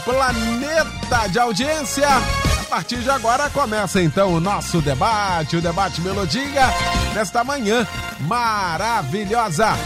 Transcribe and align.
planeta 0.00 1.28
de 1.28 1.38
audiência. 1.38 2.08
A 2.08 2.64
partir 2.68 2.98
de 2.98 3.10
agora 3.10 3.50
começa 3.50 4.00
então 4.02 4.34
o 4.34 4.40
nosso 4.40 4.80
debate, 4.80 5.56
o 5.56 5.60
debate 5.60 6.00
Melodia, 6.00 6.66
nesta 7.14 7.44
manhã 7.44 7.86
maravilhosa 8.20 9.76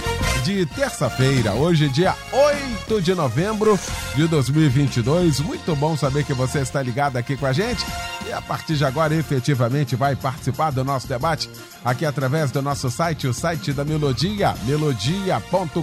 de 0.46 0.64
terça-feira, 0.66 1.54
hoje 1.54 1.88
dia 1.88 2.14
8 2.32 3.02
de 3.02 3.16
novembro 3.16 3.76
de 4.14 4.28
2022. 4.28 5.40
Muito 5.40 5.74
bom 5.74 5.96
saber 5.96 6.22
que 6.22 6.32
você 6.32 6.60
está 6.60 6.80
ligado 6.80 7.16
aqui 7.16 7.36
com 7.36 7.46
a 7.46 7.52
gente 7.52 7.84
e 8.28 8.32
a 8.32 8.40
partir 8.40 8.76
de 8.76 8.84
agora 8.84 9.12
efetivamente 9.12 9.96
vai 9.96 10.14
participar 10.14 10.70
do 10.70 10.84
nosso 10.84 11.08
debate 11.08 11.50
aqui 11.84 12.04
através 12.04 12.52
do 12.52 12.62
nosso 12.62 12.88
site, 12.90 13.26
o 13.26 13.34
site 13.34 13.72
da 13.72 13.84
Melodia, 13.84 14.54
melodia.com.br. 14.62 15.82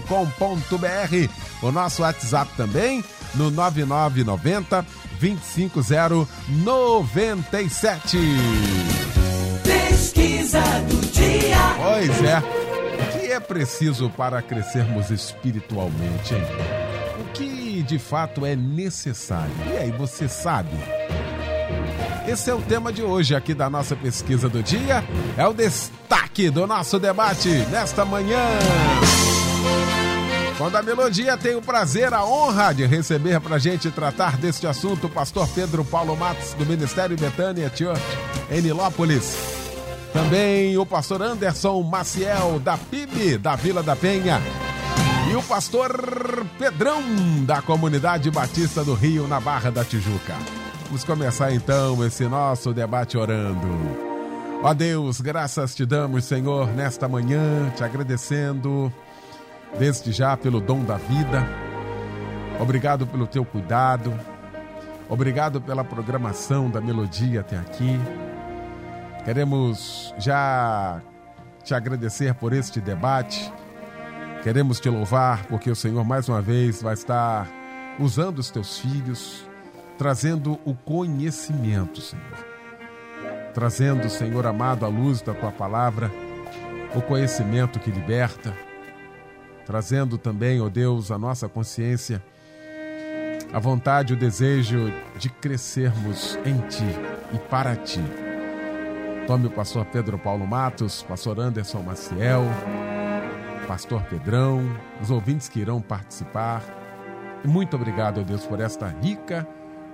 O 1.62 1.70
nosso 1.70 2.02
WhatsApp 2.02 2.50
também 2.56 3.04
no 3.36 3.52
9990 3.52 4.86
25097. 5.20 8.18
Pesquisa 9.64 10.62
do 10.90 11.00
dia. 11.12 11.58
Pois 11.78 12.24
é. 12.24 12.40
O 12.40 13.20
que 13.20 13.32
é 13.32 13.40
preciso 13.40 14.10
para 14.10 14.42
crescermos 14.42 15.10
espiritualmente, 15.10 16.34
hein? 16.34 16.44
O 17.20 17.24
que 17.34 17.82
de 17.84 17.98
fato 17.98 18.46
é 18.46 18.56
necessário? 18.56 19.54
E 19.74 19.78
aí, 19.78 19.92
você 19.92 20.28
sabe? 20.28 20.76
Esse 22.28 22.50
é 22.50 22.54
o 22.54 22.62
tema 22.62 22.94
de 22.94 23.04
hoje 23.04 23.36
aqui 23.36 23.54
da 23.54 23.70
nossa 23.70 23.96
pesquisa 23.96 24.48
do 24.48 24.64
dia. 24.64 25.04
É 25.38 25.46
o 25.46 25.54
destaque 25.54 26.50
do 26.50 26.66
nosso 26.66 26.98
debate 27.00 27.50
nesta 27.70 28.06
manhã. 28.06 28.40
Quando 30.58 30.76
a 30.76 30.84
Melodia 30.84 31.36
tem 31.36 31.56
o 31.56 31.62
prazer, 31.62 32.14
a 32.14 32.24
honra 32.24 32.74
de 32.74 32.86
receber 32.86 33.40
para 33.42 33.58
gente 33.58 33.90
tratar 33.90 34.38
deste 34.38 34.68
assunto 34.68 35.08
o 35.08 35.10
pastor 35.10 35.48
Pedro 35.48 35.84
Paulo 35.84 36.16
Matos, 36.16 36.54
do 36.54 36.66
Ministério 36.66 37.18
Betânia 37.18 37.72
Church, 37.76 38.02
em 38.52 38.62
Nilópolis. 38.62 39.36
Também 40.14 40.78
o 40.78 40.86
pastor 40.86 41.24
Anderson 41.24 41.82
Maciel, 41.82 42.60
da 42.60 42.78
PIB, 42.78 43.40
da 43.40 43.56
Vila 43.56 43.82
da 43.82 43.96
Penha. 43.96 44.40
E 45.32 45.36
o 45.36 45.42
pastor 45.42 46.46
Pedrão, 46.60 47.02
da 47.46 47.62
Comunidade 47.62 48.30
Batista 48.30 48.84
do 48.84 48.94
Rio, 48.94 49.28
na 49.28 49.40
Barra 49.40 49.72
da 49.72 49.84
Tijuca. 49.84 50.36
Vamos 50.86 51.04
começar 51.04 51.52
então 51.52 52.06
esse 52.06 52.26
nosso 52.26 52.72
debate 52.72 53.18
orando. 53.18 53.68
Ó 54.62 54.72
Deus, 54.72 55.20
graças 55.20 55.74
te 55.74 55.84
damos, 55.84 56.26
Senhor, 56.26 56.68
nesta 56.68 57.10
manhã, 57.10 57.72
te 57.76 57.84
agradecendo 57.84 58.94
desde 59.78 60.12
já 60.12 60.36
pelo 60.38 60.60
dom 60.60 60.84
da 60.84 60.98
vida. 60.98 61.48
Obrigado 62.60 63.06
pelo 63.08 63.28
teu 63.28 63.44
cuidado. 63.44 64.14
Obrigado 65.10 65.62
pela 65.62 65.84
programação 65.84 66.70
da 66.70 66.80
melodia 66.80 67.42
até 67.42 67.58
aqui. 67.58 68.00
Queremos 69.26 70.14
já 70.18 71.02
te 71.64 71.74
agradecer 71.74 72.34
por 72.36 72.54
este 72.54 72.80
debate. 72.82 73.52
Queremos 74.44 74.80
te 74.80 74.90
louvar 74.90 75.46
porque 75.46 75.70
o 75.72 75.76
Senhor 75.76 76.04
mais 76.04 76.28
uma 76.28 76.42
vez 76.42 76.82
vai 76.82 76.94
estar 76.94 77.48
usando 78.00 78.40
os 78.40 78.50
teus 78.50 78.80
filhos, 78.80 79.48
trazendo 79.98 80.60
o 80.66 80.74
conhecimento, 80.74 82.02
Senhor. 82.02 82.46
Trazendo, 83.54 84.10
Senhor 84.10 84.46
amado, 84.46 84.86
a 84.86 84.90
luz 84.90 85.22
da 85.22 85.34
tua 85.34 85.52
palavra, 85.52 86.12
o 86.96 87.02
conhecimento 87.02 87.80
que 87.80 87.92
liberta, 87.92 88.54
trazendo 89.66 90.18
também, 90.18 90.62
ó 90.62 90.70
Deus, 90.70 91.12
a 91.12 91.18
nossa 91.18 91.48
consciência, 91.48 92.24
a 93.52 93.60
vontade, 93.60 94.14
o 94.14 94.18
desejo 94.18 94.92
de 95.18 95.30
crescermos 95.30 96.38
em 96.46 96.58
Ti 96.68 96.86
e 97.34 97.38
para 97.38 97.76
Ti. 97.76 98.02
Tome 99.28 99.48
o 99.48 99.52
pastor 99.52 99.86
Pedro 99.86 100.18
Paulo 100.18 100.46
Matos, 100.46 101.04
pastor 101.04 101.40
Anderson 101.40 101.82
Maciel, 101.82 102.44
pastor 103.68 104.02
Pedrão, 104.04 104.62
os 105.02 105.10
ouvintes 105.10 105.48
que 105.48 105.60
irão 105.60 105.82
participar. 105.82 106.62
E 107.44 107.48
muito 107.48 107.76
obrigado, 107.76 108.22
ó 108.22 108.24
Deus, 108.24 108.46
por 108.46 108.60
esta 108.60 108.88
rica 108.88 109.48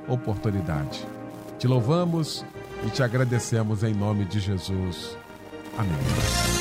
oportunidade. 0.08 1.06
Te 1.58 1.68
louvamos 1.68 2.46
e 2.86 2.90
te 2.90 3.04
agradecemos 3.04 3.84
em 3.84 3.94
nome 3.94 4.26
de 4.26 4.40
Jesus. 4.40 5.18
Amém. 5.78 6.59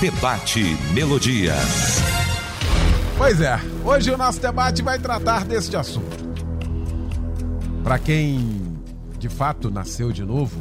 Debate 0.00 0.62
Melodia. 0.94 1.54
Pois 3.16 3.40
é, 3.40 3.58
hoje 3.84 4.12
o 4.12 4.16
nosso 4.16 4.40
debate 4.40 4.80
vai 4.80 4.96
tratar 4.96 5.44
deste 5.44 5.76
assunto. 5.76 6.24
Para 7.82 7.98
quem 7.98 8.78
de 9.18 9.28
fato 9.28 9.72
nasceu 9.72 10.12
de 10.12 10.22
novo, 10.22 10.56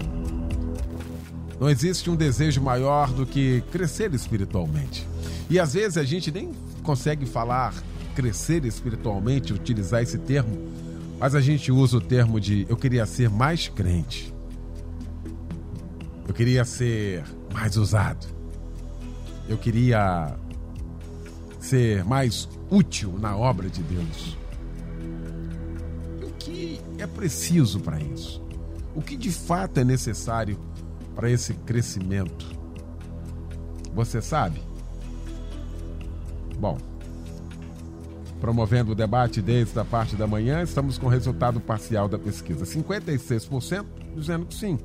não 1.59 1.69
existe 1.69 2.09
um 2.09 2.15
desejo 2.15 2.59
maior 2.63 3.11
do 3.11 3.27
que 3.27 3.61
crescer 3.71 4.11
espiritualmente. 4.15 5.07
E 5.51 5.59
às 5.59 5.75
vezes 5.75 5.99
a 5.99 6.03
gente 6.03 6.31
nem 6.31 6.51
consegue 6.81 7.27
falar 7.27 7.75
crescer 8.15 8.65
espiritualmente, 8.65 9.53
utilizar 9.53 10.01
esse 10.01 10.17
termo, 10.17 10.67
mas 11.19 11.35
a 11.35 11.41
gente 11.41 11.71
usa 11.71 11.97
o 11.97 12.01
termo 12.01 12.39
de 12.39 12.65
eu 12.67 12.75
queria 12.75 13.05
ser 13.05 13.29
mais 13.29 13.67
crente. 13.67 14.33
Eu 16.27 16.33
queria 16.33 16.65
ser 16.65 17.23
mais 17.53 17.77
usado 17.77 18.36
eu 19.47 19.57
queria 19.57 20.35
ser 21.59 22.03
mais 22.03 22.47
útil 22.69 23.17
na 23.19 23.35
obra 23.35 23.69
de 23.69 23.81
Deus. 23.83 24.37
O 26.21 26.31
que 26.37 26.81
é 26.97 27.07
preciso 27.07 27.79
para 27.79 27.99
isso? 27.99 28.41
O 28.95 29.01
que 29.01 29.15
de 29.15 29.31
fato 29.31 29.79
é 29.79 29.83
necessário 29.83 30.59
para 31.15 31.29
esse 31.29 31.53
crescimento? 31.53 32.45
Você 33.93 34.21
sabe? 34.21 34.61
Bom, 36.59 36.77
promovendo 38.39 38.91
o 38.91 38.95
debate 38.95 39.41
desde 39.41 39.79
a 39.79 39.85
parte 39.85 40.15
da 40.15 40.27
manhã, 40.27 40.61
estamos 40.61 40.97
com 40.97 41.07
o 41.07 41.09
resultado 41.09 41.59
parcial 41.59 42.07
da 42.07 42.17
pesquisa. 42.17 42.65
56% 42.65 43.85
dizendo 44.15 44.45
que 44.45 44.55
sim. 44.55 44.77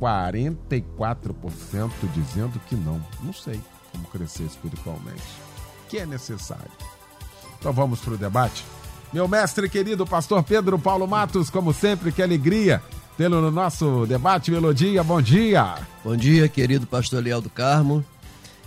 44% 0.00 1.90
dizendo 2.14 2.60
que 2.68 2.74
não. 2.74 3.04
Não 3.22 3.32
sei 3.32 3.60
como 3.92 4.04
crescer 4.08 4.44
espiritualmente. 4.44 5.22
Que 5.88 5.98
é 5.98 6.06
necessário. 6.06 6.70
Então 7.58 7.72
vamos 7.72 8.00
para 8.00 8.14
o 8.14 8.18
debate. 8.18 8.64
Meu 9.12 9.28
mestre 9.28 9.68
querido, 9.68 10.04
pastor 10.04 10.42
Pedro 10.42 10.78
Paulo 10.78 11.06
Matos, 11.06 11.48
como 11.48 11.72
sempre, 11.72 12.10
que 12.10 12.22
alegria 12.22 12.82
tê-lo 13.16 13.40
no 13.40 13.50
nosso 13.50 14.06
debate 14.06 14.50
Melodia. 14.50 15.04
Bom 15.04 15.22
dia. 15.22 15.76
Bom 16.04 16.16
dia, 16.16 16.48
querido 16.48 16.86
pastor 16.86 17.22
Leal 17.22 17.40
do 17.40 17.48
Carmo. 17.48 18.04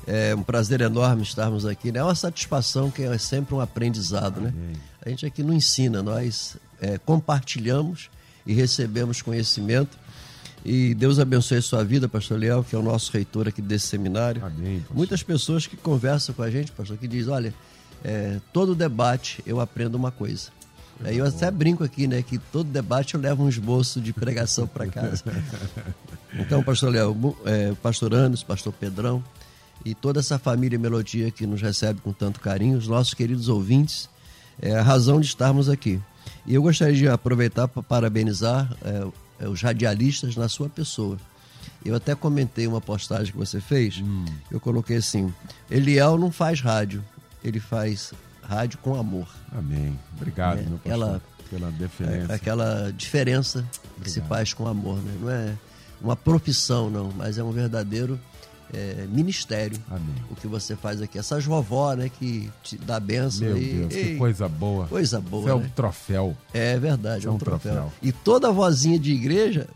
É 0.06 0.34
um 0.34 0.42
prazer 0.42 0.80
enorme 0.80 1.22
estarmos 1.22 1.66
aqui. 1.66 1.92
Né? 1.92 2.00
É 2.00 2.04
uma 2.04 2.16
satisfação 2.16 2.90
que 2.90 3.04
é 3.04 3.18
sempre 3.18 3.54
um 3.54 3.60
aprendizado, 3.60 4.40
né? 4.40 4.54
A 5.06 5.10
gente 5.10 5.26
aqui 5.26 5.44
não 5.44 5.54
ensina, 5.54 6.02
nós 6.02 6.56
é, 6.80 6.98
compartilhamos 6.98 8.10
e 8.46 8.54
recebemos 8.54 9.22
conhecimento 9.22 9.98
e 10.68 10.94
Deus 10.94 11.18
abençoe 11.18 11.60
a 11.60 11.62
sua 11.62 11.82
vida, 11.82 12.10
pastor 12.10 12.38
Leal, 12.38 12.62
que 12.62 12.76
é 12.76 12.78
o 12.78 12.82
nosso 12.82 13.10
reitor 13.14 13.48
aqui 13.48 13.62
desse 13.62 13.88
seminário. 13.88 14.44
Amém. 14.44 14.86
Muitas 14.94 15.24
pessoas 15.24 15.66
que 15.66 15.78
conversam 15.78 16.36
com 16.36 16.44
a 16.44 16.52
gente, 16.52 16.74
pastor, 16.74 16.98
que 16.98 17.08
dizem, 17.08 17.32
olha, 17.32 17.54
é, 18.04 18.42
todo 18.52 18.76
debate 18.76 19.42
eu 19.46 19.62
aprendo 19.62 19.96
uma 19.96 20.12
coisa. 20.12 20.50
Aí 21.06 21.20
eu 21.20 21.26
até 21.26 21.50
brinco 21.50 21.86
aqui, 21.86 22.06
né, 22.06 22.22
que 22.22 22.38
todo 22.38 22.70
debate 22.70 23.16
eu 23.16 23.22
levo 23.22 23.44
um 23.44 23.48
esboço 23.48 24.02
de 24.02 24.12
pregação 24.12 24.68
para 24.68 24.88
casa. 24.88 25.24
então, 26.38 26.62
pastor 26.62 26.92
Léo, 26.92 27.38
é, 27.46 27.74
pastor 27.82 28.14
Anos, 28.14 28.44
pastor 28.44 28.74
Pedrão 28.74 29.24
e 29.86 29.96
toda 29.96 30.20
essa 30.20 30.38
família 30.38 30.78
Melodia 30.78 31.32
que 31.32 31.48
nos 31.48 31.62
recebe 31.62 32.02
com 32.02 32.12
tanto 32.12 32.42
carinho, 32.42 32.78
os 32.78 32.90
nossos 32.90 33.14
queridos 33.14 33.48
ouvintes, 33.48 34.10
é 34.62 34.76
a 34.76 34.82
razão 34.82 35.22
de 35.22 35.28
estarmos 35.28 35.70
aqui. 35.70 35.98
E 36.46 36.56
eu 36.56 36.62
gostaria 36.62 36.94
de 36.94 37.08
aproveitar 37.08 37.70
para 37.70 37.82
parabenizar 37.82 38.76
é, 38.84 38.90
é, 38.90 39.08
os 39.40 39.62
radialistas 39.62 40.36
na 40.36 40.50
sua 40.50 40.70
pessoa. 40.70 41.18
Eu 41.86 41.96
até 41.96 42.16
comentei 42.16 42.68
uma 42.68 42.82
postagem 42.82 43.32
que 43.32 43.38
você 43.38 43.62
fez, 43.62 44.00
hum. 44.00 44.26
eu 44.52 44.60
coloquei 44.60 44.98
assim: 44.98 45.34
Eliel 45.70 46.18
não 46.18 46.32
faz 46.32 46.60
rádio, 46.62 47.04
ele 47.44 47.60
faz 47.60 48.14
rádio 48.42 48.80
com 48.80 48.96
amor. 48.96 49.28
Amém. 49.52 49.98
Obrigado, 50.16 50.60
é, 50.60 50.64
meu 50.64 50.78
pastor, 50.78 50.92
ela, 50.92 51.22
pela 51.50 51.72
deferência. 51.72 52.32
É, 52.32 52.36
aquela 52.36 52.92
diferença 52.92 53.60
Obrigado. 53.60 54.04
que 54.04 54.10
se 54.10 54.22
faz 54.22 54.54
com 54.54 54.68
amor, 54.68 54.98
né? 54.98 55.18
Não 55.22 55.30
é 55.30 55.56
uma 56.02 56.16
profissão, 56.16 56.90
não, 56.90 57.12
mas 57.16 57.38
é 57.38 57.44
um 57.44 57.52
verdadeiro 57.52 58.20
é, 58.74 59.06
ministério. 59.10 59.78
Amém. 59.90 60.16
O 60.30 60.36
que 60.36 60.48
você 60.48 60.76
faz 60.76 61.02
aqui. 61.02 61.18
Essas 61.18 61.46
vovó, 61.46 61.94
né, 61.96 62.10
que 62.10 62.50
te 62.64 62.78
dá 62.78 63.00
benção. 63.00 63.48
Meu 63.48 63.56
aí. 63.56 63.74
Deus, 63.88 63.94
que 63.94 64.16
coisa 64.18 64.48
boa. 64.48 64.88
Coisa 64.88 65.20
boa, 65.22 65.42
Isso 65.44 65.50
é 65.50 65.56
um 65.56 65.60
né? 65.60 65.72
troféu. 65.76 66.38
É 66.54 66.78
verdade, 66.78 67.26
é 67.26 67.28
É 67.28 67.32
um, 67.32 67.36
um 67.36 67.38
troféu. 67.38 67.74
troféu. 67.74 67.94
E 68.02 68.12
toda 68.12 68.52
vozinha 68.52 69.00
de 69.00 69.12
igreja 69.14 69.68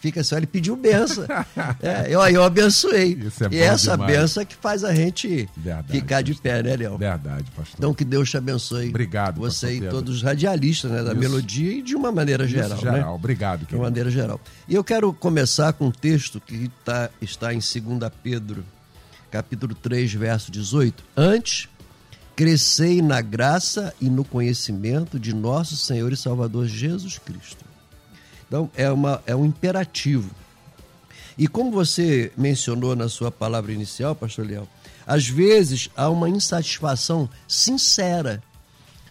fica 0.00 0.20
assim, 0.20 0.34
ó, 0.34 0.38
ele 0.38 0.46
pediu 0.46 0.76
benção. 0.76 1.24
é, 1.80 2.06
eu, 2.08 2.20
eu 2.28 2.42
abençoei. 2.42 3.18
É 3.50 3.54
e 3.54 3.58
essa 3.58 3.92
demais. 3.92 4.12
benção 4.16 4.42
é 4.42 4.46
que 4.46 4.56
faz 4.56 4.82
a 4.84 4.94
gente 4.94 5.48
Verdade, 5.56 5.92
ficar 5.92 6.22
de 6.22 6.34
pé, 6.34 6.62
né, 6.62 6.76
Léo? 6.76 6.98
Verdade, 6.98 7.44
pastor. 7.56 7.74
Então 7.78 7.94
que 7.94 8.04
Deus 8.04 8.28
te 8.30 8.36
abençoe. 8.36 8.88
Obrigado, 8.88 9.38
Você 9.40 9.66
pastor 9.68 9.86
e 9.86 9.90
todos 9.90 10.16
os 10.16 10.22
radialistas 10.22 10.90
né, 10.90 11.02
da 11.02 11.12
Isso. 11.12 11.20
melodia 11.20 11.72
e 11.72 11.82
de 11.82 11.94
uma 11.94 12.10
maneira 12.10 12.44
Isso, 12.44 12.54
geral. 12.54 12.78
geral. 12.78 12.94
Né? 12.96 13.06
Obrigado, 13.06 13.60
De 13.60 13.66
querido. 13.66 13.82
uma 13.82 13.88
maneira 13.90 14.10
geral. 14.10 14.40
E 14.68 14.74
eu 14.74 14.82
quero 14.82 15.12
começar 15.12 15.72
com 15.74 15.86
um 15.86 15.92
texto 15.92 16.40
que 16.40 16.70
tá, 16.84 17.10
está 17.20 17.52
em 17.54 17.58
2 17.58 18.10
Pedro, 18.22 18.64
capítulo 19.30 19.74
3, 19.74 20.12
verso 20.14 20.50
18. 20.50 21.04
Antes, 21.16 21.68
crescei 22.34 23.00
na 23.00 23.20
graça 23.20 23.94
e 24.00 24.08
no 24.10 24.24
conhecimento 24.24 25.18
de 25.18 25.34
nosso 25.34 25.76
Senhor 25.76 26.12
e 26.12 26.16
Salvador 26.16 26.66
Jesus 26.66 27.18
Cristo. 27.18 27.65
Então, 28.46 28.70
é, 28.76 28.90
uma, 28.90 29.22
é 29.26 29.34
um 29.34 29.44
imperativo. 29.44 30.30
E 31.38 31.46
como 31.46 31.70
você 31.70 32.32
mencionou 32.36 32.96
na 32.96 33.08
sua 33.08 33.30
palavra 33.30 33.72
inicial, 33.72 34.14
pastor 34.14 34.46
Leão, 34.46 34.66
às 35.06 35.28
vezes 35.28 35.90
há 35.96 36.08
uma 36.08 36.28
insatisfação 36.28 37.28
sincera. 37.46 38.42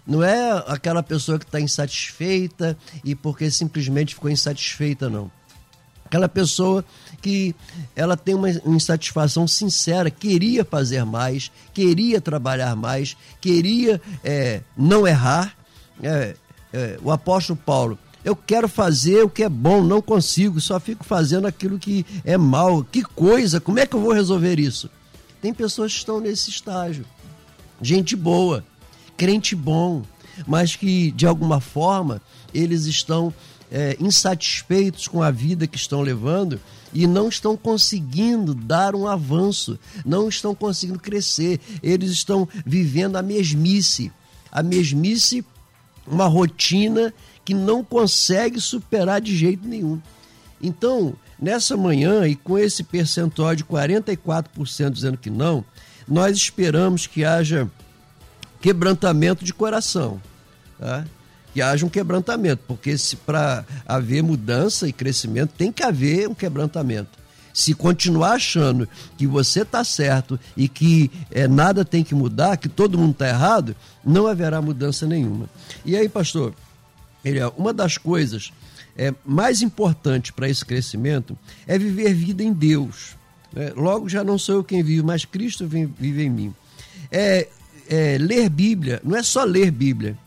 Não 0.05 0.23
é 0.23 0.63
aquela 0.67 1.01
pessoa 1.01 1.39
que 1.39 1.45
está 1.45 1.59
insatisfeita 1.59 2.77
e 3.03 3.15
porque 3.15 3.49
simplesmente 3.49 4.15
ficou 4.15 4.29
insatisfeita, 4.29 5.09
não. 5.09 5.31
Aquela 6.05 6.29
pessoa 6.29 6.85
que 7.21 7.55
ela 7.95 8.15
tem 8.15 8.35
uma 8.35 8.49
insatisfação 8.49 9.47
sincera, 9.47 10.11
queria 10.11 10.63
fazer 10.63 11.03
mais, 11.03 11.51
queria 11.73 12.21
trabalhar 12.21 12.75
mais, 12.75 13.17
queria 13.41 13.99
é, 14.23 14.61
não 14.77 15.07
errar. 15.07 15.55
É, 16.03 16.35
é, 16.71 16.99
o 17.01 17.09
apóstolo 17.09 17.57
Paulo, 17.57 17.97
eu 18.25 18.35
quero 18.35 18.67
fazer 18.67 19.23
o 19.23 19.29
que 19.29 19.43
é 19.43 19.49
bom, 19.49 19.83
não 19.83 20.01
consigo, 20.01 20.59
só 20.59 20.79
fico 20.79 21.05
fazendo 21.05 21.45
aquilo 21.45 21.77
que 21.77 22.03
é 22.25 22.35
mal. 22.35 22.83
Que 22.83 23.03
coisa, 23.03 23.61
como 23.61 23.77
é 23.77 23.85
que 23.85 23.95
eu 23.95 24.01
vou 24.01 24.11
resolver 24.11 24.59
isso? 24.59 24.89
Tem 25.39 25.53
pessoas 25.53 25.91
que 25.93 25.99
estão 25.99 26.19
nesse 26.19 26.49
estágio. 26.49 27.05
Gente 27.79 28.15
boa, 28.15 28.65
crente 29.15 29.55
bom, 29.55 30.01
mas 30.47 30.75
que 30.75 31.11
de 31.11 31.27
alguma 31.27 31.61
forma 31.61 32.19
eles 32.51 32.85
estão 32.85 33.31
é, 33.71 33.95
insatisfeitos 33.99 35.07
com 35.07 35.21
a 35.21 35.29
vida 35.29 35.67
que 35.67 35.77
estão 35.77 36.01
levando 36.01 36.59
e 36.91 37.05
não 37.05 37.29
estão 37.29 37.55
conseguindo 37.55 38.55
dar 38.55 38.95
um 38.95 39.07
avanço, 39.07 39.77
não 40.03 40.27
estão 40.27 40.55
conseguindo 40.55 40.97
crescer, 40.99 41.59
eles 41.83 42.09
estão 42.09 42.49
vivendo 42.65 43.17
a 43.17 43.21
mesmice, 43.21 44.11
a 44.51 44.63
mesmice, 44.63 45.45
uma 46.07 46.25
rotina 46.25 47.13
que 47.45 47.53
não 47.53 47.83
consegue 47.83 48.59
superar 48.59 49.21
de 49.21 49.37
jeito 49.37 49.67
nenhum. 49.67 50.01
Então, 50.61 51.13
nessa 51.39 51.77
manhã 51.77 52.27
e 52.27 52.35
com 52.35 52.57
esse 52.57 52.83
percentual 52.83 53.55
de 53.55 53.63
44% 53.63 54.89
dizendo 54.89 55.17
que 55.17 55.29
não, 55.29 55.63
nós 56.07 56.35
esperamos 56.35 57.05
que 57.05 57.23
haja 57.23 57.69
quebrantamento 58.59 59.45
de 59.45 59.53
coração. 59.53 60.19
Tá? 60.79 61.05
Que 61.53 61.61
haja 61.61 61.85
um 61.85 61.89
quebrantamento, 61.89 62.63
porque 62.67 62.97
se 62.97 63.15
para 63.15 63.63
haver 63.87 64.23
mudança 64.23 64.87
e 64.87 64.93
crescimento 64.93 65.53
tem 65.55 65.71
que 65.71 65.83
haver 65.83 66.27
um 66.27 66.33
quebrantamento. 66.33 67.25
Se 67.53 67.73
continuar 67.73 68.33
achando 68.33 68.89
que 69.17 69.25
você 69.25 69.61
está 69.61 69.81
certo 69.83 70.37
e 70.57 70.67
que 70.67 71.09
é, 71.31 71.47
nada 71.47 71.85
tem 71.85 72.03
que 72.03 72.13
mudar, 72.13 72.57
que 72.57 72.67
todo 72.67 72.97
mundo 72.97 73.11
está 73.11 73.29
errado, 73.29 73.73
não 74.03 74.27
haverá 74.27 74.61
mudança 74.61 75.07
nenhuma. 75.07 75.49
E 75.85 75.95
aí, 75.95 76.09
pastor, 76.09 76.53
é 77.25 77.47
uma 77.57 77.73
das 77.73 77.97
coisas 77.97 78.53
é, 78.97 79.13
mais 79.25 79.61
importantes 79.61 80.31
para 80.31 80.49
esse 80.49 80.63
crescimento 80.63 81.37
é 81.67 81.77
viver 81.77 82.13
vida 82.13 82.43
em 82.43 82.53
Deus. 82.53 83.15
né? 83.51 83.73
Logo 83.75 84.07
já 84.07 84.23
não 84.23 84.37
sou 84.37 84.55
eu 84.55 84.63
quem 84.63 84.83
vive, 84.83 85.03
mas 85.03 85.25
Cristo 85.25 85.67
vive 85.67 86.23
em 86.23 86.29
mim. 86.29 86.55
É, 87.11 87.47
é, 87.89 88.17
ler 88.19 88.49
Bíblia, 88.49 89.01
não 89.03 89.17
é 89.17 89.23
só 89.23 89.43
ler 89.43 89.71
Bíblia, 89.71 90.17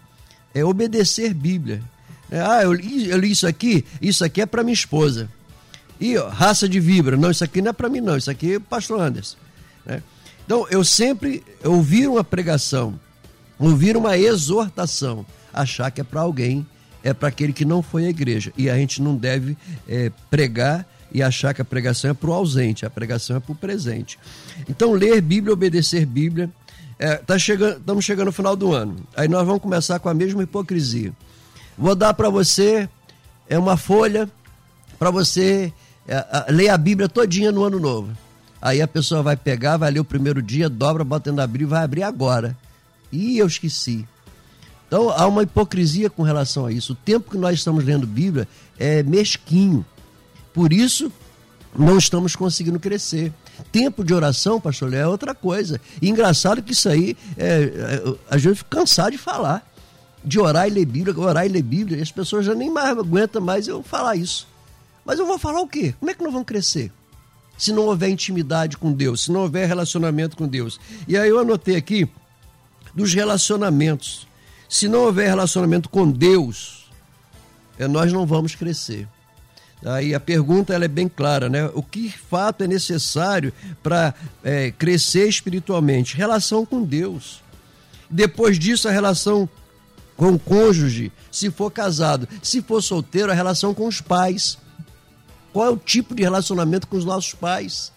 é 0.54 0.64
obedecer 0.64 1.34
Bíblia. 1.34 1.82
É, 2.30 2.40
ah, 2.40 2.62
eu 2.62 2.72
li, 2.72 3.08
eu 3.08 3.18
li 3.18 3.30
isso 3.30 3.46
aqui, 3.46 3.84
isso 4.02 4.24
aqui 4.24 4.42
é 4.42 4.46
para 4.46 4.62
minha 4.62 4.74
esposa. 4.74 5.30
E 6.00 6.16
ó, 6.16 6.28
raça 6.28 6.68
de 6.68 6.78
vibra, 6.78 7.16
não, 7.16 7.30
isso 7.30 7.42
aqui 7.42 7.60
não 7.60 7.70
é 7.70 7.72
para 7.72 7.88
mim 7.88 8.00
não, 8.00 8.16
isso 8.16 8.30
aqui 8.30 8.54
é 8.54 8.60
pastor 8.60 9.00
Anderson. 9.00 9.36
né? 9.84 10.02
Então, 10.44 10.66
eu 10.70 10.84
sempre 10.84 11.42
ouvir 11.64 12.08
uma 12.08 12.22
pregação, 12.22 12.98
ouvir 13.58 13.96
uma 13.96 14.16
exortação, 14.16 15.26
achar 15.52 15.90
que 15.90 16.00
é 16.00 16.04
para 16.04 16.20
alguém, 16.20 16.66
é 17.02 17.12
para 17.12 17.28
aquele 17.28 17.52
que 17.52 17.64
não 17.64 17.82
foi 17.82 18.06
à 18.06 18.10
igreja. 18.10 18.52
E 18.56 18.68
a 18.68 18.76
gente 18.76 19.00
não 19.02 19.16
deve 19.16 19.56
é, 19.88 20.10
pregar 20.30 20.86
e 21.12 21.22
achar 21.22 21.54
que 21.54 21.62
a 21.62 21.64
pregação 21.64 22.10
é 22.10 22.14
para 22.14 22.28
o 22.28 22.32
ausente, 22.34 22.84
a 22.84 22.90
pregação 22.90 23.36
é 23.36 23.40
para 23.40 23.52
o 23.52 23.54
presente. 23.54 24.18
Então, 24.68 24.92
ler 24.92 25.20
Bíblia, 25.22 25.52
obedecer 25.54 26.04
Bíblia. 26.04 26.50
É, 26.98 27.14
tá 27.16 27.38
chegando, 27.38 27.78
estamos 27.78 28.04
chegando 28.04 28.26
no 28.26 28.32
final 28.32 28.56
do 28.56 28.72
ano. 28.74 28.96
Aí 29.16 29.28
nós 29.28 29.46
vamos 29.46 29.62
começar 29.62 29.98
com 30.00 30.08
a 30.08 30.14
mesma 30.14 30.42
hipocrisia. 30.42 31.12
Vou 31.76 31.94
dar 31.94 32.12
para 32.14 32.28
você 32.28 32.88
é 33.48 33.56
uma 33.58 33.76
folha 33.76 34.28
para 34.98 35.10
você 35.10 35.72
é, 36.06 36.16
a- 36.16 36.46
ler 36.50 36.68
a 36.70 36.76
Bíblia 36.76 37.08
todinha 37.08 37.52
no 37.52 37.62
ano 37.64 37.78
novo. 37.78 38.10
Aí 38.60 38.82
a 38.82 38.88
pessoa 38.88 39.22
vai 39.22 39.36
pegar, 39.36 39.76
vai 39.76 39.90
ler 39.92 40.00
o 40.00 40.04
primeiro 40.04 40.42
dia, 40.42 40.68
dobra, 40.68 41.04
bota 41.04 41.32
da 41.32 41.46
Bíblia 41.46 41.66
e 41.66 41.70
vai 41.70 41.84
abrir 41.84 42.02
agora. 42.02 42.56
Ih, 43.12 43.38
eu 43.38 43.46
esqueci. 43.46 44.04
Então 44.88 45.10
há 45.10 45.26
uma 45.26 45.42
hipocrisia 45.42 46.10
com 46.10 46.22
relação 46.22 46.66
a 46.66 46.72
isso. 46.72 46.94
O 46.94 46.96
tempo 46.96 47.30
que 47.30 47.36
nós 47.36 47.58
estamos 47.58 47.84
lendo 47.84 48.06
Bíblia 48.06 48.48
é 48.78 49.02
mesquinho. 49.02 49.84
Por 50.52 50.72
isso, 50.72 51.12
não 51.78 51.98
estamos 51.98 52.34
conseguindo 52.34 52.80
crescer. 52.80 53.32
Tempo 53.70 54.02
de 54.02 54.14
oração, 54.14 54.60
pastor 54.60 54.90
Léo, 54.90 55.00
é 55.00 55.06
outra 55.06 55.34
coisa. 55.34 55.80
E 56.00 56.08
engraçado 56.08 56.62
que 56.62 56.72
isso 56.72 56.88
aí, 56.88 57.16
é, 57.36 57.46
é, 57.46 58.14
a 58.30 58.38
gente 58.38 58.56
fica 58.56 58.78
cansado 58.78 59.12
de 59.12 59.18
falar. 59.18 59.64
De 60.24 60.40
orar 60.40 60.66
e 60.66 60.70
ler 60.70 60.86
Bíblia, 60.86 61.16
orar 61.18 61.44
e 61.44 61.48
ler 61.48 61.62
Bíblia. 61.62 61.98
E 61.98 62.02
as 62.02 62.10
pessoas 62.10 62.46
já 62.46 62.54
nem 62.54 62.70
mais 62.70 62.96
aguentam 62.96 63.42
mais 63.42 63.68
eu 63.68 63.82
falar 63.82 64.16
isso. 64.16 64.48
Mas 65.04 65.18
eu 65.18 65.26
vou 65.26 65.38
falar 65.38 65.60
o 65.60 65.68
quê? 65.68 65.94
Como 65.98 66.10
é 66.10 66.14
que 66.14 66.22
nós 66.22 66.32
vamos 66.32 66.46
crescer? 66.46 66.90
Se 67.56 67.72
não 67.72 67.84
houver 67.84 68.08
intimidade 68.08 68.76
com 68.76 68.92
Deus, 68.92 69.24
se 69.24 69.32
não 69.32 69.40
houver 69.40 69.66
relacionamento 69.66 70.36
com 70.36 70.46
Deus. 70.46 70.80
E 71.06 71.16
aí 71.16 71.28
eu 71.28 71.38
anotei 71.38 71.76
aqui 71.76 72.08
dos 72.94 73.12
relacionamentos. 73.14 74.27
Se 74.68 74.86
não 74.86 75.00
houver 75.00 75.28
relacionamento 75.28 75.88
com 75.88 76.10
Deus, 76.10 76.90
é, 77.78 77.88
nós 77.88 78.12
não 78.12 78.26
vamos 78.26 78.54
crescer. 78.54 79.08
Aí 79.84 80.14
a 80.14 80.20
pergunta 80.20 80.74
ela 80.74 80.84
é 80.84 80.88
bem 80.88 81.08
clara, 81.08 81.48
né? 81.48 81.70
O 81.72 81.82
que 81.82 82.10
fato 82.10 82.64
é 82.64 82.66
necessário 82.66 83.52
para 83.82 84.12
é, 84.42 84.72
crescer 84.72 85.28
espiritualmente? 85.28 86.16
Relação 86.16 86.66
com 86.66 86.82
Deus. 86.82 87.42
Depois 88.10 88.58
disso, 88.58 88.88
a 88.88 88.90
relação 88.90 89.48
com 90.16 90.32
o 90.32 90.38
cônjuge, 90.38 91.12
se 91.30 91.50
for 91.50 91.70
casado. 91.70 92.28
Se 92.42 92.60
for 92.60 92.82
solteiro, 92.82 93.30
a 93.30 93.34
relação 93.34 93.72
com 93.72 93.86
os 93.86 94.00
pais. 94.00 94.58
Qual 95.52 95.66
é 95.66 95.70
o 95.70 95.76
tipo 95.76 96.14
de 96.14 96.24
relacionamento 96.24 96.88
com 96.88 96.96
os 96.96 97.04
nossos 97.04 97.32
pais? 97.34 97.92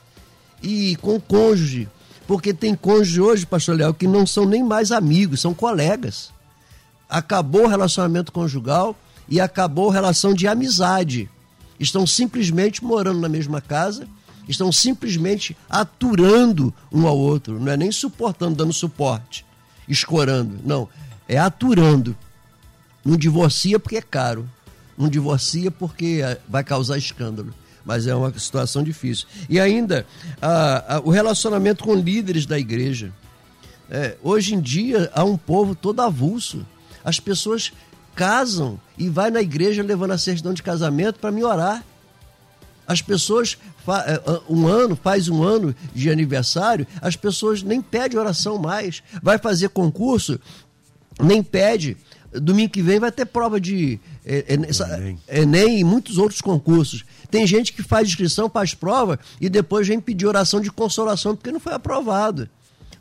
E 0.61 0.95
com 0.97 1.15
o 1.15 1.21
cônjuge. 1.21 1.89
Porque 2.27 2.53
tem 2.53 2.75
cônjuge 2.75 3.19
hoje, 3.19 3.45
pastor 3.45 3.75
Léo, 3.75 3.93
que 3.93 4.07
não 4.07 4.25
são 4.25 4.45
nem 4.45 4.63
mais 4.63 4.91
amigos, 4.91 5.41
são 5.41 5.53
colegas. 5.53 6.31
Acabou 7.11 7.65
o 7.65 7.67
relacionamento 7.67 8.31
conjugal 8.31 8.95
e 9.27 9.39
acabou 9.39 9.89
a 9.89 9.93
relação 9.93 10.33
de 10.33 10.47
amizade. 10.47 11.29
Estão 11.79 12.07
simplesmente 12.07 12.83
morando 12.83 13.19
na 13.19 13.27
mesma 13.29 13.59
casa, 13.59 14.07
estão 14.47 14.71
simplesmente 14.71 15.55
aturando 15.69 16.73
um 16.91 17.05
ao 17.05 17.17
outro, 17.17 17.59
não 17.59 17.71
é 17.71 17.75
nem 17.77 17.91
suportando, 17.91 18.55
dando 18.55 18.71
suporte, 18.73 19.45
escorando. 19.87 20.57
Não, 20.63 20.87
é 21.27 21.37
aturando. 21.37 22.15
Não 23.03 23.17
divorcia 23.17 23.77
porque 23.79 23.97
é 23.97 24.01
caro. 24.01 24.47
Não 24.97 25.09
divorcia 25.09 25.69
porque 25.71 26.21
eh, 26.23 26.37
vai 26.47 26.63
causar 26.63 26.97
escândalo. 26.97 27.53
Mas 27.83 28.05
é 28.05 28.13
uma 28.15 28.31
situação 28.37 28.83
difícil. 28.83 29.25
E 29.49 29.59
ainda, 29.59 30.05
a- 30.39 30.97
a- 30.97 30.99
o 31.03 31.09
relacionamento 31.09 31.83
com 31.83 31.95
líderes 31.95 32.45
da 32.45 32.59
igreja. 32.59 33.11
É, 33.89 34.15
hoje 34.21 34.53
em 34.53 34.61
dia, 34.61 35.11
há 35.15 35.23
um 35.23 35.35
povo 35.35 35.73
todo 35.73 35.99
avulso. 36.01 36.63
As 37.03 37.19
pessoas 37.19 37.71
casam 38.15 38.79
e 38.97 39.09
vai 39.09 39.31
na 39.31 39.41
igreja 39.41 39.83
levando 39.83 40.11
a 40.11 40.17
certidão 40.17 40.53
de 40.53 40.63
casamento 40.63 41.19
para 41.19 41.31
me 41.31 41.43
orar. 41.43 41.83
As 42.87 43.01
pessoas, 43.01 43.57
eh, 43.87 44.41
um 44.49 44.67
ano, 44.67 44.95
faz 44.95 45.29
um 45.29 45.43
ano 45.43 45.73
de 45.93 46.09
aniversário, 46.09 46.85
as 47.01 47.15
pessoas 47.15 47.63
nem 47.63 47.81
pedem 47.81 48.19
oração 48.19 48.57
mais. 48.57 49.01
Vai 49.21 49.37
fazer 49.37 49.69
concurso, 49.69 50.39
nem 51.19 51.41
pede 51.41 51.97
domingo 52.39 52.71
que 52.71 52.81
vem 52.81 52.99
vai 52.99 53.11
ter 53.11 53.25
prova 53.25 53.59
de 53.59 53.99
é, 54.25 54.57
é, 55.27 55.41
Enem 55.41 55.79
e 55.79 55.83
muitos 55.83 56.17
outros 56.17 56.39
concursos. 56.39 57.03
Tem 57.29 57.45
gente 57.45 57.73
que 57.73 57.83
faz 57.83 58.07
inscrição 58.07 58.49
para 58.49 58.61
as 58.61 58.73
provas 58.73 59.17
e 59.39 59.49
depois 59.49 59.87
vem 59.87 59.99
pedir 59.99 60.25
oração 60.25 60.61
de 60.61 60.71
consolação 60.71 61.35
porque 61.35 61.51
não 61.51 61.59
foi 61.59 61.73
aprovado. 61.73 62.49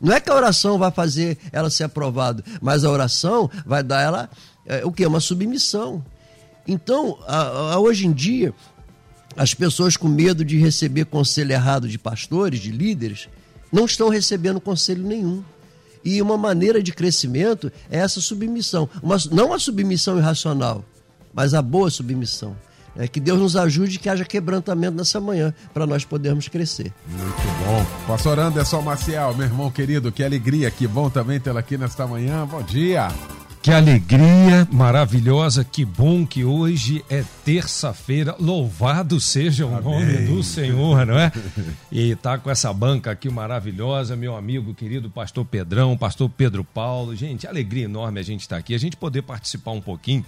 Não 0.01 0.13
é 0.13 0.19
que 0.19 0.29
a 0.29 0.35
oração 0.35 0.77
vai 0.77 0.91
fazer 0.91 1.37
ela 1.51 1.69
ser 1.69 1.83
aprovada, 1.83 2.43
mas 2.59 2.83
a 2.83 2.89
oração 2.89 3.49
vai 3.65 3.83
dar 3.83 4.01
ela 4.01 4.29
é, 4.65 4.85
o 4.85 4.91
que? 4.91 5.05
Uma 5.05 5.19
submissão. 5.19 6.03
Então, 6.67 7.17
a, 7.27 7.73
a, 7.73 7.79
hoje 7.79 8.07
em 8.07 8.11
dia, 8.11 8.53
as 9.35 9.53
pessoas 9.53 9.97
com 9.97 10.07
medo 10.07 10.43
de 10.43 10.57
receber 10.57 11.05
conselho 11.05 11.51
errado 11.51 11.87
de 11.87 11.97
pastores, 11.97 12.59
de 12.59 12.71
líderes, 12.71 13.29
não 13.71 13.85
estão 13.85 14.09
recebendo 14.09 14.59
conselho 14.59 15.03
nenhum. 15.03 15.43
E 16.03 16.21
uma 16.21 16.37
maneira 16.37 16.81
de 16.81 16.91
crescimento 16.91 17.71
é 17.89 17.99
essa 17.99 18.19
submissão. 18.19 18.89
Uma, 19.01 19.17
não 19.31 19.53
a 19.53 19.59
submissão 19.59 20.17
irracional, 20.17 20.83
mas 21.33 21.53
a 21.53 21.61
boa 21.61 21.89
submissão. 21.89 22.55
É 22.95 23.07
que 23.07 23.19
Deus 23.19 23.39
nos 23.39 23.55
ajude 23.55 23.99
que 23.99 24.09
haja 24.09 24.25
quebrantamento 24.25 24.97
nessa 24.97 25.19
manhã 25.19 25.53
para 25.73 25.85
nós 25.85 26.03
podermos 26.03 26.47
crescer. 26.47 26.91
Muito 27.07 27.65
bom. 27.65 27.85
Pastor 28.07 28.39
Anderson 28.39 28.81
Maciel, 28.81 29.33
meu 29.35 29.45
irmão 29.45 29.71
querido, 29.71 30.11
que 30.11 30.23
alegria, 30.23 30.69
que 30.69 30.87
bom 30.87 31.09
também 31.09 31.39
tê-lo 31.39 31.57
aqui 31.57 31.77
nesta 31.77 32.05
manhã. 32.05 32.45
Bom 32.45 32.61
dia. 32.61 33.07
Que 33.61 33.69
alegria 33.69 34.67
maravilhosa, 34.71 35.63
que 35.63 35.85
bom 35.85 36.25
que 36.25 36.43
hoje 36.43 37.05
é 37.07 37.23
terça-feira. 37.45 38.35
Louvado 38.39 39.19
seja 39.19 39.67
o 39.67 39.75
Amém. 39.75 39.83
nome 39.83 40.17
do 40.25 40.41
Senhor, 40.41 41.05
não 41.05 41.17
é? 41.17 41.31
E 41.91 42.15
tá 42.15 42.39
com 42.39 42.49
essa 42.49 42.73
banca 42.73 43.11
aqui 43.11 43.29
maravilhosa, 43.29 44.15
meu 44.15 44.35
amigo 44.35 44.73
querido 44.73 45.11
pastor 45.11 45.45
Pedrão, 45.45 45.95
pastor 45.95 46.27
Pedro 46.27 46.63
Paulo. 46.63 47.15
Gente, 47.15 47.45
alegria 47.45 47.85
enorme 47.85 48.19
a 48.19 48.23
gente 48.23 48.41
estar 48.41 48.55
tá 48.55 48.59
aqui, 48.59 48.73
a 48.73 48.79
gente 48.79 48.97
poder 48.97 49.21
participar 49.21 49.71
um 49.71 49.81
pouquinho 49.81 50.25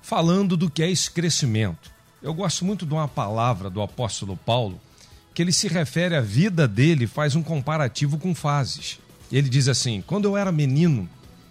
falando 0.00 0.56
do 0.56 0.70
que 0.70 0.80
é 0.80 0.88
esse 0.88 1.10
crescimento. 1.10 1.97
Eu 2.20 2.34
gosto 2.34 2.64
muito 2.64 2.84
de 2.84 2.92
uma 2.92 3.06
palavra 3.06 3.70
do 3.70 3.80
apóstolo 3.80 4.36
Paulo, 4.36 4.80
que 5.32 5.40
ele 5.40 5.52
se 5.52 5.68
refere 5.68 6.16
à 6.16 6.20
vida 6.20 6.66
dele, 6.66 7.06
faz 7.06 7.36
um 7.36 7.42
comparativo 7.42 8.18
com 8.18 8.34
fases. 8.34 8.98
Ele 9.30 9.48
diz 9.48 9.68
assim: 9.68 10.02
quando 10.04 10.24
eu 10.24 10.36
era 10.36 10.50
menino, 10.50 11.08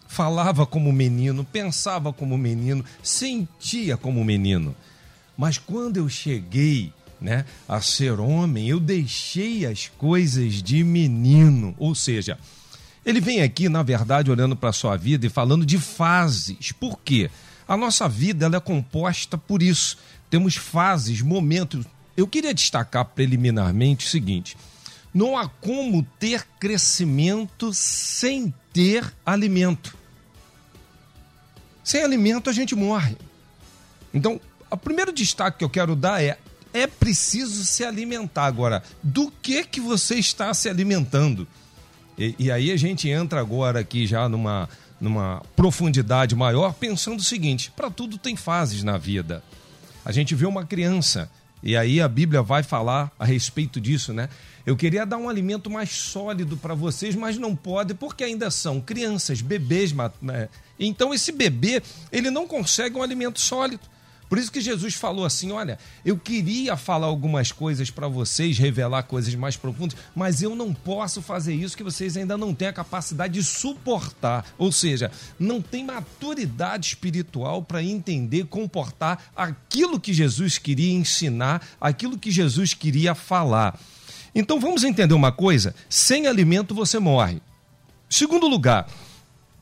falava 0.07 0.65
como 0.65 0.91
menino, 0.91 1.45
pensava 1.45 2.11
como 2.11 2.37
menino, 2.37 2.83
sentia 3.01 3.95
como 3.95 4.25
menino. 4.25 4.75
Mas 5.37 5.57
quando 5.57 5.97
eu 5.97 6.09
cheguei 6.09 6.91
né, 7.21 7.45
a 7.67 7.79
ser 7.79 8.19
homem, 8.19 8.67
eu 8.67 8.79
deixei 8.79 9.65
as 9.65 9.87
coisas 9.87 10.61
de 10.61 10.83
menino. 10.83 11.73
Ou 11.77 11.95
seja, 11.95 12.37
ele 13.05 13.21
vem 13.21 13.41
aqui, 13.41 13.69
na 13.69 13.83
verdade, 13.83 14.29
olhando 14.29 14.55
para 14.55 14.69
a 14.69 14.73
sua 14.73 14.97
vida 14.97 15.25
e 15.25 15.29
falando 15.29 15.65
de 15.65 15.77
fases. 15.77 16.73
Por 16.73 16.99
quê? 16.99 17.29
A 17.67 17.75
nossa 17.75 18.07
vida 18.07 18.45
ela 18.45 18.55
é 18.55 18.59
composta 18.59 19.37
por 19.37 19.61
isso. 19.61 19.97
Temos 20.29 20.55
fases, 20.55 21.21
momentos. 21.21 21.85
Eu 22.15 22.27
queria 22.27 22.53
destacar 22.53 23.05
preliminarmente 23.05 24.05
o 24.05 24.09
seguinte: 24.09 24.57
não 25.13 25.37
há 25.37 25.47
como 25.47 26.03
ter 26.19 26.45
crescimento 26.59 27.73
sem 27.73 28.53
ter 28.73 29.13
alimento. 29.25 29.95
Sem 31.83 32.03
alimento 32.03 32.49
a 32.49 32.53
gente 32.53 32.75
morre. 32.75 33.15
Então, 34.13 34.41
o 34.69 34.77
primeiro 34.77 35.13
destaque 35.13 35.59
que 35.59 35.63
eu 35.63 35.69
quero 35.69 35.95
dar 35.95 36.21
é 36.21 36.37
é 36.73 36.85
preciso 36.85 37.63
se 37.65 37.83
alimentar. 37.83 38.45
Agora, 38.45 38.83
do 39.01 39.31
que 39.41 39.63
que 39.63 39.79
você 39.79 40.15
está 40.15 40.53
se 40.53 40.69
alimentando? 40.69 41.47
E, 42.17 42.35
e, 42.37 42.51
aí 42.51 42.71
a 42.71 42.77
gente 42.77 43.09
entra 43.09 43.39
agora 43.39 43.79
aqui 43.79 44.07
já 44.07 44.27
numa, 44.27 44.67
numa 44.99 45.41
profundidade 45.55 46.35
maior, 46.35 46.73
pensando 46.73 47.19
o 47.19 47.23
seguinte: 47.23 47.71
para 47.75 47.89
tudo 47.89 48.17
tem 48.17 48.35
fases 48.35 48.83
na 48.83 48.97
vida. 48.97 49.43
A 50.07 50.11
gente 50.13 50.33
vê 50.33 50.45
uma 50.45 50.65
criança, 50.65 51.29
e 51.61 51.75
aí 51.75 51.99
a 51.99 52.07
Bíblia 52.07 52.41
vai 52.41 52.63
falar 52.63 53.11
a 53.19 53.25
respeito 53.25 53.81
disso, 53.81 54.13
né? 54.13 54.29
Eu 54.65 54.77
queria 54.77 55.05
dar 55.05 55.17
um 55.17 55.27
alimento 55.27 55.69
mais 55.69 55.89
sólido 55.89 56.55
para 56.55 56.73
vocês, 56.73 57.13
mas 57.13 57.37
não 57.37 57.53
pode 57.53 57.93
porque 57.93 58.23
ainda 58.23 58.49
são 58.49 58.79
crianças, 58.79 59.41
bebês. 59.41 59.91
Né? 60.21 60.47
Então 60.79 61.13
esse 61.13 61.33
bebê, 61.33 61.83
ele 62.09 62.31
não 62.31 62.47
consegue 62.47 62.95
um 62.97 63.03
alimento 63.03 63.41
sólido. 63.41 63.81
Por 64.29 64.37
isso 64.37 64.51
que 64.51 64.59
Jesus 64.59 64.93
falou 64.95 65.25
assim: 65.25 65.51
olha, 65.51 65.79
eu 66.03 66.17
queria 66.17 66.75
falar 66.75 67.07
algumas 67.07 67.51
coisas 67.51 67.89
para 67.89 68.07
vocês, 68.07 68.57
revelar 68.57 69.03
coisas 69.03 69.33
mais 69.35 69.55
profundas, 69.55 69.97
mas 70.15 70.41
eu 70.41 70.55
não 70.55 70.73
posso 70.73 71.21
fazer 71.21 71.53
isso 71.53 71.77
que 71.77 71.83
vocês 71.83 72.17
ainda 72.17 72.37
não 72.37 72.53
têm 72.53 72.67
a 72.67 72.73
capacidade 72.73 73.35
de 73.35 73.43
suportar. 73.43 74.45
Ou 74.57 74.71
seja, 74.71 75.11
não 75.39 75.61
tem 75.61 75.85
maturidade 75.85 76.87
espiritual 76.87 77.63
para 77.63 77.81
entender, 77.81 78.45
comportar 78.45 79.31
aquilo 79.35 79.99
que 79.99 80.13
Jesus 80.13 80.57
queria 80.57 80.93
ensinar, 80.93 81.65
aquilo 81.79 82.17
que 82.17 82.31
Jesus 82.31 82.73
queria 82.73 83.15
falar. 83.15 83.79
Então 84.35 84.59
vamos 84.59 84.83
entender 84.83 85.13
uma 85.13 85.31
coisa: 85.31 85.73
sem 85.89 86.27
alimento 86.27 86.75
você 86.75 86.99
morre. 86.99 87.41
Segundo 88.09 88.47
lugar, 88.47 88.89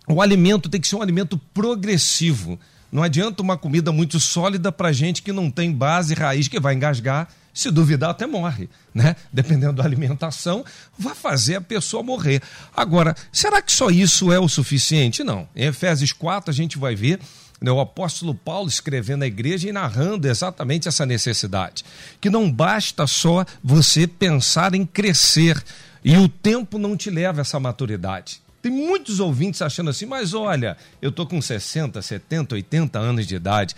o 0.08 0.22
alimento 0.22 0.70
tem 0.70 0.82
que 0.82 0.88
ser 0.88 0.96
um 0.96 1.02
alimento 1.02 1.38
progressivo. 1.54 2.60
Não 2.96 3.04
adianta 3.04 3.44
uma 3.44 3.58
comida 3.58 3.92
muito 3.92 4.22
sólida 4.22 4.72
para 4.72 4.94
gente 4.94 5.22
que 5.22 5.34
não 5.34 5.52
tem 5.52 5.70
base, 5.70 6.14
raiz, 6.14 6.48
que 6.48 6.62
vai 6.62 6.76
engasgar, 6.76 7.28
se 7.54 7.70
duvidar 7.70 8.12
até 8.12 8.26
morre, 8.26 8.70
né? 8.94 9.18
Dependendo 9.34 9.74
da 9.74 9.84
alimentação, 9.84 10.64
vai 10.98 11.14
fazer 11.14 11.56
a 11.56 11.62
pessoa 11.62 12.02
morrer. 12.02 12.42
Agora, 12.74 13.14
será 13.34 13.62
que 13.62 13.74
só 13.74 13.90
isso 13.90 14.32
é 14.32 14.40
o 14.40 14.48
suficiente? 14.48 15.26
Não. 15.26 15.46
Em 15.54 15.66
Efésios 15.66 16.14
4 16.14 16.50
a 16.50 16.54
gente 16.54 16.78
vai 16.78 16.96
ver 16.96 17.20
né, 17.60 17.70
o 17.70 17.82
apóstolo 17.82 18.34
Paulo 18.34 18.70
escrevendo 18.70 19.24
à 19.24 19.28
igreja 19.28 19.68
e 19.68 19.74
narrando 19.74 20.30
exatamente 20.30 20.88
essa 20.88 21.06
necessidade. 21.06 21.84
Que 22.22 22.30
não 22.30 22.50
basta 22.50 23.06
só 23.06 23.46
você 23.62 24.08
pensar 24.08 24.74
em 24.74 24.86
crescer 24.86 25.62
e 26.02 26.16
o 26.16 26.30
tempo 26.30 26.78
não 26.78 26.96
te 26.96 27.10
leva 27.10 27.42
a 27.42 27.44
essa 27.44 27.60
maturidade. 27.60 28.45
Tem 28.66 28.74
muitos 28.74 29.20
ouvintes 29.20 29.62
achando 29.62 29.92
assim, 29.92 30.08
mas 30.08 30.34
olha, 30.34 30.76
eu 31.00 31.12
tô 31.12 31.24
com 31.24 31.40
60, 31.40 32.02
70, 32.02 32.56
80 32.56 32.98
anos 32.98 33.28
de 33.28 33.36
idade. 33.36 33.76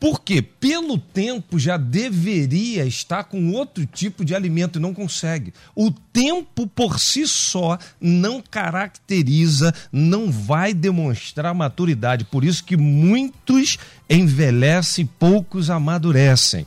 Porque 0.00 0.40
pelo 0.40 0.96
tempo 0.96 1.58
já 1.58 1.76
deveria 1.76 2.86
estar 2.86 3.24
com 3.24 3.52
outro 3.52 3.84
tipo 3.84 4.24
de 4.24 4.34
alimento 4.34 4.78
e 4.78 4.80
não 4.80 4.94
consegue. 4.94 5.52
O 5.76 5.90
tempo 5.90 6.66
por 6.66 6.98
si 6.98 7.28
só 7.28 7.78
não 8.00 8.40
caracteriza, 8.40 9.74
não 9.92 10.32
vai 10.32 10.72
demonstrar 10.72 11.52
maturidade. 11.52 12.24
Por 12.24 12.42
isso 12.42 12.64
que 12.64 12.74
muitos 12.74 13.76
envelhecem, 14.08 15.04
poucos 15.04 15.68
amadurecem. 15.68 16.66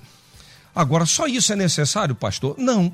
Agora, 0.75 1.07
só 1.07 1.25
isso 1.25 1.51
é 1.51 1.55
necessário, 1.55 2.13
pastor? 2.13 2.60
Não. 2.60 2.93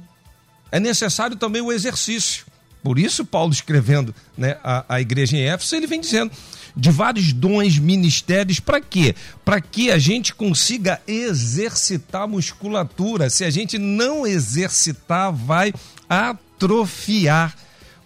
É 0.71 0.79
necessário 0.79 1.35
também 1.35 1.61
o 1.61 1.73
exercício. 1.73 2.45
Por 2.83 2.97
isso, 2.97 3.23
Paulo 3.23 3.53
escrevendo 3.53 4.13
né, 4.37 4.57
a, 4.63 4.85
a 4.87 5.01
igreja 5.01 5.37
em 5.37 5.41
Éfeso, 5.41 5.75
ele 5.75 5.87
vem 5.87 6.01
dizendo: 6.01 6.31
de 6.75 6.89
vários 6.89 7.33
dons, 7.33 7.77
ministérios, 7.77 8.59
para 8.59 8.81
quê? 8.81 9.15
Para 9.43 9.61
que 9.61 9.91
a 9.91 9.97
gente 9.97 10.33
consiga 10.33 11.01
exercitar 11.07 12.23
a 12.23 12.27
musculatura. 12.27 13.29
Se 13.29 13.43
a 13.43 13.49
gente 13.49 13.77
não 13.77 14.25
exercitar, 14.25 15.31
vai 15.31 15.73
atrofiar. 16.09 17.55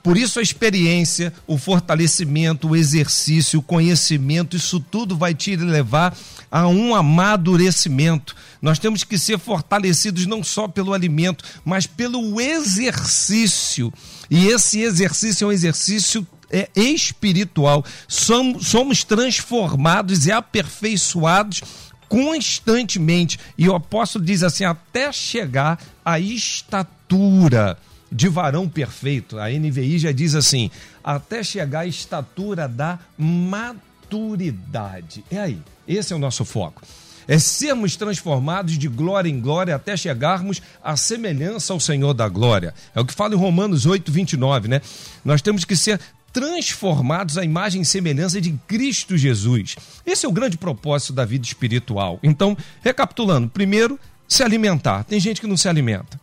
Por 0.05 0.17
isso 0.17 0.38
a 0.38 0.43
experiência, 0.43 1.33
o 1.47 1.57
fortalecimento, 1.57 2.67
o 2.67 2.75
exercício, 2.75 3.57
o 3.57 3.63
conhecimento, 3.63 4.55
isso 4.55 4.79
tudo 4.79 5.17
vai 5.17 5.33
te 5.33 5.55
levar 5.55 6.15
a 6.51 6.67
um 6.67 6.93
amadurecimento. 6.93 8.35
Nós 8.62 8.77
temos 8.77 9.03
que 9.03 9.17
ser 9.17 9.39
fortalecidos 9.39 10.27
não 10.27 10.43
só 10.43 10.67
pelo 10.67 10.93
alimento, 10.93 11.43
mas 11.65 11.88
pelo 11.88 12.39
exercício. 12.39 13.91
E 14.29 14.45
esse 14.45 14.79
exercício 14.79 15.45
é 15.45 15.47
um 15.47 15.51
exercício 15.51 16.27
é 16.51 16.69
espiritual. 16.75 17.83
Somos, 18.07 18.67
somos 18.67 19.03
transformados 19.03 20.27
e 20.27 20.31
aperfeiçoados 20.31 21.63
constantemente. 22.07 23.39
E 23.57 23.67
o 23.67 23.74
apóstolo 23.74 24.24
diz 24.24 24.43
assim: 24.43 24.65
até 24.65 25.12
chegar 25.12 25.79
à 26.05 26.19
estatura 26.19 27.75
de 28.12 28.27
varão 28.27 28.69
perfeito. 28.69 29.39
A 29.39 29.50
NVI 29.50 30.00
já 30.00 30.12
diz 30.12 30.35
assim: 30.35 30.69
até 31.03 31.43
chegar 31.43 31.81
à 31.81 31.88
estatura 31.88 32.67
da 32.67 33.00
maturidade. 33.17 35.24
É 35.29 35.39
aí. 35.39 35.59
Esse 35.88 36.13
é 36.13 36.15
o 36.15 36.19
nosso 36.19 36.45
foco 36.45 36.81
é 37.27 37.39
sermos 37.39 37.95
transformados 37.95 38.77
de 38.77 38.88
glória 38.88 39.29
em 39.29 39.39
glória 39.39 39.75
até 39.75 39.95
chegarmos 39.97 40.62
à 40.83 40.95
semelhança 40.95 41.74
ao 41.74 41.79
Senhor 41.79 42.13
da 42.13 42.27
glória. 42.27 42.74
É 42.93 43.00
o 43.00 43.05
que 43.05 43.13
fala 43.13 43.33
em 43.33 43.38
Romanos 43.38 43.85
8, 43.85 44.12
29, 44.12 44.67
né? 44.67 44.81
Nós 45.24 45.41
temos 45.41 45.65
que 45.65 45.75
ser 45.75 46.00
transformados 46.31 47.38
à 47.38 47.43
imagem 47.43 47.81
e 47.81 47.85
semelhança 47.85 48.41
de 48.41 48.51
Cristo 48.67 49.17
Jesus. 49.17 49.75
Esse 50.05 50.25
é 50.25 50.29
o 50.29 50.33
grande 50.33 50.57
propósito 50.57 51.13
da 51.13 51.24
vida 51.24 51.45
espiritual. 51.45 52.19
Então, 52.21 52.57
recapitulando, 52.81 53.47
primeiro, 53.47 53.97
se 54.27 54.43
alimentar. 54.43 55.05
Tem 55.05 55.19
gente 55.19 55.39
que 55.39 55.47
não 55.47 55.55
se 55.55 55.69
alimenta. 55.69 56.19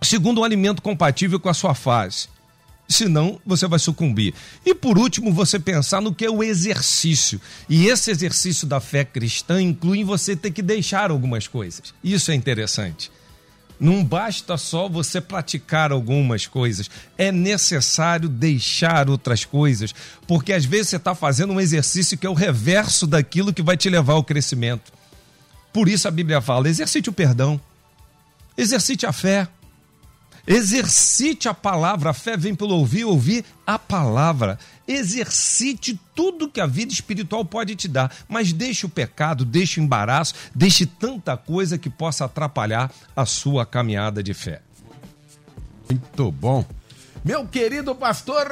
Segundo, 0.00 0.40
um 0.40 0.44
alimento 0.44 0.80
compatível 0.80 1.40
com 1.40 1.48
a 1.48 1.54
sua 1.54 1.74
fase. 1.74 2.28
senão 2.88 3.38
você 3.44 3.66
vai 3.66 3.78
sucumbir. 3.78 4.32
E 4.64 4.74
por 4.74 4.96
último, 4.96 5.30
você 5.30 5.58
pensar 5.58 6.00
no 6.00 6.14
que 6.14 6.24
é 6.24 6.30
o 6.30 6.42
exercício. 6.42 7.38
E 7.68 7.86
esse 7.86 8.10
exercício 8.10 8.66
da 8.66 8.80
fé 8.80 9.04
cristã 9.04 9.60
inclui 9.60 10.02
você 10.04 10.34
ter 10.34 10.50
que 10.50 10.62
deixar 10.62 11.10
algumas 11.10 11.46
coisas. 11.46 11.92
Isso 12.02 12.30
é 12.30 12.34
interessante. 12.34 13.10
Não 13.78 14.02
basta 14.02 14.56
só 14.56 14.88
você 14.88 15.20
praticar 15.20 15.92
algumas 15.92 16.46
coisas, 16.48 16.90
é 17.16 17.30
necessário 17.30 18.28
deixar 18.28 19.08
outras 19.08 19.44
coisas, 19.44 19.94
porque 20.26 20.52
às 20.52 20.64
vezes 20.64 20.88
você 20.88 20.96
está 20.96 21.14
fazendo 21.14 21.52
um 21.52 21.60
exercício 21.60 22.18
que 22.18 22.26
é 22.26 22.30
o 22.30 22.34
reverso 22.34 23.06
daquilo 23.06 23.52
que 23.52 23.62
vai 23.62 23.76
te 23.76 23.88
levar 23.88 24.14
ao 24.14 24.24
crescimento. 24.24 24.92
Por 25.72 25.88
isso 25.88 26.08
a 26.08 26.10
Bíblia 26.10 26.40
fala: 26.40 26.68
exercite 26.68 27.08
o 27.08 27.12
perdão, 27.12 27.60
exercite 28.56 29.06
a 29.06 29.12
fé, 29.12 29.46
Exercite 30.50 31.46
a 31.46 31.52
palavra, 31.52 32.08
a 32.08 32.14
fé 32.14 32.34
vem 32.34 32.54
pelo 32.54 32.74
ouvir, 32.74 33.04
ouvir 33.04 33.44
a 33.66 33.78
palavra. 33.78 34.58
Exercite 34.88 36.00
tudo 36.14 36.48
que 36.48 36.58
a 36.58 36.66
vida 36.66 36.90
espiritual 36.90 37.44
pode 37.44 37.76
te 37.76 37.86
dar, 37.86 38.10
mas 38.26 38.50
deixe 38.50 38.86
o 38.86 38.88
pecado, 38.88 39.44
deixe 39.44 39.78
o 39.78 39.82
embaraço, 39.82 40.32
deixe 40.54 40.86
tanta 40.86 41.36
coisa 41.36 41.76
que 41.76 41.90
possa 41.90 42.24
atrapalhar 42.24 42.90
a 43.14 43.26
sua 43.26 43.66
caminhada 43.66 44.22
de 44.22 44.32
fé. 44.32 44.62
Muito 45.90 46.32
bom. 46.32 46.64
Meu 47.22 47.46
querido 47.46 47.94
pastor 47.94 48.46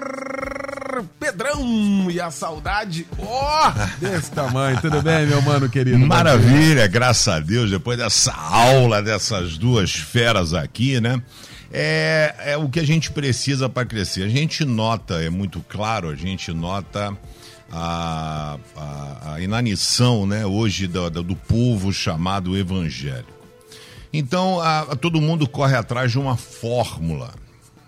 Pedrão 1.18 2.10
e 2.10 2.20
a 2.20 2.30
saudade, 2.30 3.06
ó, 3.18 3.70
oh, 3.70 3.72
desse 4.04 4.30
tamanho. 4.32 4.78
Tudo 4.82 5.00
bem, 5.00 5.26
meu 5.26 5.40
mano 5.40 5.66
querido? 5.66 5.98
Maravilha, 5.98 6.86
graças 6.86 7.28
a 7.28 7.40
Deus, 7.40 7.70
depois 7.70 7.96
dessa 7.96 8.34
aula 8.34 9.02
dessas 9.02 9.56
duas 9.56 9.94
feras 9.94 10.52
aqui, 10.52 11.00
né? 11.00 11.22
É, 11.78 12.34
é 12.52 12.56
o 12.56 12.70
que 12.70 12.80
a 12.80 12.86
gente 12.86 13.12
precisa 13.12 13.68
para 13.68 13.84
crescer. 13.84 14.22
A 14.22 14.28
gente 14.28 14.64
nota, 14.64 15.22
é 15.22 15.28
muito 15.28 15.62
claro, 15.68 16.08
a 16.08 16.16
gente 16.16 16.50
nota 16.50 17.14
a, 17.70 18.58
a, 18.74 19.34
a 19.34 19.40
inanição 19.42 20.26
né, 20.26 20.46
hoje 20.46 20.86
do, 20.86 21.10
do 21.10 21.36
povo 21.36 21.92
chamado 21.92 22.56
evangélico. 22.56 23.30
Então, 24.10 24.58
a, 24.58 24.96
todo 24.96 25.20
mundo 25.20 25.46
corre 25.46 25.76
atrás 25.76 26.10
de 26.10 26.18
uma 26.18 26.34
fórmula 26.34 27.34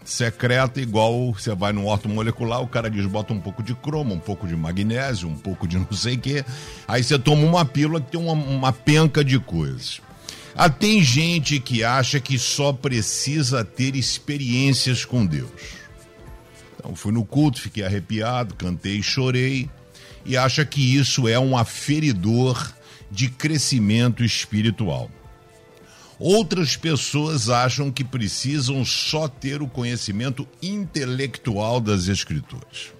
secreta, 0.04 0.80
igual 0.82 1.32
você 1.32 1.54
vai 1.54 1.72
no 1.72 1.84
molecular, 2.08 2.60
o 2.60 2.68
cara 2.68 2.90
diz 2.90 3.06
bota 3.06 3.32
um 3.32 3.40
pouco 3.40 3.62
de 3.62 3.74
cromo, 3.74 4.14
um 4.14 4.18
pouco 4.18 4.46
de 4.46 4.54
magnésio, 4.54 5.28
um 5.28 5.36
pouco 5.36 5.66
de 5.66 5.78
não 5.78 5.92
sei 5.92 6.16
o 6.16 6.20
quê. 6.20 6.44
Aí 6.86 7.02
você 7.02 7.18
toma 7.18 7.42
uma 7.42 7.64
pílula 7.64 8.02
que 8.02 8.10
tem 8.10 8.20
uma, 8.20 8.34
uma 8.34 8.72
penca 8.72 9.24
de 9.24 9.38
coisas. 9.38 10.02
Ah, 10.60 10.68
tem 10.68 11.00
gente 11.04 11.60
que 11.60 11.84
acha 11.84 12.18
que 12.18 12.36
só 12.36 12.72
precisa 12.72 13.64
ter 13.64 13.94
experiências 13.94 15.04
com 15.04 15.24
Deus. 15.24 15.48
Então, 16.74 16.96
fui 16.96 17.12
no 17.12 17.24
culto, 17.24 17.60
fiquei 17.60 17.84
arrepiado, 17.84 18.56
cantei, 18.56 19.00
chorei, 19.00 19.70
e 20.26 20.36
acha 20.36 20.64
que 20.64 20.96
isso 20.96 21.28
é 21.28 21.38
um 21.38 21.56
aferidor 21.56 22.72
de 23.08 23.28
crescimento 23.28 24.24
espiritual. 24.24 25.08
Outras 26.18 26.76
pessoas 26.76 27.48
acham 27.48 27.88
que 27.92 28.02
precisam 28.02 28.84
só 28.84 29.28
ter 29.28 29.62
o 29.62 29.68
conhecimento 29.68 30.44
intelectual 30.60 31.80
das 31.80 32.08
Escrituras. 32.08 32.97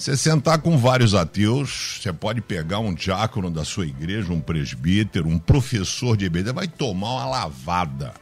Você 0.00 0.16
sentar 0.16 0.56
com 0.62 0.78
vários 0.78 1.14
ateus, 1.14 1.98
você 2.00 2.10
pode 2.10 2.40
pegar 2.40 2.78
um 2.78 2.94
diácono 2.94 3.50
da 3.50 3.66
sua 3.66 3.84
igreja, 3.84 4.32
um 4.32 4.40
presbítero, 4.40 5.28
um 5.28 5.38
professor 5.38 6.16
de 6.16 6.26
Bíblia, 6.26 6.54
vai 6.54 6.66
tomar 6.66 7.10
uma 7.16 7.26
lavada 7.26 8.14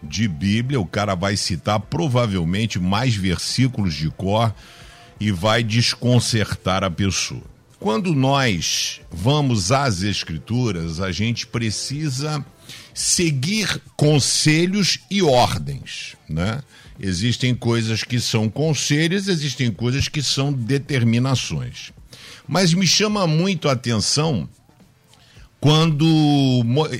de 0.00 0.28
Bíblia, 0.28 0.78
o 0.78 0.86
cara 0.86 1.16
vai 1.16 1.36
citar 1.36 1.80
provavelmente 1.80 2.78
mais 2.78 3.16
versículos 3.16 3.94
de 3.94 4.08
cor 4.10 4.54
e 5.18 5.32
vai 5.32 5.64
desconcertar 5.64 6.84
a 6.84 6.90
pessoa. 6.90 7.42
Quando 7.80 8.12
nós 8.12 9.00
vamos 9.10 9.70
às 9.70 10.02
Escrituras, 10.02 11.00
a 11.00 11.12
gente 11.12 11.46
precisa 11.46 12.44
seguir 12.92 13.80
conselhos 13.96 14.98
e 15.08 15.22
ordens, 15.22 16.16
né? 16.28 16.60
Existem 16.98 17.54
coisas 17.54 18.02
que 18.02 18.18
são 18.18 18.48
conselhos, 18.48 19.28
existem 19.28 19.70
coisas 19.70 20.08
que 20.08 20.20
são 20.20 20.52
determinações. 20.52 21.92
Mas 22.46 22.74
me 22.74 22.86
chama 22.86 23.24
muito 23.26 23.68
a 23.68 23.72
atenção 23.72 24.48
quando 25.60 26.04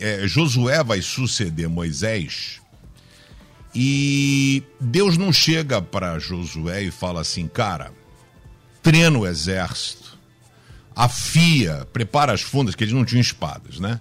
é, 0.01 0.29
Josué 0.29 0.85
vai 0.85 1.03
suceder 1.03 1.69
Moisés 1.69 2.61
e 3.75 4.63
Deus 4.81 5.17
não 5.17 5.33
chega 5.33 5.83
para 5.83 6.19
Josué 6.21 6.85
e 6.85 6.91
fala 6.93 7.21
assim, 7.21 7.49
cara, 7.49 7.93
treina 8.83 9.19
o 9.19 9.27
exército, 9.27 10.08
afia, 10.99 11.87
prepara 11.93 12.33
as 12.33 12.41
fundas, 12.41 12.75
que 12.75 12.83
eles 12.83 12.93
não 12.93 13.05
tinham 13.05 13.21
espadas, 13.21 13.79
né? 13.79 14.01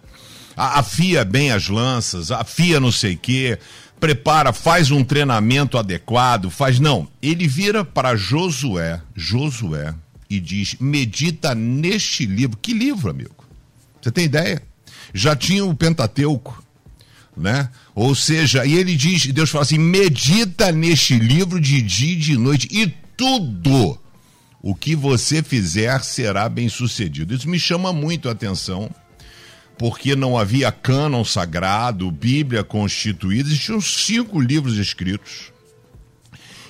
Afia 0.55 1.23
bem 1.23 1.51
as 1.51 1.69
lanças, 1.69 2.31
afia 2.31 2.79
não 2.79 2.91
sei 2.91 3.13
o 3.13 3.17
quê, 3.19 3.59
prepara, 3.99 4.51
faz 4.51 4.89
um 4.89 5.03
treinamento 5.03 5.77
adequado, 5.77 6.49
faz. 6.49 6.79
Não, 6.79 7.07
ele 7.21 7.47
vira 7.47 7.85
para 7.85 8.15
Josué, 8.15 8.99
Josué, 9.15 9.93
e 10.27 10.39
diz: 10.39 10.75
medita 10.79 11.53
neste 11.53 12.25
livro. 12.25 12.57
Que 12.59 12.73
livro, 12.73 13.11
amigo? 13.11 13.45
Você 14.01 14.09
tem 14.09 14.25
ideia? 14.25 14.59
Já 15.13 15.35
tinha 15.35 15.63
o 15.63 15.75
Pentateuco, 15.75 16.63
né? 17.35 17.69
Ou 17.93 18.15
seja, 18.15 18.65
e 18.65 18.73
ele 18.73 18.95
diz, 18.95 19.27
Deus 19.27 19.51
fala 19.51 19.61
assim: 19.61 19.77
medita 19.77 20.71
neste 20.71 21.15
livro 21.19 21.61
de 21.61 21.79
dia 21.79 22.13
e 22.13 22.15
de 22.15 22.35
noite, 22.35 22.67
e 22.71 22.87
tudo 23.15 23.99
o 24.61 24.73
que 24.73 24.95
você 24.95 25.43
fizer 25.43 26.03
será 26.03 26.49
bem 26.49 26.69
sucedido. 26.69 27.33
Isso 27.33 27.49
me 27.49 27.59
chama 27.59 27.93
muito 27.93 28.27
a 28.27 28.31
atenção 28.31 28.89
porque 29.77 30.15
não 30.15 30.37
havia 30.37 30.71
cânon 30.71 31.23
sagrado, 31.23 32.09
Bíblia 32.09 32.63
constituída, 32.63 33.47
existiam 33.47 33.79
cinco 33.79 34.39
livros 34.39 34.77
escritos. 34.77 35.51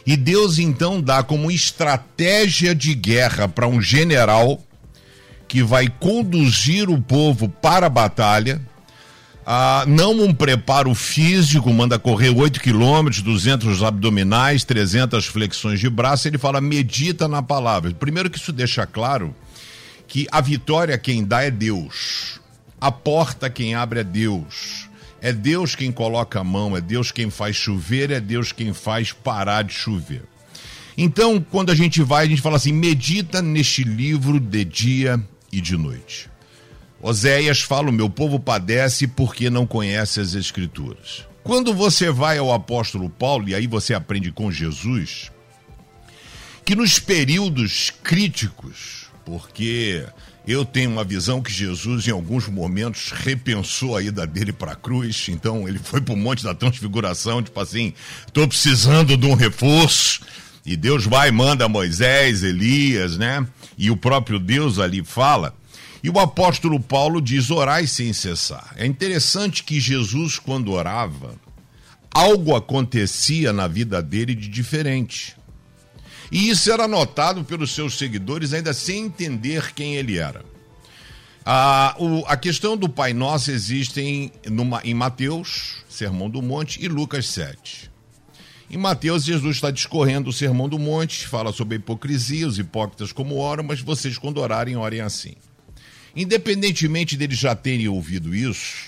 E 0.06 0.16
Deus 0.16 0.58
então 0.60 1.02
dá 1.02 1.24
como 1.24 1.52
estratégia 1.52 2.76
de 2.76 2.94
guerra 2.94 3.48
para 3.48 3.68
um 3.68 3.82
general 3.82 4.62
que 5.48 5.64
vai 5.64 5.88
conduzir 5.88 6.90
o 6.90 7.02
povo 7.02 7.48
para 7.48 7.88
a 7.88 7.90
batalha, 7.90 8.62
ah, 9.50 9.86
não 9.88 10.12
um 10.26 10.34
preparo 10.34 10.94
físico, 10.94 11.72
manda 11.72 11.98
correr 11.98 12.32
8 12.32 12.60
quilômetros, 12.60 13.22
200 13.22 13.82
abdominais, 13.82 14.66
300 14.66 15.26
flexões 15.26 15.80
de 15.80 15.90
braço, 15.90 16.28
ele 16.28 16.38
fala, 16.38 16.60
medita 16.60 17.30
na 17.30 17.42
palavra. 17.42 17.94
Primeiro 17.94 18.30
que 18.30 18.38
isso 18.38 18.52
deixa 18.52 18.86
claro 18.86 19.34
que 20.06 20.28
a 20.34 20.42
vitória 20.42 20.98
quem 20.98 21.24
dá 21.24 21.44
é 21.44 21.50
Deus. 21.50 22.42
A 22.82 22.92
porta 22.92 23.50
quem 23.50 23.74
abre 23.74 24.02
é 24.02 24.04
Deus. 24.04 24.90
É 25.22 25.32
Deus 25.32 25.76
quem 25.76 25.94
coloca 25.94 26.42
a 26.42 26.44
mão, 26.44 26.76
é 26.76 26.82
Deus 26.82 27.10
quem 27.10 27.30
faz 27.30 27.56
chover, 27.56 28.12
é 28.12 28.20
Deus 28.20 28.52
quem 28.52 28.74
faz 28.74 29.14
parar 29.14 29.62
de 29.62 29.74
chover. 29.74 30.24
Então, 30.98 31.40
quando 31.40 31.72
a 31.72 31.76
gente 31.76 32.04
vai, 32.04 32.26
a 32.26 32.30
gente 32.30 32.42
fala 32.42 32.58
assim: 32.58 32.74
medita 32.74 33.42
neste 33.42 33.86
livro 33.86 34.42
de 34.42 34.66
dia 34.66 35.18
e 35.54 35.62
de 35.62 35.78
noite. 35.78 36.30
Oséias 37.02 37.62
fala: 37.62 37.90
o 37.90 37.94
meu 37.94 38.10
povo 38.10 38.40
padece 38.40 39.08
porque 39.08 39.50
não 39.50 39.66
conhece 39.66 40.20
as 40.20 40.34
Escrituras. 40.34 41.26
Quando 41.44 41.74
você 41.74 42.12
vai 42.12 42.38
ao 42.38 42.54
apóstolo 42.54 43.10
Paulo, 43.10 43.48
e 43.48 43.56
aí 43.56 43.68
você 43.68 43.94
aprende 43.94 44.32
com 44.32 44.52
Jesus, 44.52 45.32
que 46.66 46.76
nos 46.76 47.00
períodos 47.00 47.94
críticos, 48.04 49.06
porque 49.26 50.06
eu 50.46 50.66
tenho 50.66 50.92
uma 50.92 51.04
visão 51.04 51.42
que 51.42 51.52
Jesus, 51.52 52.08
em 52.08 52.12
alguns 52.12 52.48
momentos, 52.48 53.12
repensou 53.12 53.96
a 53.96 54.02
ida 54.02 54.26
dele 54.26 54.52
para 54.52 54.72
a 54.72 54.76
cruz. 54.76 55.28
Então, 55.30 55.68
ele 55.68 55.78
foi 55.78 56.02
para 56.02 56.14
o 56.14 56.18
Monte 56.18 56.44
da 56.44 56.56
Transfiguração, 56.56 57.44
tipo 57.44 57.60
assim: 57.60 57.94
estou 58.26 58.48
precisando 58.48 59.16
de 59.16 59.26
um 59.26 59.34
reforço. 59.34 60.22
E 60.66 60.76
Deus 60.76 61.06
vai 61.06 61.32
manda 61.32 61.70
Moisés, 61.70 62.44
Elias, 62.44 63.18
né? 63.18 63.48
E 63.78 63.90
o 63.90 63.96
próprio 63.96 64.38
Deus 64.38 64.80
ali 64.80 65.02
fala. 65.04 65.56
E 66.08 66.10
o 66.10 66.20
apóstolo 66.22 66.80
Paulo 66.80 67.22
diz: 67.22 67.52
orai 67.52 67.86
sem 67.86 68.14
cessar. 68.14 68.74
É 68.78 68.86
interessante 68.86 69.62
que 69.62 69.78
Jesus, 69.78 70.40
quando 70.40 70.72
orava, 70.72 71.36
algo 72.10 72.56
acontecia 72.56 73.52
na 73.52 73.68
vida 73.68 74.02
dele 74.02 74.34
de 74.34 74.48
diferente. 74.48 75.36
E 76.32 76.48
isso 76.48 76.72
era 76.72 76.88
notado 76.88 77.44
pelos 77.44 77.76
seus 77.76 77.98
seguidores, 77.98 78.54
ainda 78.54 78.74
sem 78.74 79.04
entender 79.04 79.74
quem 79.74 79.98
ele 79.98 80.18
era. 80.18 80.46
A, 81.46 81.94
o, 82.00 82.24
a 82.26 82.38
questão 82.38 82.78
do 82.78 82.88
Pai 82.88 83.12
Nosso 83.12 83.52
existe 83.52 84.00
em, 84.00 84.32
numa, 84.50 84.80
em 84.86 84.94
Mateus, 84.94 85.84
Sermão 85.90 86.30
do 86.30 86.42
Monte, 86.42 86.82
e 86.82 86.88
Lucas 86.88 87.28
7. 87.28 87.92
Em 88.72 88.78
Mateus, 88.78 89.26
Jesus 89.26 89.58
está 89.58 89.72
discorrendo 89.72 90.30
o 90.30 90.34
Sermão 90.34 90.70
do 90.70 90.80
Monte, 90.80 91.28
fala 91.28 91.52
sobre 91.52 91.76
a 91.76 91.80
hipocrisia, 91.80 92.48
os 92.48 92.58
hipócritas 92.58 93.12
como 93.12 93.36
oram, 93.36 93.66
mas 93.66 93.82
vocês, 93.82 94.18
quando 94.18 94.38
orarem, 94.38 94.78
orem 94.78 95.02
assim. 95.02 95.36
Independentemente 96.18 97.16
deles 97.16 97.38
já 97.38 97.56
terem 97.56 97.88
ouvido 97.88 98.34
isso, 98.34 98.88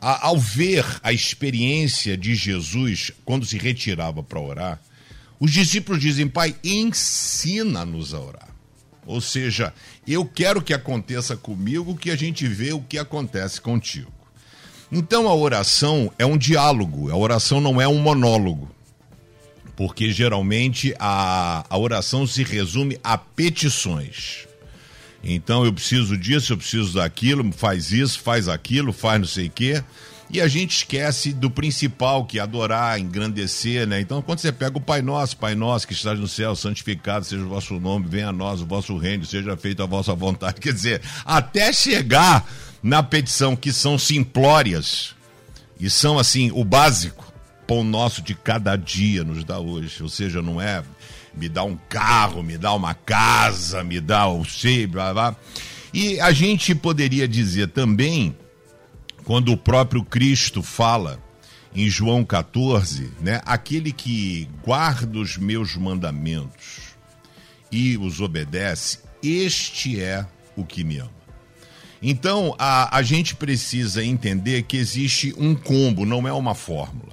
a, 0.00 0.28
ao 0.28 0.38
ver 0.38 0.86
a 1.02 1.12
experiência 1.12 2.16
de 2.16 2.36
Jesus 2.36 3.10
quando 3.24 3.44
se 3.44 3.58
retirava 3.58 4.22
para 4.22 4.40
orar, 4.40 4.80
Os 5.42 5.50
discípulos 5.50 6.00
dizem, 6.00 6.28
Pai, 6.28 6.54
ensina-nos 6.62 8.14
a 8.14 8.20
orar. 8.20 8.48
Ou 9.04 9.20
seja, 9.20 9.74
eu 10.06 10.24
quero 10.24 10.62
que 10.62 10.72
aconteça 10.72 11.36
comigo 11.36 11.96
que 11.96 12.12
a 12.12 12.16
gente 12.16 12.46
vê 12.46 12.72
o 12.72 12.80
que 12.80 12.96
acontece 12.96 13.60
contigo. 13.60 14.12
Então 14.92 15.28
a 15.28 15.34
oração 15.34 16.12
é 16.16 16.24
um 16.24 16.38
diálogo, 16.38 17.10
a 17.10 17.16
oração 17.16 17.60
não 17.60 17.80
é 17.80 17.88
um 17.88 17.98
monólogo. 17.98 18.70
Porque 19.74 20.12
geralmente 20.12 20.94
a, 20.96 21.66
a 21.68 21.76
oração 21.76 22.24
se 22.24 22.44
resume 22.44 22.96
a 23.02 23.18
petições. 23.18 24.46
Então 25.22 25.64
eu 25.64 25.72
preciso 25.72 26.16
disso, 26.16 26.52
eu 26.52 26.56
preciso 26.56 26.94
daquilo, 26.94 27.50
faz 27.52 27.92
isso, 27.92 28.20
faz 28.20 28.48
aquilo, 28.48 28.92
faz 28.92 29.20
não 29.20 29.26
sei 29.26 29.46
o 29.46 29.50
quê. 29.50 29.82
E 30.30 30.40
a 30.40 30.48
gente 30.48 30.78
esquece 30.78 31.30
do 31.30 31.50
principal, 31.50 32.24
que 32.24 32.38
é 32.38 32.42
adorar, 32.42 32.98
engrandecer, 32.98 33.86
né? 33.86 34.00
Então, 34.00 34.22
quando 34.22 34.38
você 34.38 34.50
pega 34.50 34.78
o 34.78 34.80
Pai 34.80 35.02
Nosso, 35.02 35.36
Pai 35.36 35.54
Nosso 35.54 35.86
que 35.86 35.92
estás 35.92 36.18
no 36.18 36.26
céu, 36.26 36.56
santificado 36.56 37.26
seja 37.26 37.44
o 37.44 37.50
vosso 37.50 37.78
nome, 37.78 38.06
venha 38.08 38.28
a 38.28 38.32
nós 38.32 38.62
o 38.62 38.66
vosso 38.66 38.96
reino, 38.96 39.26
seja 39.26 39.54
feita 39.58 39.82
a 39.82 39.86
vossa 39.86 40.14
vontade. 40.14 40.58
Quer 40.58 40.72
dizer, 40.72 41.02
até 41.22 41.70
chegar 41.70 42.50
na 42.82 43.02
petição, 43.02 43.54
que 43.54 43.70
são 43.74 43.98
simplórias, 43.98 45.14
e 45.78 45.90
são, 45.90 46.18
assim, 46.18 46.50
o 46.52 46.64
básico, 46.64 47.30
pão 47.66 47.84
nosso 47.84 48.22
de 48.22 48.34
cada 48.34 48.74
dia 48.74 49.24
nos 49.24 49.44
dá 49.44 49.58
hoje. 49.58 50.02
Ou 50.02 50.08
seja, 50.08 50.40
não 50.40 50.62
é 50.62 50.82
me 51.34 51.48
dá 51.48 51.64
um 51.64 51.76
carro, 51.88 52.42
me 52.42 52.58
dá 52.58 52.72
uma 52.72 52.94
casa, 52.94 53.82
me 53.82 54.00
dá 54.00 54.28
o 54.28 54.44
sei, 54.44 54.86
blá 54.86 55.12
blá. 55.12 55.36
E 55.92 56.20
a 56.20 56.32
gente 56.32 56.74
poderia 56.74 57.28
dizer 57.28 57.68
também 57.68 58.34
quando 59.24 59.52
o 59.52 59.56
próprio 59.56 60.04
Cristo 60.04 60.62
fala 60.62 61.22
em 61.74 61.88
João 61.88 62.24
14, 62.24 63.10
né, 63.20 63.40
aquele 63.46 63.92
que 63.92 64.48
guarda 64.62 65.18
os 65.18 65.36
meus 65.36 65.76
mandamentos 65.76 66.92
e 67.70 67.96
os 67.96 68.20
obedece, 68.20 68.98
este 69.22 70.00
é 70.00 70.26
o 70.54 70.64
que 70.64 70.84
me 70.84 70.98
ama. 70.98 71.22
Então, 72.02 72.54
a, 72.58 72.96
a 72.96 73.02
gente 73.02 73.36
precisa 73.36 74.04
entender 74.04 74.64
que 74.64 74.76
existe 74.76 75.32
um 75.38 75.54
combo, 75.54 76.04
não 76.04 76.26
é 76.26 76.32
uma 76.32 76.54
fórmula. 76.54 77.11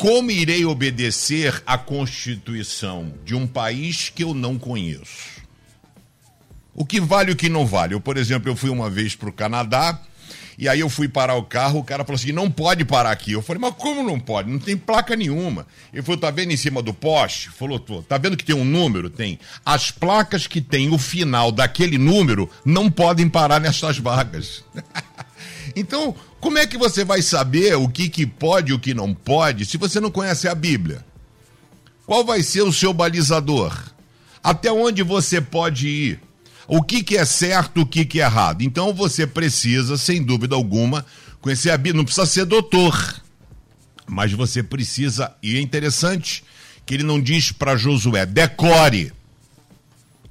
Como 0.00 0.30
irei 0.30 0.64
obedecer 0.64 1.62
à 1.66 1.76
Constituição 1.76 3.12
de 3.22 3.34
um 3.34 3.46
país 3.46 4.08
que 4.08 4.24
eu 4.24 4.32
não 4.32 4.58
conheço? 4.58 5.42
O 6.74 6.86
que 6.86 6.98
vale 6.98 7.28
e 7.28 7.34
o 7.34 7.36
que 7.36 7.50
não 7.50 7.66
vale? 7.66 7.92
Eu, 7.92 8.00
por 8.00 8.16
exemplo, 8.16 8.50
eu 8.50 8.56
fui 8.56 8.70
uma 8.70 8.88
vez 8.88 9.14
para 9.14 9.28
o 9.28 9.32
Canadá 9.32 10.00
e 10.56 10.66
aí 10.66 10.80
eu 10.80 10.88
fui 10.88 11.06
parar 11.06 11.34
o 11.34 11.42
carro, 11.42 11.80
o 11.80 11.84
cara 11.84 12.02
falou 12.02 12.18
assim: 12.18 12.32
não 12.32 12.50
pode 12.50 12.82
parar 12.82 13.10
aqui. 13.10 13.32
Eu 13.32 13.42
falei, 13.42 13.60
mas 13.60 13.74
como 13.74 14.02
não 14.02 14.18
pode? 14.18 14.50
Não 14.50 14.58
tem 14.58 14.74
placa 14.74 15.14
nenhuma. 15.14 15.66
Ele 15.92 16.02
falou: 16.02 16.18
tá 16.18 16.30
vendo 16.30 16.52
em 16.52 16.56
cima 16.56 16.82
do 16.82 16.94
poste? 16.94 17.50
Falou, 17.50 17.78
tô. 17.78 18.02
Tá 18.02 18.16
vendo 18.16 18.38
que 18.38 18.44
tem 18.44 18.56
um 18.56 18.64
número? 18.64 19.10
Tem. 19.10 19.38
As 19.66 19.90
placas 19.90 20.46
que 20.46 20.62
tem 20.62 20.88
o 20.88 20.96
final 20.96 21.52
daquele 21.52 21.98
número 21.98 22.48
não 22.64 22.90
podem 22.90 23.28
parar 23.28 23.60
nessas 23.60 23.98
vagas. 23.98 24.64
então, 25.76 26.14
como 26.40 26.58
é 26.58 26.66
que 26.66 26.78
você 26.78 27.04
vai 27.04 27.22
saber 27.22 27.76
o 27.76 27.88
que, 27.88 28.08
que 28.08 28.26
pode 28.26 28.70
e 28.70 28.74
o 28.74 28.78
que 28.78 28.94
não 28.94 29.14
pode 29.14 29.64
se 29.64 29.76
você 29.76 30.00
não 30.00 30.10
conhece 30.10 30.48
a 30.48 30.54
Bíblia? 30.54 31.04
Qual 32.06 32.24
vai 32.24 32.42
ser 32.42 32.62
o 32.62 32.72
seu 32.72 32.92
balizador? 32.92 33.76
Até 34.42 34.72
onde 34.72 35.02
você 35.02 35.40
pode 35.40 35.88
ir? 35.88 36.20
o 36.72 36.80
que, 36.80 37.02
que 37.02 37.16
é 37.16 37.24
certo, 37.24 37.80
o 37.80 37.86
que, 37.86 38.04
que 38.04 38.20
é 38.20 38.24
errado. 38.24 38.62
Então 38.62 38.94
você 38.94 39.26
precisa, 39.26 39.98
sem 39.98 40.22
dúvida 40.22 40.54
alguma, 40.54 41.04
conhecer 41.40 41.70
a 41.70 41.76
Bíblia. 41.76 41.96
Não 41.96 42.04
precisa 42.04 42.26
ser 42.26 42.44
doutor, 42.44 43.20
mas 44.06 44.32
você 44.32 44.62
precisa, 44.62 45.34
e 45.42 45.56
é 45.56 45.60
interessante 45.60 46.44
que 46.86 46.94
ele 46.94 47.02
não 47.02 47.20
diz 47.20 47.50
para 47.50 47.76
Josué: 47.76 48.24
decore, 48.24 49.12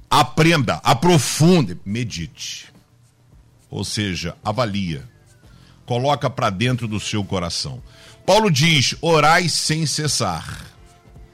aprenda, 0.08 0.80
aprofunde, 0.82 1.76
medite. 1.84 2.72
Ou 3.68 3.84
seja, 3.84 4.34
avalia, 4.42 5.06
coloca 5.90 6.30
para 6.30 6.50
dentro 6.50 6.86
do 6.86 7.00
seu 7.00 7.24
coração. 7.24 7.82
Paulo 8.24 8.48
diz: 8.48 8.94
orai 9.00 9.48
sem 9.48 9.84
cessar. 9.86 10.70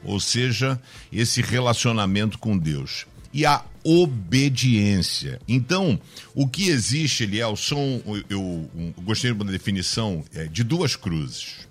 Ou 0.03 0.19
seja, 0.19 0.81
esse 1.13 1.43
relacionamento 1.43 2.39
com 2.39 2.57
Deus. 2.57 3.07
E 3.35 3.45
a 3.45 3.63
obediência. 3.85 5.39
Então, 5.47 6.01
o 6.35 6.49
que 6.49 6.71
existe, 6.71 7.25
Eliel, 7.25 7.55
são, 7.55 8.03
eu, 8.07 8.25
eu, 8.31 8.71
eu 8.97 9.03
gostei 9.03 9.31
de 9.31 9.37
uma 9.37 9.53
definição 9.53 10.25
é, 10.35 10.45
de 10.45 10.65
duas 10.65 10.97
cruzes. 10.97 11.69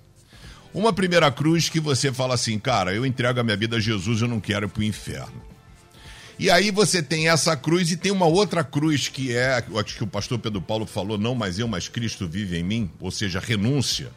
Uma 0.72 0.94
primeira 0.94 1.32
cruz 1.32 1.70
que 1.70 1.80
você 1.80 2.14
fala 2.14 2.36
assim, 2.36 2.60
cara, 2.60 2.94
eu 2.94 3.04
entrego 3.04 3.40
a 3.40 3.44
minha 3.44 3.58
vida 3.58 3.78
a 3.78 3.80
Jesus, 3.80 4.22
eu 4.22 4.28
não 4.28 4.40
quero 4.40 4.68
ir 4.68 4.70
para 4.70 4.82
o 4.82 4.84
inferno. 4.84 5.42
E 6.38 6.50
aí 6.50 6.70
você 6.70 7.02
tem 7.02 7.30
essa 7.30 7.56
cruz 7.56 7.92
e 7.92 7.98
tem 7.98 8.12
uma 8.12 8.26
outra 8.26 8.64
cruz 8.64 9.08
que 9.08 9.36
é, 9.36 9.64
acho 9.76 9.96
que 9.96 10.04
o 10.04 10.08
pastor 10.08 10.38
Pedro 10.38 10.62
Paulo 10.62 10.86
falou, 10.86 11.18
não 11.18 11.34
mais 11.34 11.58
eu, 11.58 11.68
mas 11.68 11.88
Cristo 11.88 12.28
vive 12.28 12.58
em 12.58 12.64
mim, 12.64 12.92
ou 13.00 13.10
seja, 13.10 13.40
renúncia. 13.40 14.12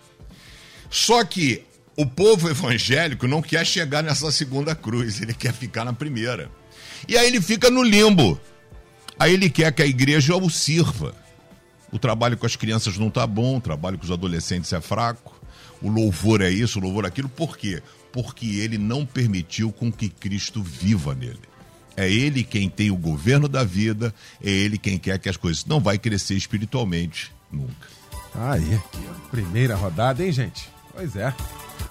Só 0.91 1.25
que 1.25 1.65
o 1.97 2.05
povo 2.05 2.49
evangélico 2.51 3.29
não 3.29 3.41
quer 3.41 3.65
chegar 3.65 4.03
nessa 4.03 4.33
segunda 4.33 4.75
cruz, 4.75 5.21
ele 5.21 5.33
quer 5.33 5.53
ficar 5.53 5.85
na 5.85 5.93
primeira. 5.93 6.51
E 7.07 7.17
aí 7.17 7.29
ele 7.29 7.41
fica 7.41 7.71
no 7.71 7.83
limbo. 7.83 8.41
Aí 9.19 9.35
ele 9.35 9.49
quer 9.49 9.73
que 9.73 9.83
a 9.83 9.87
igreja 9.87 10.37
o 10.37 10.51
sirva. 10.51 11.15
O 11.93 11.99
trabalho 11.99 12.37
com 12.37 12.47
as 12.47 12.57
crianças 12.57 12.99
não 12.99 13.09
está 13.09 13.27
bom, 13.27 13.57
o 13.57 13.61
trabalho 13.61 13.97
com 13.97 14.05
os 14.05 14.11
adolescentes 14.11 14.73
é 14.73 14.81
fraco. 14.81 15.41
O 15.81 15.89
louvor 15.89 16.41
é 16.41 16.51
isso, 16.51 16.79
o 16.79 16.83
louvor 16.83 17.05
é 17.05 17.09
aquilo. 17.09 17.29
Por 17.29 17.57
quê? 17.57 17.81
Porque 18.13 18.47
ele 18.59 18.77
não 18.77 19.07
permitiu 19.07 19.73
com 19.73 19.91
que 19.91 20.09
Cristo 20.09 20.63
viva 20.63 21.15
nele. 21.15 21.48
É 21.99 22.09
ele 22.09 22.45
quem 22.45 22.71
tem 22.71 22.93
o 22.93 22.97
governo 22.97 23.49
da 23.49 23.65
vida, 23.65 24.15
é 24.41 24.49
ele 24.49 24.79
quem 24.79 24.97
quer 24.97 25.19
que 25.19 25.29
as 25.29 25.37
coisas 25.37 25.65
não 25.65 25.81
vai 25.81 25.99
crescer 25.99 26.37
espiritualmente 26.37 27.33
nunca. 27.51 27.89
Aí, 28.37 28.81
primeira 29.33 29.75
rodada, 29.75 30.25
hein, 30.25 30.31
gente? 30.31 30.71
Pois 30.95 31.17
é. 31.17 31.35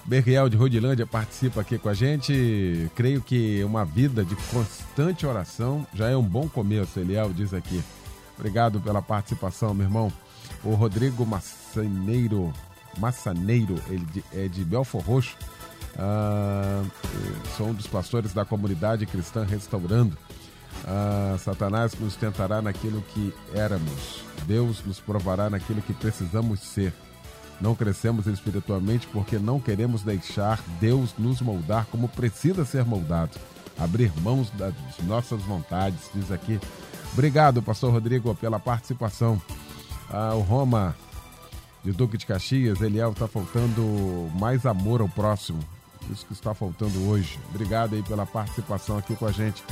Berriel 0.06 0.48
de 0.48 0.56
Rodilândia 0.56 1.06
participa 1.06 1.60
aqui 1.60 1.76
com 1.76 1.90
a 1.90 1.92
gente. 1.94 2.90
Creio 2.96 3.20
que 3.20 3.62
uma 3.62 3.84
vida 3.84 4.24
de 4.24 4.34
constante 4.50 5.26
oração 5.26 5.86
já 5.92 6.08
é 6.08 6.16
um 6.16 6.22
bom 6.22 6.48
começo, 6.48 6.98
Eliel 6.98 7.30
diz 7.34 7.52
aqui. 7.52 7.82
Obrigado 8.38 8.80
pela 8.80 9.02
participação, 9.02 9.74
meu 9.74 9.84
irmão. 9.84 10.10
O 10.64 10.74
Rodrigo 10.74 11.26
Massaneiro, 11.26 12.50
Massaneiro, 12.96 13.74
ele 13.90 14.24
é 14.32 14.48
de 14.48 14.64
Belfor 14.64 15.02
Roxo. 15.02 15.36
Ah, 15.98 16.84
sou 17.56 17.68
um 17.68 17.74
dos 17.74 17.86
pastores 17.86 18.32
da 18.32 18.44
comunidade 18.44 19.04
cristã 19.04 19.44
restaurando. 19.44 20.16
Ah, 20.86 21.36
Satanás 21.38 21.94
nos 21.98 22.14
tentará 22.14 22.62
naquilo 22.62 23.02
que 23.02 23.34
éramos. 23.52 24.22
Deus 24.46 24.84
nos 24.84 25.00
provará 25.00 25.50
naquilo 25.50 25.82
que 25.82 25.92
precisamos 25.92 26.60
ser. 26.60 26.92
Não 27.60 27.74
crescemos 27.74 28.26
espiritualmente 28.28 29.08
porque 29.08 29.38
não 29.38 29.58
queremos 29.58 30.02
deixar 30.02 30.62
Deus 30.80 31.12
nos 31.18 31.40
moldar 31.40 31.86
como 31.86 32.08
precisa 32.08 32.64
ser 32.64 32.84
moldado. 32.84 33.32
Abrir 33.76 34.12
mãos 34.20 34.50
das 34.50 34.74
nossas 35.04 35.42
vontades, 35.42 36.10
diz 36.14 36.30
aqui. 36.30 36.60
Obrigado, 37.12 37.60
pastor 37.62 37.92
Rodrigo, 37.92 38.32
pela 38.36 38.60
participação. 38.60 39.40
Ah, 40.08 40.34
o 40.34 40.40
Roma 40.40 40.94
de 41.84 41.90
Duque 41.90 42.16
de 42.16 42.26
Caxias, 42.26 42.80
Eliel, 42.80 43.10
está 43.10 43.26
faltando 43.26 44.30
mais 44.38 44.64
amor 44.64 45.00
ao 45.00 45.08
próximo. 45.08 45.58
Isso 46.10 46.26
que 46.26 46.32
está 46.32 46.54
faltando 46.54 47.08
hoje. 47.08 47.38
Obrigado 47.50 47.94
aí 47.94 48.02
pela 48.02 48.26
participação 48.26 48.98
aqui 48.98 49.14
com 49.16 49.26
a 49.26 49.32
gente. 49.32 49.62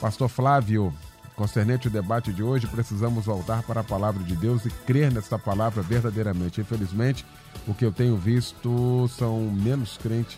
Pastor 0.00 0.28
Flávio, 0.28 0.92
Concernente 1.38 1.86
o 1.86 1.90
debate 1.90 2.32
de 2.32 2.42
hoje, 2.42 2.66
precisamos 2.66 3.26
voltar 3.26 3.62
para 3.62 3.82
a 3.82 3.84
palavra 3.84 4.24
de 4.24 4.34
Deus 4.34 4.66
e 4.66 4.70
crer 4.70 5.12
nesta 5.12 5.38
palavra 5.38 5.80
verdadeiramente. 5.82 6.60
Infelizmente, 6.60 7.24
o 7.64 7.72
que 7.72 7.84
eu 7.84 7.92
tenho 7.92 8.16
visto 8.16 9.08
são 9.16 9.38
menos 9.42 9.96
crentes. 9.96 10.36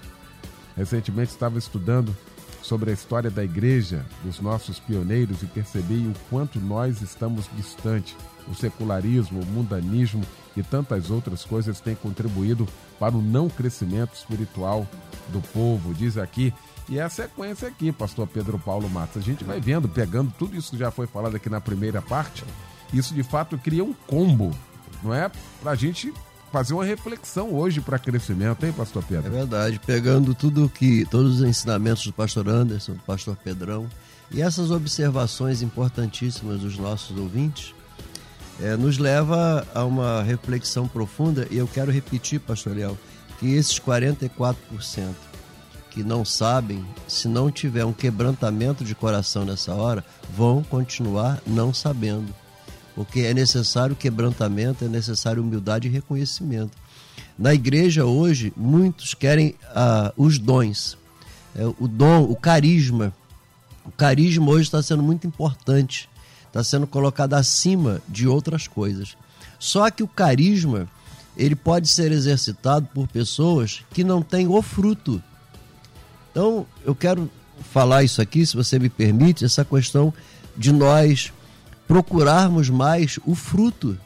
Recentemente 0.77 1.31
estava 1.31 1.59
estudando 1.59 2.15
sobre 2.63 2.91
a 2.91 2.95
história 2.95 3.31
da 3.31 3.45
igreja, 3.45 4.05
dos 4.23 4.41
nossos 4.41 4.79
pioneiros 4.79 5.43
e 5.43 5.47
percebi 5.47 6.07
o 6.07 6.15
quanto 6.29 6.61
nós 6.61 7.01
estamos 7.03 7.47
distante. 7.57 8.17
O 8.49 8.55
secularismo, 8.55 9.41
o 9.41 9.47
mundanismo 9.47 10.23
e 10.57 10.63
tantas 10.63 11.11
outras 11.11 11.45
coisas 11.45 11.81
têm 11.81 11.95
contribuído 11.95 12.67
para 12.99 13.17
o 13.17 13.23
não 13.23 13.49
crescimento 13.49 14.15
espiritual 14.15 14.87
do 15.29 15.41
povo. 15.41 15.95
Diz 15.95 16.19
aqui 16.19 16.53
e 16.89 16.99
é 16.99 17.03
a 17.03 17.09
sequência 17.09 17.69
aqui, 17.69 17.93
pastor 17.93 18.27
Pedro 18.27 18.59
Paulo 18.59 18.91
Matos. 18.91 19.23
A 19.23 19.25
gente 19.25 19.45
vai 19.45 19.61
vendo, 19.61 19.89
pegando 19.89 20.33
tudo 20.37 20.57
isso 20.57 20.73
que 20.73 20.79
já 20.79 20.91
foi 20.91 21.07
falado 21.07 21.37
aqui 21.37 21.49
na 21.49 21.61
primeira 21.61 22.03
parte, 22.03 22.45
isso 22.93 23.15
de 23.15 23.23
fato 23.23 23.57
cria 23.57 23.85
um 23.85 23.93
combo, 23.93 24.51
não 25.03 25.15
é? 25.15 25.31
Para 25.63 25.71
a 25.71 25.75
gente 25.77 26.13
fazer 26.51 26.75
uma 26.75 26.85
reflexão 26.85 27.55
hoje 27.55 27.81
para 27.81 27.99
crescimento, 27.99 28.65
hein, 28.65 28.73
pastor 28.73 29.05
Pedro? 29.05 29.27
É 29.27 29.31
verdade, 29.31 29.81
pegando 29.85 30.35
tudo 30.35 30.69
que, 30.69 31.07
todos 31.07 31.41
os 31.41 31.49
ensinamentos 31.49 32.05
do 32.05 32.13
pastor 32.13 32.49
Anderson, 32.49 32.93
do 32.93 33.03
pastor 33.03 33.37
Pedrão, 33.37 33.89
e 34.31 34.43
essas 34.43 34.71
observações 34.71 35.63
importantíssimas 35.63 36.61
dos 36.61 36.77
nossos 36.77 37.17
ouvintes, 37.17 37.75
é, 38.61 38.77
nos 38.77 38.99
leva 38.99 39.67
a 39.75 39.85
uma 39.85 40.23
reflexão 40.23 40.87
profunda, 40.87 41.47
e 41.51 41.57
eu 41.57 41.67
quero 41.67 41.91
repetir, 41.91 42.41
pastor 42.41 42.77
Léo, 42.77 42.99
que 43.39 43.55
esses 43.55 43.79
44% 43.79 44.55
que 45.91 46.05
não 46.05 46.25
sabem, 46.25 46.87
se 47.09 47.27
não 47.27 47.51
tiver 47.51 47.85
um 47.85 47.93
quebrantamento 47.93 48.85
de 48.85 48.95
coração 48.95 49.45
nessa 49.45 49.75
hora, 49.75 50.05
vão 50.37 50.63
continuar 50.63 51.41
não 51.45 51.75
sabendo. 51.75 52.33
Porque 53.01 53.21
é 53.21 53.33
necessário 53.33 53.97
quebrantamento, 53.97 54.85
é 54.85 54.89
necessário 54.89 55.43
humildade 55.43 55.89
e 55.89 55.91
reconhecimento. 55.91 56.77
Na 57.39 57.55
igreja 57.55 58.05
hoje, 58.05 58.53
muitos 58.55 59.15
querem 59.15 59.55
ah, 59.75 60.13
os 60.19 60.39
dons. 60.39 60.99
É, 61.57 61.65
o 61.65 61.89
dom, 61.89 62.25
o 62.25 62.37
carisma. 62.37 63.11
O 63.87 63.91
carisma 63.91 64.51
hoje 64.51 64.65
está 64.65 64.83
sendo 64.83 65.03
muito 65.03 65.27
importante. 65.27 66.11
Está 66.47 66.63
sendo 66.63 66.87
colocado 66.87 67.33
acima 67.33 68.03
de 68.07 68.29
outras 68.29 68.69
coisas. 68.69 69.17
Só 69.59 69.91
que 69.91 70.03
o 70.03 70.09
carisma, 70.09 70.87
ele 71.39 71.57
pode 71.57 71.89
ser 71.89 72.13
exercitado 72.13 72.87
por 72.93 73.09
pessoas 73.09 73.83
que 73.95 74.05
não 74.05 74.21
têm 74.21 74.47
o 74.47 74.61
fruto. 74.61 75.23
Então, 76.31 76.67
eu 76.85 76.95
quero 76.95 77.31
falar 77.73 78.05
isso 78.05 78.21
aqui, 78.21 78.45
se 78.45 78.55
você 78.55 78.79
me 78.79 78.91
permite, 78.91 79.43
essa 79.43 79.65
questão 79.65 80.13
de 80.55 80.71
nós 80.71 81.33
procurarmos 81.91 82.71
mais 82.71 83.19
o 83.27 83.35
fruto. 83.35 83.99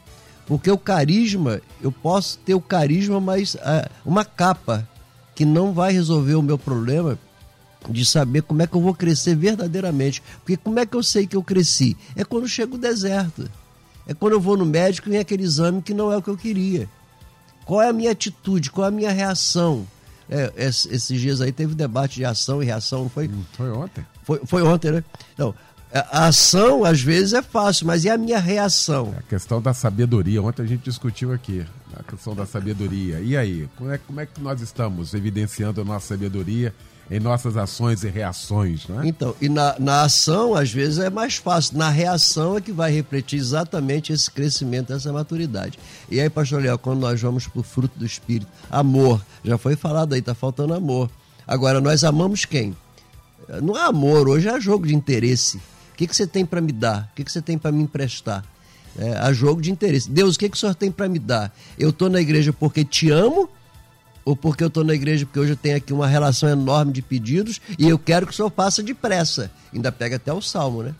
Porque 0.47 0.71
o 0.71 0.77
carisma, 0.77 1.61
eu 1.79 1.91
posso 1.91 2.39
ter 2.39 2.55
o 2.55 2.61
carisma, 2.61 3.19
mas 3.19 3.55
ah, 3.61 3.87
uma 4.03 4.25
capa 4.25 4.89
que 5.35 5.45
não 5.45 5.71
vai 5.71 5.93
resolver 5.93 6.33
o 6.33 6.41
meu 6.41 6.57
problema 6.57 7.19
de 7.87 8.03
saber 8.03 8.41
como 8.41 8.63
é 8.63 8.65
que 8.65 8.73
eu 8.73 8.81
vou 8.81 8.95
crescer 8.95 9.35
verdadeiramente. 9.35 10.23
Porque 10.39 10.57
como 10.57 10.79
é 10.79 10.85
que 10.87 10.95
eu 10.95 11.03
sei 11.03 11.27
que 11.27 11.35
eu 11.35 11.43
cresci? 11.43 11.95
É 12.15 12.23
quando 12.23 12.47
chega 12.47 12.73
o 12.73 12.77
deserto. 12.79 13.47
É 14.07 14.15
quando 14.15 14.33
eu 14.33 14.41
vou 14.41 14.57
no 14.57 14.65
médico 14.65 15.07
e 15.07 15.11
vem 15.11 15.19
aquele 15.19 15.43
exame 15.43 15.79
que 15.79 15.93
não 15.93 16.11
é 16.11 16.17
o 16.17 16.23
que 16.23 16.29
eu 16.29 16.37
queria. 16.37 16.89
Qual 17.65 17.83
é 17.83 17.89
a 17.89 17.93
minha 17.93 18.09
atitude? 18.09 18.71
Qual 18.71 18.85
é 18.85 18.87
a 18.87 18.91
minha 18.91 19.11
reação? 19.11 19.85
É, 20.27 20.51
esses 20.57 21.21
dias 21.21 21.39
aí 21.39 21.51
teve 21.51 21.75
debate 21.75 22.15
de 22.15 22.25
ação 22.25 22.63
e 22.63 22.65
reação, 22.65 23.03
não 23.03 23.09
foi? 23.09 23.29
Foi 23.53 23.69
ontem. 23.69 24.03
Foi, 24.23 24.41
foi 24.43 24.63
ontem, 24.63 24.91
né? 24.91 25.03
Não, 25.37 25.53
a 25.99 26.27
ação 26.27 26.83
às 26.83 27.01
vezes 27.01 27.33
é 27.33 27.41
fácil, 27.41 27.87
mas 27.87 28.03
e 28.03 28.09
a 28.09 28.17
minha 28.17 28.39
reação? 28.39 29.13
É 29.15 29.19
a 29.19 29.23
questão 29.23 29.61
da 29.61 29.73
sabedoria. 29.73 30.41
Ontem 30.41 30.63
a 30.63 30.65
gente 30.65 30.83
discutiu 30.83 31.31
aqui 31.31 31.65
a 31.97 32.03
questão 32.03 32.35
da 32.35 32.45
sabedoria. 32.45 33.19
E 33.21 33.37
aí, 33.37 33.69
como 33.77 33.91
é, 33.91 33.97
como 33.97 34.19
é 34.19 34.25
que 34.25 34.41
nós 34.41 34.59
estamos 34.59 35.13
evidenciando 35.13 35.79
a 35.79 35.85
nossa 35.85 36.07
sabedoria 36.07 36.73
em 37.09 37.19
nossas 37.19 37.55
ações 37.55 38.03
e 38.03 38.09
reações, 38.09 38.87
né? 38.87 39.03
Então, 39.05 39.35
e 39.39 39.47
na, 39.47 39.75
na 39.79 40.01
ação, 40.01 40.55
às 40.55 40.71
vezes, 40.71 40.97
é 40.97 41.09
mais 41.09 41.35
fácil. 41.35 41.77
Na 41.77 41.89
reação 41.89 42.57
é 42.57 42.61
que 42.61 42.71
vai 42.71 42.91
refletir 42.91 43.37
exatamente 43.37 44.11
esse 44.11 44.29
crescimento, 44.29 44.91
essa 44.91 45.13
maturidade. 45.13 45.77
E 46.09 46.19
aí, 46.19 46.29
pastor 46.29 46.63
Léo, 46.63 46.79
quando 46.79 47.01
nós 47.01 47.21
vamos 47.21 47.47
para 47.47 47.59
o 47.59 47.63
fruto 47.63 47.97
do 47.97 48.05
Espírito, 48.05 48.51
amor, 48.69 49.23
já 49.43 49.57
foi 49.57 49.75
falado 49.75 50.13
aí, 50.13 50.19
está 50.19 50.33
faltando 50.33 50.73
amor. 50.73 51.09
Agora, 51.47 51.79
nós 51.79 52.03
amamos 52.03 52.43
quem? 52.43 52.75
Não 53.61 53.77
é 53.77 53.83
amor, 53.83 54.27
hoje 54.27 54.49
é 54.49 54.59
jogo 54.59 54.87
de 54.87 54.95
interesse. 54.95 55.61
O 55.95 55.97
que, 55.97 56.07
que 56.07 56.15
você 56.15 56.27
tem 56.27 56.45
para 56.45 56.59
me 56.59 56.73
dar? 56.73 57.09
O 57.11 57.15
que, 57.15 57.23
que 57.23 57.31
você 57.31 57.41
tem 57.41 57.57
para 57.57 57.71
me 57.71 57.81
emprestar? 57.81 58.43
É, 58.97 59.13
a 59.13 59.31
jogo 59.31 59.61
de 59.61 59.71
interesse. 59.71 60.09
Deus, 60.09 60.35
o 60.35 60.39
que, 60.39 60.49
que 60.49 60.57
o 60.57 60.59
senhor 60.59 60.75
tem 60.75 60.91
para 60.91 61.07
me 61.07 61.19
dar? 61.19 61.55
Eu 61.79 61.89
estou 61.89 62.09
na 62.09 62.19
igreja 62.19 62.51
porque 62.51 62.83
te 62.83 63.09
amo 63.09 63.49
ou 64.25 64.35
porque 64.35 64.63
eu 64.63 64.67
estou 64.67 64.83
na 64.83 64.93
igreja 64.93 65.25
porque 65.25 65.39
hoje 65.39 65.53
eu 65.53 65.57
tenho 65.57 65.77
aqui 65.77 65.93
uma 65.93 66.07
relação 66.07 66.49
enorme 66.49 66.91
de 66.91 67.01
pedidos 67.01 67.61
e 67.79 67.87
eu 67.87 67.97
quero 67.97 68.27
que 68.27 68.33
o 68.33 68.35
senhor 68.35 68.51
faça 68.51 68.83
depressa. 68.83 69.49
Ainda 69.73 69.89
pega 69.91 70.17
até 70.17 70.33
o 70.33 70.41
salmo, 70.41 70.83
né? 70.83 70.93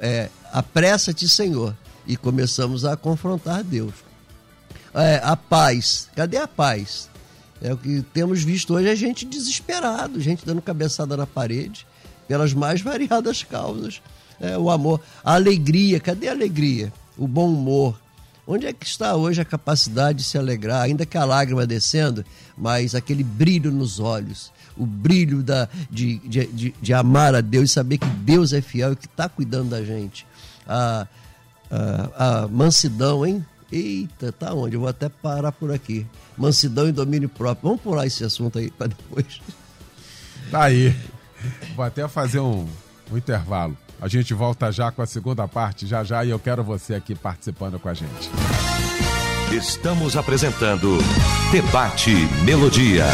É, 0.00 0.28
Apressa-te, 0.52 1.28
Senhor. 1.28 1.76
E 2.06 2.16
começamos 2.16 2.84
a 2.84 2.96
confrontar 2.96 3.62
Deus. 3.62 3.94
É, 4.94 5.20
a 5.22 5.36
paz. 5.36 6.08
Cadê 6.16 6.36
a 6.36 6.48
paz? 6.48 7.08
É 7.60 7.72
o 7.72 7.76
que 7.76 8.02
temos 8.12 8.42
visto 8.42 8.74
hoje 8.74 8.88
é 8.88 8.96
gente 8.96 9.24
desesperado, 9.24 10.20
gente 10.20 10.44
dando 10.44 10.60
cabeçada 10.62 11.16
na 11.16 11.26
parede, 11.26 11.86
pelas 12.28 12.52
mais 12.52 12.80
variadas 12.80 13.42
causas. 13.42 14.02
É, 14.40 14.56
o 14.58 14.70
amor, 14.70 15.00
a 15.24 15.34
alegria, 15.34 15.98
cadê 15.98 16.28
a 16.28 16.32
alegria? 16.32 16.92
O 17.16 17.26
bom 17.26 17.48
humor, 17.48 17.96
Onde 18.46 18.66
é 18.66 18.72
que 18.72 18.86
está 18.86 19.16
hoje 19.16 19.40
a 19.40 19.44
capacidade 19.44 20.18
de 20.18 20.24
se 20.24 20.38
alegrar, 20.38 20.82
ainda 20.82 21.04
que 21.04 21.18
a 21.18 21.24
lágrima 21.24 21.66
descendo, 21.66 22.24
mas 22.56 22.94
aquele 22.94 23.24
brilho 23.24 23.72
nos 23.72 23.98
olhos, 23.98 24.52
o 24.76 24.86
brilho 24.86 25.42
da, 25.42 25.68
de, 25.90 26.18
de, 26.18 26.46
de, 26.46 26.74
de 26.80 26.94
amar 26.94 27.34
a 27.34 27.40
Deus 27.40 27.70
e 27.70 27.72
saber 27.72 27.98
que 27.98 28.06
Deus 28.06 28.52
é 28.52 28.60
fiel 28.60 28.92
e 28.92 28.96
que 28.96 29.06
está 29.06 29.28
cuidando 29.28 29.70
da 29.70 29.82
gente. 29.82 30.24
A, 30.64 31.08
a, 31.68 32.42
a 32.44 32.48
mansidão, 32.48 33.26
hein? 33.26 33.44
Eita, 33.72 34.30
tá 34.30 34.54
onde? 34.54 34.76
Eu 34.76 34.80
vou 34.80 34.88
até 34.88 35.08
parar 35.08 35.50
por 35.50 35.72
aqui. 35.72 36.06
Mansidão 36.38 36.88
e 36.88 36.92
domínio 36.92 37.28
próprio. 37.28 37.70
Vamos 37.70 37.82
pular 37.82 38.06
esse 38.06 38.22
assunto 38.22 38.60
aí 38.60 38.70
para 38.70 38.86
depois. 38.86 39.40
Tá 40.52 40.64
aí. 40.64 40.94
Vou 41.74 41.84
até 41.84 42.06
fazer 42.06 42.38
um, 42.38 42.68
um 43.10 43.16
intervalo. 43.16 43.76
A 44.00 44.08
gente 44.08 44.34
volta 44.34 44.70
já 44.70 44.90
com 44.90 45.00
a 45.00 45.06
segunda 45.06 45.48
parte, 45.48 45.86
já 45.86 46.04
já, 46.04 46.24
e 46.24 46.30
eu 46.30 46.38
quero 46.38 46.62
você 46.62 46.94
aqui 46.94 47.14
participando 47.14 47.78
com 47.78 47.88
a 47.88 47.94
gente. 47.94 48.30
Estamos 49.50 50.16
apresentando 50.16 50.98
Debate 51.50 52.10
Melodia. 52.44 53.06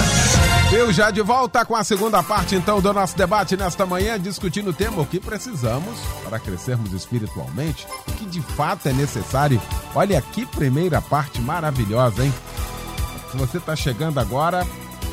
Eu 0.72 0.92
já 0.92 1.10
de 1.10 1.20
volta 1.20 1.64
com 1.64 1.76
a 1.76 1.84
segunda 1.84 2.22
parte, 2.22 2.56
então, 2.56 2.80
do 2.80 2.92
nosso 2.92 3.16
debate 3.16 3.56
nesta 3.56 3.86
manhã, 3.86 4.18
discutindo 4.18 4.70
o 4.70 4.72
tema 4.72 5.02
o 5.02 5.06
que 5.06 5.20
precisamos 5.20 5.98
para 6.24 6.40
crescermos 6.40 6.92
espiritualmente, 6.92 7.86
o 8.08 8.12
que 8.12 8.24
de 8.24 8.40
fato 8.40 8.88
é 8.88 8.92
necessário. 8.92 9.60
Olha 9.94 10.20
que 10.20 10.46
primeira 10.46 11.00
parte 11.00 11.40
maravilhosa, 11.40 12.24
hein? 12.24 12.34
Se 13.30 13.36
você 13.36 13.58
está 13.58 13.76
chegando 13.76 14.18
agora, 14.18 14.66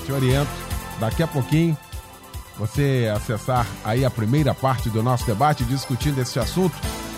te 0.05 0.11
oriento, 0.11 0.51
daqui 0.99 1.21
a 1.21 1.27
pouquinho 1.27 1.77
você 2.59 3.09
acessar 3.15 3.65
aí 3.85 4.03
a 4.03 4.11
primeira 4.11 4.53
parte 4.53 4.89
do 4.89 5.01
nosso 5.01 5.25
debate 5.25 5.63
discutindo 5.63 6.19
esse 6.19 6.37
assunto 6.37 6.75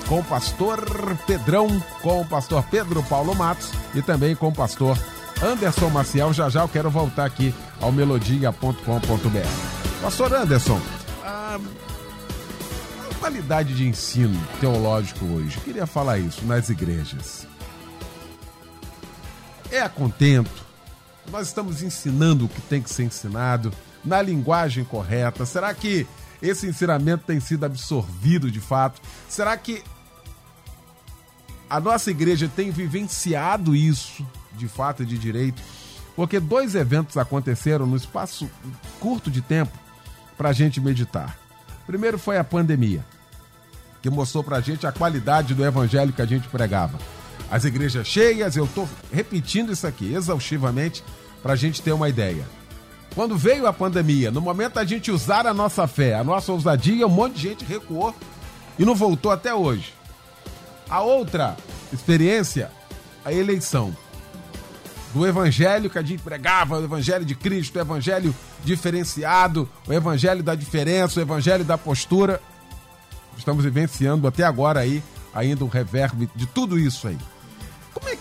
com 0.08 0.19
o 0.19 0.23
pastor 0.23 0.86
Pedrão, 1.25 1.67
com 2.04 2.21
o 2.21 2.25
pastor 2.25 2.63
Pedro 2.69 3.01
Paulo 3.04 3.34
Matos 3.34 3.71
e 3.95 4.04
também 4.04 4.36
com 4.36 4.49
o 4.49 4.54
pastor 4.54 4.95
Anderson 5.41 5.89
Maciel. 5.89 6.32
Já 6.32 6.47
já 6.47 6.62
eu 6.62 6.69
quero 6.69 6.91
voltar 6.91 7.25
aqui 7.25 7.56
ao 7.82 7.91
melodia.com.br. 7.91 10.01
Pastor 10.01 10.34
Anderson, 10.34 10.80
a 11.23 11.60
qualidade 13.19 13.73
de 13.73 13.88
ensino 13.88 14.39
teológico 14.60 15.25
hoje, 15.25 15.60
queria 15.60 15.88
falar 15.88 16.19
isso 16.19 16.45
nas 16.45 16.69
igrejas. 16.69 17.47
É 19.71 19.82
a 19.82 19.89
contento? 19.89 20.51
Nós 21.32 21.47
estamos 21.47 21.82
ensinando 21.82 22.45
o 22.45 22.49
que 22.49 22.62
tem 22.62 22.82
que 22.82 22.89
ser 22.89 23.04
ensinado 23.04 23.71
na 24.03 24.21
linguagem 24.21 24.83
correta? 24.83 25.45
Será 25.45 25.73
que 25.73 26.07
esse 26.41 26.67
ensinamento 26.67 27.23
tem 27.25 27.39
sido 27.39 27.65
absorvido 27.65 28.49
de 28.49 28.59
fato? 28.59 29.01
Será 29.29 29.55
que 29.55 29.83
a 31.69 31.79
nossa 31.79 32.11
igreja 32.11 32.51
tem 32.53 32.71
vivenciado 32.71 33.75
isso 33.75 34.25
de 34.53 34.67
fato 34.67 35.03
e 35.03 35.05
de 35.05 35.17
direito? 35.17 35.61
Porque 36.15 36.39
dois 36.39 36.75
eventos 36.75 37.17
aconteceram 37.17 37.85
no 37.85 37.95
espaço 37.95 38.49
curto 38.99 39.29
de 39.31 39.41
tempo 39.41 39.77
para 40.37 40.49
a 40.49 40.53
gente 40.53 40.81
meditar. 40.81 41.37
Primeiro 41.85 42.17
foi 42.17 42.37
a 42.37 42.43
pandemia, 42.43 43.05
que 44.01 44.09
mostrou 44.09 44.43
para 44.43 44.57
a 44.57 44.61
gente 44.61 44.85
a 44.85 44.91
qualidade 44.91 45.53
do 45.53 45.65
evangelho 45.65 46.13
que 46.13 46.21
a 46.21 46.25
gente 46.25 46.47
pregava. 46.47 46.99
As 47.49 47.65
igrejas 47.65 48.07
cheias, 48.07 48.55
eu 48.55 48.65
estou 48.65 48.87
repetindo 49.11 49.71
isso 49.71 49.85
aqui 49.85 50.13
exaustivamente 50.13 51.03
para 51.43 51.53
a 51.53 51.55
gente 51.55 51.81
ter 51.81 51.91
uma 51.91 52.07
ideia. 52.07 52.45
Quando 53.13 53.38
veio 53.38 53.67
a 53.67 53.74
pandemia, 53.74 54.32
no 54.32 54.39
momento 54.39 54.76
da 54.76 54.86
gente 54.86 55.12
usar 55.12 55.45
a 55.45 55.54
nossa 55.54 55.86
fé, 55.86 56.15
a 56.15 56.24
nossa 56.24 56.52
ousadia, 56.52 57.06
um 57.06 57.10
monte 57.10 57.34
de 57.36 57.41
gente 57.41 57.65
recuou 57.65 58.15
e 58.80 58.86
não 58.86 58.95
voltou 58.95 59.32
até 59.32 59.54
hoje. 59.54 59.93
A 60.89 61.02
outra 61.02 61.58
experiência, 61.91 62.71
a 63.24 63.34
eleição 63.34 63.95
do 65.13 65.28
evangelho 65.28 65.89
que 65.89 65.97
a 65.97 66.02
gente 66.02 66.24
pregava, 66.24 66.80
o 66.80 66.84
evangelho 66.84 67.26
de 67.26 67.36
Cristo, 67.36 67.78
o 67.78 67.82
evangelho 67.82 68.34
diferenciado, 68.63 69.69
o 69.86 69.91
evangelho 69.91 70.41
da 70.41 70.56
diferença, 70.56 71.19
o 71.19 71.24
evangelho 71.24 71.65
da 71.65 71.78
postura. 71.78 72.41
Estamos 73.38 73.63
vivenciando 73.63 74.26
até 74.26 74.43
agora 74.43 74.80
aí 74.80 75.04
ainda 75.34 75.65
um 75.65 75.67
reverb 75.67 76.30
de 76.36 76.45
tudo 76.45 76.80
isso 76.80 77.08
aí. 77.08 77.17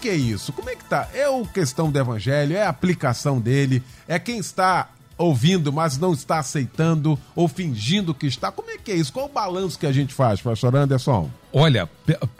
Que 0.00 0.08
é 0.08 0.14
isso? 0.14 0.52
Como 0.52 0.70
é 0.70 0.74
que 0.74 0.84
tá? 0.84 1.08
É 1.12 1.24
a 1.24 1.46
questão 1.52 1.90
do 1.90 1.98
evangelho, 1.98 2.56
é 2.56 2.62
a 2.62 2.70
aplicação 2.70 3.38
dele, 3.38 3.82
é 4.08 4.18
quem 4.18 4.38
está 4.38 4.88
ouvindo, 5.18 5.70
mas 5.70 5.98
não 5.98 6.14
está 6.14 6.38
aceitando 6.38 7.18
ou 7.36 7.46
fingindo 7.46 8.14
que 8.14 8.26
está. 8.26 8.50
Como 8.50 8.70
é 8.70 8.78
que 8.78 8.90
é 8.90 8.96
isso? 8.96 9.12
Qual 9.12 9.26
o 9.26 9.28
balanço 9.28 9.78
que 9.78 9.86
a 9.86 9.92
gente 9.92 10.14
faz, 10.14 10.40
pastor 10.40 10.74
Anderson? 10.74 11.30
Olha, 11.52 11.88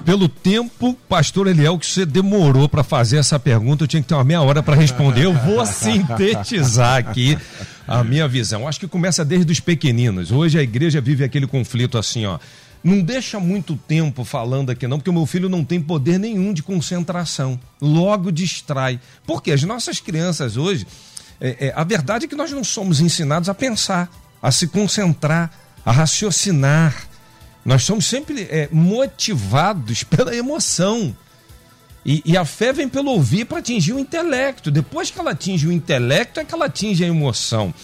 pelo 0.04 0.28
tempo, 0.28 0.96
pastor 1.08 1.46
Eliel, 1.48 1.78
que 1.78 1.84
você 1.84 2.06
demorou 2.06 2.68
para 2.68 2.82
fazer 2.82 3.18
essa 3.18 3.38
pergunta, 3.38 3.84
eu 3.84 3.88
tinha 3.88 4.00
que 4.00 4.08
ter 4.08 4.14
uma 4.14 4.24
meia 4.24 4.40
hora 4.40 4.62
para 4.62 4.74
responder. 4.74 5.26
Eu 5.26 5.34
vou 5.34 5.64
sintetizar 5.66 6.96
aqui 6.96 7.36
a 7.86 8.02
minha 8.02 8.26
visão. 8.26 8.66
Acho 8.66 8.80
que 8.80 8.88
começa 8.88 9.24
desde 9.24 9.52
os 9.52 9.60
pequeninos. 9.60 10.32
Hoje 10.32 10.58
a 10.58 10.62
igreja 10.62 11.00
vive 11.00 11.24
aquele 11.24 11.46
conflito 11.46 11.98
assim, 11.98 12.24
ó 12.24 12.38
não 12.82 13.02
deixa 13.02 13.38
muito 13.38 13.76
tempo 13.76 14.24
falando 14.24 14.70
aqui, 14.70 14.86
não, 14.88 14.98
porque 14.98 15.10
o 15.10 15.12
meu 15.12 15.26
filho 15.26 15.48
não 15.48 15.64
tem 15.64 15.80
poder 15.80 16.18
nenhum 16.18 16.52
de 16.52 16.62
concentração. 16.62 17.60
Logo 17.80 18.32
distrai. 18.32 18.98
Porque 19.26 19.52
as 19.52 19.62
nossas 19.62 20.00
crianças 20.00 20.56
hoje, 20.56 20.86
É, 21.42 21.68
é, 21.68 21.72
a 21.74 21.82
verdade 21.84 22.26
é 22.26 22.28
que 22.28 22.36
nós 22.36 22.50
não 22.52 22.62
somos 22.62 23.00
ensinados 23.00 23.48
a 23.48 23.54
pensar, 23.54 24.10
a 24.42 24.52
se 24.52 24.66
concentrar, 24.66 25.50
a 25.86 25.90
raciocinar. 25.90 27.08
Nós 27.64 27.82
somos 27.82 28.04
sempre 28.04 28.42
é, 28.42 28.68
motivados 28.70 30.04
pela 30.04 30.36
emoção. 30.36 31.16
E, 32.04 32.22
e, 32.24 32.36
a 32.36 32.44
fé 32.44 32.72
vem 32.72 32.88
pelo 32.88 33.10
ouvir 33.10 33.44
para 33.44 33.58
atingir 33.58 33.92
o 33.92 33.98
intelecto. 33.98 34.70
Depois 34.70 35.10
que 35.10 35.18
ela 35.18 35.32
atinge 35.32 35.66
o 35.66 35.72
intelecto, 35.72 36.40
é 36.40 36.44
que 36.44 36.54
ela 36.54 36.66
atinge 36.66 37.04
a 37.04 37.08
emoção. 37.08 37.74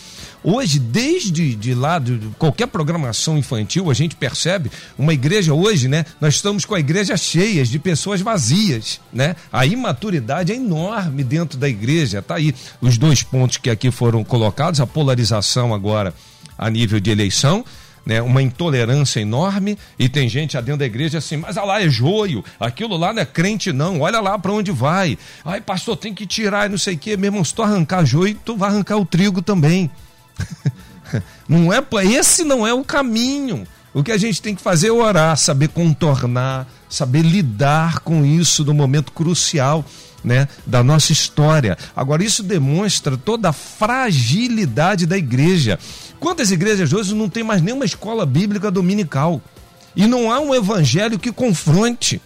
Hoje, 0.49 0.79
desde 0.79 1.57
de 1.57 1.75
lá, 1.75 1.99
de 1.99 2.21
qualquer 2.39 2.69
programação 2.69 3.37
infantil, 3.37 3.91
a 3.91 3.95
gente 3.95 4.15
percebe 4.15 4.71
uma 4.97 5.13
igreja 5.13 5.53
hoje, 5.53 5.89
né? 5.89 6.07
Nós 6.21 6.37
estamos 6.37 6.65
com 6.65 6.77
a 6.77 6.79
igreja 6.79 7.17
cheia 7.17 7.65
de 7.65 7.81
pessoas 7.81 8.21
vazias, 8.21 9.01
né? 9.13 9.35
A 9.53 9.67
imaturidade 9.67 10.53
é 10.53 10.55
enorme 10.55 11.25
dentro 11.25 11.59
da 11.59 11.69
igreja. 11.69 12.23
Tá 12.23 12.37
aí 12.37 12.55
os 12.81 12.97
dois 12.97 13.25
pontos 13.25 13.57
que 13.57 13.69
aqui 13.69 13.91
foram 13.91 14.23
colocados, 14.23 14.81
a 14.81 14.87
polarização 14.87 15.75
agora 15.75 16.15
a 16.57 16.71
nível 16.71 17.01
de 17.01 17.11
eleição 17.11 17.65
né, 18.07 18.23
uma 18.23 18.41
intolerância 18.41 19.19
enorme 19.19 19.77
e 19.99 20.09
tem 20.09 20.29
gente 20.29 20.57
dentro 20.59 20.77
da 20.77 20.87
igreja 20.87 21.19
assim, 21.19 21.39
mas 21.39 21.57
lá 21.57 21.83
é 21.83 21.89
joio, 21.89 22.45
aquilo 22.61 22.97
lá 22.97 23.13
não 23.13 23.21
é 23.21 23.27
crente 23.27 23.73
não, 23.73 24.01
olha 24.01 24.21
lá 24.21 24.39
para 24.39 24.53
onde 24.53 24.71
vai. 24.71 25.19
Ai, 25.45 25.61
pastor, 25.61 25.97
tem 25.97 26.15
que 26.15 26.25
tirar 26.25 26.67
e 26.67 26.69
não 26.69 26.79
sei 26.79 26.95
o 26.95 26.99
quê, 26.99 27.17
mesmo 27.17 27.45
se 27.45 27.53
tu 27.53 27.63
arrancar 27.63 28.05
joio, 28.05 28.39
tu 28.45 28.57
vai 28.57 28.71
arrancar 28.71 28.97
o 28.97 29.05
trigo 29.05 29.43
também. 29.43 29.91
não 31.49 31.73
é, 31.73 31.83
esse 32.05 32.45
não 32.45 32.67
é 32.67 32.73
o 32.73 32.85
caminho. 32.85 33.67
O 33.95 34.03
que 34.03 34.13
a 34.13 34.19
gente 34.19 34.43
tem 34.43 34.55
que 34.55 34.61
fazer 34.61 34.89
é 34.89 34.93
orar, 34.93 35.37
saber 35.39 35.69
contornar, 35.69 36.67
saber 36.89 37.23
lidar 37.23 38.01
com 38.01 38.25
isso 38.25 38.65
no 38.65 38.75
momento 38.75 39.11
crucial 39.11 39.85
né, 40.23 40.49
da 40.67 40.83
nossa 40.83 41.13
história. 41.13 41.79
Agora, 41.95 42.23
isso 42.23 42.43
demonstra 42.43 43.17
toda 43.17 43.49
a 43.49 43.53
fragilidade 43.53 45.07
da 45.07 45.17
igreja. 45.17 45.79
Quantas 46.19 46.51
igrejas 46.51 46.93
hoje 46.93 47.15
não 47.15 47.29
tem 47.29 47.45
mais 47.45 47.63
nenhuma 47.63 47.85
escola 47.85 48.27
bíblica 48.27 48.71
dominical? 48.71 49.41
E 49.95 50.07
não 50.07 50.31
há 50.31 50.41
um 50.41 50.55
evangelho 50.55 51.19
que 51.19 51.33
confronte. 51.33 52.21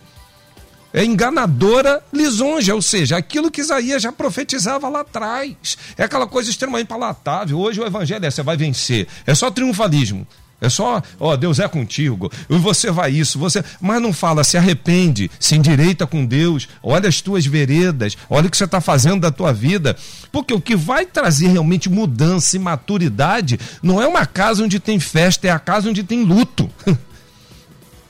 É 0.92 1.05
enganadora 1.05 2.03
lisonja, 2.12 2.74
ou 2.74 2.83
seja, 2.83 3.16
aquilo 3.16 3.50
que 3.50 3.61
Isaías 3.61 4.03
já 4.03 4.11
profetizava 4.11 4.88
lá 4.88 5.00
atrás. 5.00 5.79
É 5.96 6.05
aquela 6.05 6.26
coisa 6.26 6.50
extremamente 6.50 6.88
palatável. 6.88 7.59
Hoje 7.59 7.81
o 7.81 7.87
evangelho 7.87 8.24
é: 8.24 8.31
você 8.31 8.42
vai 8.42 8.57
vencer. 8.57 9.07
É 9.24 9.35
só 9.35 9.50
triunfalismo. 9.50 10.26
É 10.61 10.68
só, 10.68 11.03
ó, 11.18 11.37
Deus 11.37 11.59
é 11.59 11.66
contigo, 11.66 12.31
e 12.48 12.59
você 12.59 12.90
vai 12.90 13.11
isso, 13.12 13.38
você, 13.38 13.64
mas 13.81 14.03
não 14.03 14.12
fala, 14.12 14.44
se 14.44 14.59
arrepende, 14.59 15.31
se 15.40 15.57
endireita 15.57 16.07
com 16.07 16.26
Deus, 16.26 16.68
olha 16.83 17.09
as 17.09 17.22
tuas 17.22 17.46
veredas, 17.46 18.14
olha 18.29 18.46
o 18.46 18.50
que 18.50 18.59
você 18.59 18.64
está 18.64 18.79
fazendo 18.79 19.22
da 19.22 19.31
tua 19.31 19.55
vida, 19.55 19.96
porque 20.31 20.53
o 20.53 20.61
que 20.61 20.76
vai 20.76 21.07
trazer 21.07 21.48
realmente 21.48 21.88
mudança 21.88 22.57
e 22.57 22.59
maturidade 22.59 23.59
não 23.83 24.03
é 24.03 24.07
uma 24.07 24.26
casa 24.26 24.62
onde 24.62 24.79
tem 24.79 25.00
festa, 25.00 25.48
é 25.48 25.50
a 25.50 25.59
casa 25.59 25.88
onde 25.88 26.03
tem 26.03 26.24
luto. 26.24 26.68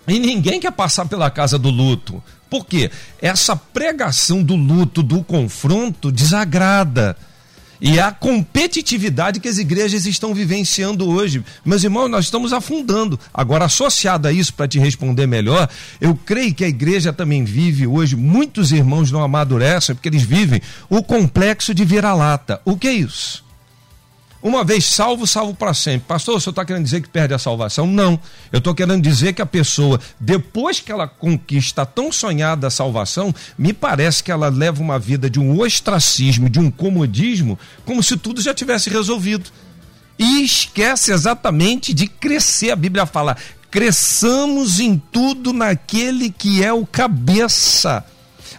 E 0.08 0.18
ninguém 0.18 0.58
quer 0.58 0.72
passar 0.72 1.06
pela 1.06 1.30
casa 1.30 1.56
do 1.56 1.70
luto. 1.70 2.20
Por 2.50 2.66
quê? 2.66 2.90
Essa 3.22 3.54
pregação 3.54 4.42
do 4.42 4.56
luto, 4.56 5.02
do 5.02 5.22
confronto, 5.22 6.10
desagrada 6.10 7.16
e 7.80 7.98
a 7.98 8.12
competitividade 8.12 9.40
que 9.40 9.48
as 9.48 9.56
igrejas 9.56 10.04
estão 10.04 10.34
vivenciando 10.34 11.08
hoje. 11.08 11.42
Meus 11.64 11.82
irmãos, 11.82 12.08
nós 12.08 12.26
estamos 12.26 12.52
afundando. 12.52 13.18
Agora, 13.32 13.64
associado 13.64 14.28
a 14.28 14.32
isso, 14.32 14.52
para 14.52 14.68
te 14.68 14.78
responder 14.78 15.26
melhor, 15.26 15.68
eu 16.00 16.14
creio 16.14 16.52
que 16.52 16.64
a 16.64 16.68
igreja 16.68 17.12
também 17.12 17.42
vive 17.42 17.86
hoje, 17.86 18.16
muitos 18.16 18.70
irmãos 18.72 19.10
não 19.10 19.22
amadurecem, 19.22 19.94
porque 19.94 20.08
eles 20.08 20.22
vivem 20.22 20.60
o 20.90 21.02
complexo 21.02 21.72
de 21.72 21.84
vira-lata. 21.84 22.60
O 22.64 22.76
que 22.76 22.88
é 22.88 22.92
isso? 22.92 23.42
Uma 24.42 24.64
vez 24.64 24.86
salvo, 24.86 25.26
salvo 25.26 25.54
para 25.54 25.74
sempre. 25.74 26.08
Pastor, 26.08 26.36
o 26.36 26.40
senhor 26.40 26.52
está 26.52 26.64
querendo 26.64 26.84
dizer 26.84 27.02
que 27.02 27.08
perde 27.08 27.34
a 27.34 27.38
salvação? 27.38 27.86
Não. 27.86 28.18
Eu 28.50 28.58
estou 28.58 28.74
querendo 28.74 29.02
dizer 29.02 29.34
que 29.34 29.42
a 29.42 29.46
pessoa, 29.46 30.00
depois 30.18 30.80
que 30.80 30.90
ela 30.90 31.06
conquista 31.06 31.82
a 31.82 31.86
tão 31.86 32.10
sonhada 32.10 32.66
a 32.66 32.70
salvação, 32.70 33.34
me 33.58 33.74
parece 33.74 34.24
que 34.24 34.32
ela 34.32 34.48
leva 34.48 34.80
uma 34.80 34.98
vida 34.98 35.28
de 35.28 35.38
um 35.38 35.60
ostracismo, 35.60 36.48
de 36.48 36.58
um 36.58 36.70
comodismo, 36.70 37.58
como 37.84 38.02
se 38.02 38.16
tudo 38.16 38.40
já 38.40 38.54
tivesse 38.54 38.88
resolvido. 38.88 39.50
E 40.18 40.42
esquece 40.42 41.12
exatamente 41.12 41.92
de 41.92 42.06
crescer. 42.06 42.70
A 42.70 42.76
Bíblia 42.76 43.04
fala: 43.04 43.36
cresçamos 43.70 44.80
em 44.80 45.00
tudo 45.12 45.52
naquele 45.52 46.30
que 46.30 46.64
é 46.64 46.72
o 46.72 46.86
cabeça. 46.86 48.04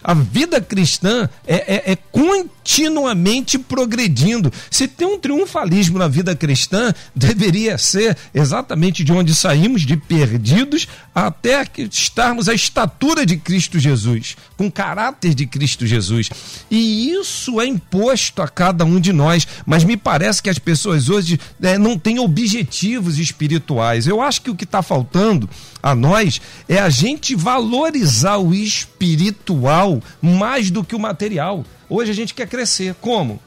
A 0.02 0.14
vida 0.14 0.60
cristã 0.60 1.28
é, 1.46 1.90
é, 1.90 1.92
é 1.92 1.96
continuamente 1.96 3.58
progredindo. 3.58 4.52
Se 4.70 4.86
tem 4.86 5.06
um 5.06 5.18
triunfalismo 5.18 5.98
na 5.98 6.08
vida 6.08 6.34
cristã, 6.36 6.94
deveria 7.14 7.76
ser 7.78 8.16
exatamente 8.34 9.02
de 9.02 9.12
onde 9.12 9.34
saímos, 9.34 9.82
de 9.82 9.96
perdidos, 9.96 10.86
até 11.14 11.66
estarmos 11.90 12.48
à 12.48 12.54
estatura 12.54 13.26
de 13.26 13.36
Cristo 13.36 13.78
Jesus, 13.78 14.36
com 14.56 14.70
caráter 14.70 15.34
de 15.34 15.46
Cristo 15.46 15.86
Jesus. 15.86 16.30
E 16.70 17.10
isso 17.10 17.60
é 17.60 17.66
imposto 17.66 18.42
a 18.42 18.48
cada 18.48 18.84
um 18.84 19.00
de 19.00 19.12
nós, 19.12 19.46
mas 19.66 19.84
me 19.84 19.96
parece 19.96 20.42
que 20.42 20.50
as 20.50 20.58
pessoas 20.58 21.08
hoje 21.08 21.38
né, 21.58 21.76
não 21.78 21.98
têm 21.98 22.18
objetivos 22.18 23.18
espirituais. 23.18 24.06
Eu 24.06 24.20
acho 24.20 24.42
que 24.42 24.50
o 24.50 24.54
que 24.54 24.64
está 24.64 24.82
faltando 24.82 25.48
a 25.82 25.94
nós 25.94 26.40
é 26.68 26.78
a 26.78 26.88
gente 26.88 27.34
valorizar 27.34 28.36
o 28.36 28.54
espiritual 28.54 29.81
mais 30.20 30.70
do 30.70 30.84
que 30.84 30.94
o 30.94 30.98
material. 30.98 31.64
Hoje 31.88 32.10
a 32.10 32.14
gente 32.14 32.34
quer 32.34 32.46
crescer. 32.46 32.94
Como? 33.00 33.40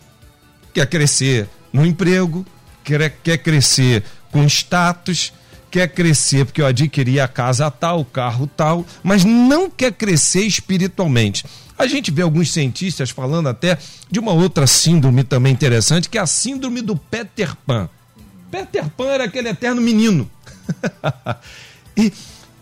Quer 0.73 0.87
crescer 0.87 1.47
no 1.71 1.85
emprego, 1.85 2.45
quer, 2.83 3.09
quer 3.23 3.37
crescer 3.37 4.03
com 4.31 4.45
status, 4.45 5.31
quer 5.71 5.87
crescer 5.87 6.45
porque 6.45 6.61
eu 6.61 6.65
adquiri 6.65 7.19
a 7.19 7.27
casa 7.27 7.69
tal, 7.69 8.01
o 8.01 8.05
carro 8.05 8.47
tal, 8.47 8.85
mas 9.03 9.23
não 9.23 9.69
quer 9.69 9.91
crescer 9.91 10.41
espiritualmente. 10.41 11.45
A 11.77 11.87
gente 11.87 12.11
vê 12.11 12.21
alguns 12.21 12.51
cientistas 12.51 13.09
falando 13.09 13.49
até 13.49 13.77
de 14.09 14.19
uma 14.19 14.31
outra 14.31 14.65
síndrome 14.65 15.23
também 15.23 15.51
interessante, 15.51 16.09
que 16.09 16.17
é 16.17 16.21
a 16.21 16.27
síndrome 16.27 16.81
do 16.81 16.95
Peter 16.95 17.53
Pan. 17.65 17.89
Peter 18.49 18.89
Pan 18.89 19.07
era 19.07 19.25
aquele 19.25 19.49
eterno 19.49 19.81
menino. 19.81 20.29
e 21.97 22.13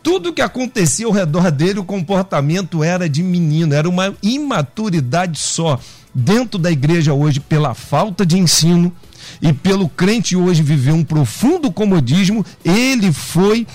tudo 0.03 0.33
que 0.33 0.41
acontecia 0.41 1.05
ao 1.05 1.11
redor 1.13 1.49
dele, 1.49 1.79
o 1.79 1.85
comportamento 1.85 2.83
era 2.83 3.07
de 3.09 3.23
menino, 3.23 3.73
era 3.73 3.87
uma 3.87 4.13
imaturidade 4.21 5.39
só. 5.39 5.79
Dentro 6.13 6.59
da 6.59 6.69
igreja 6.69 7.13
hoje, 7.13 7.39
pela 7.39 7.73
falta 7.73 8.23
de 8.23 8.37
ensino 8.37 8.93
e 9.41 9.51
pelo 9.51 9.89
crente 9.89 10.35
hoje 10.35 10.61
viver 10.61 10.91
um 10.91 11.03
profundo 11.03 11.71
comodismo, 11.71 12.45
ele 12.63 13.11
foi 13.11 13.65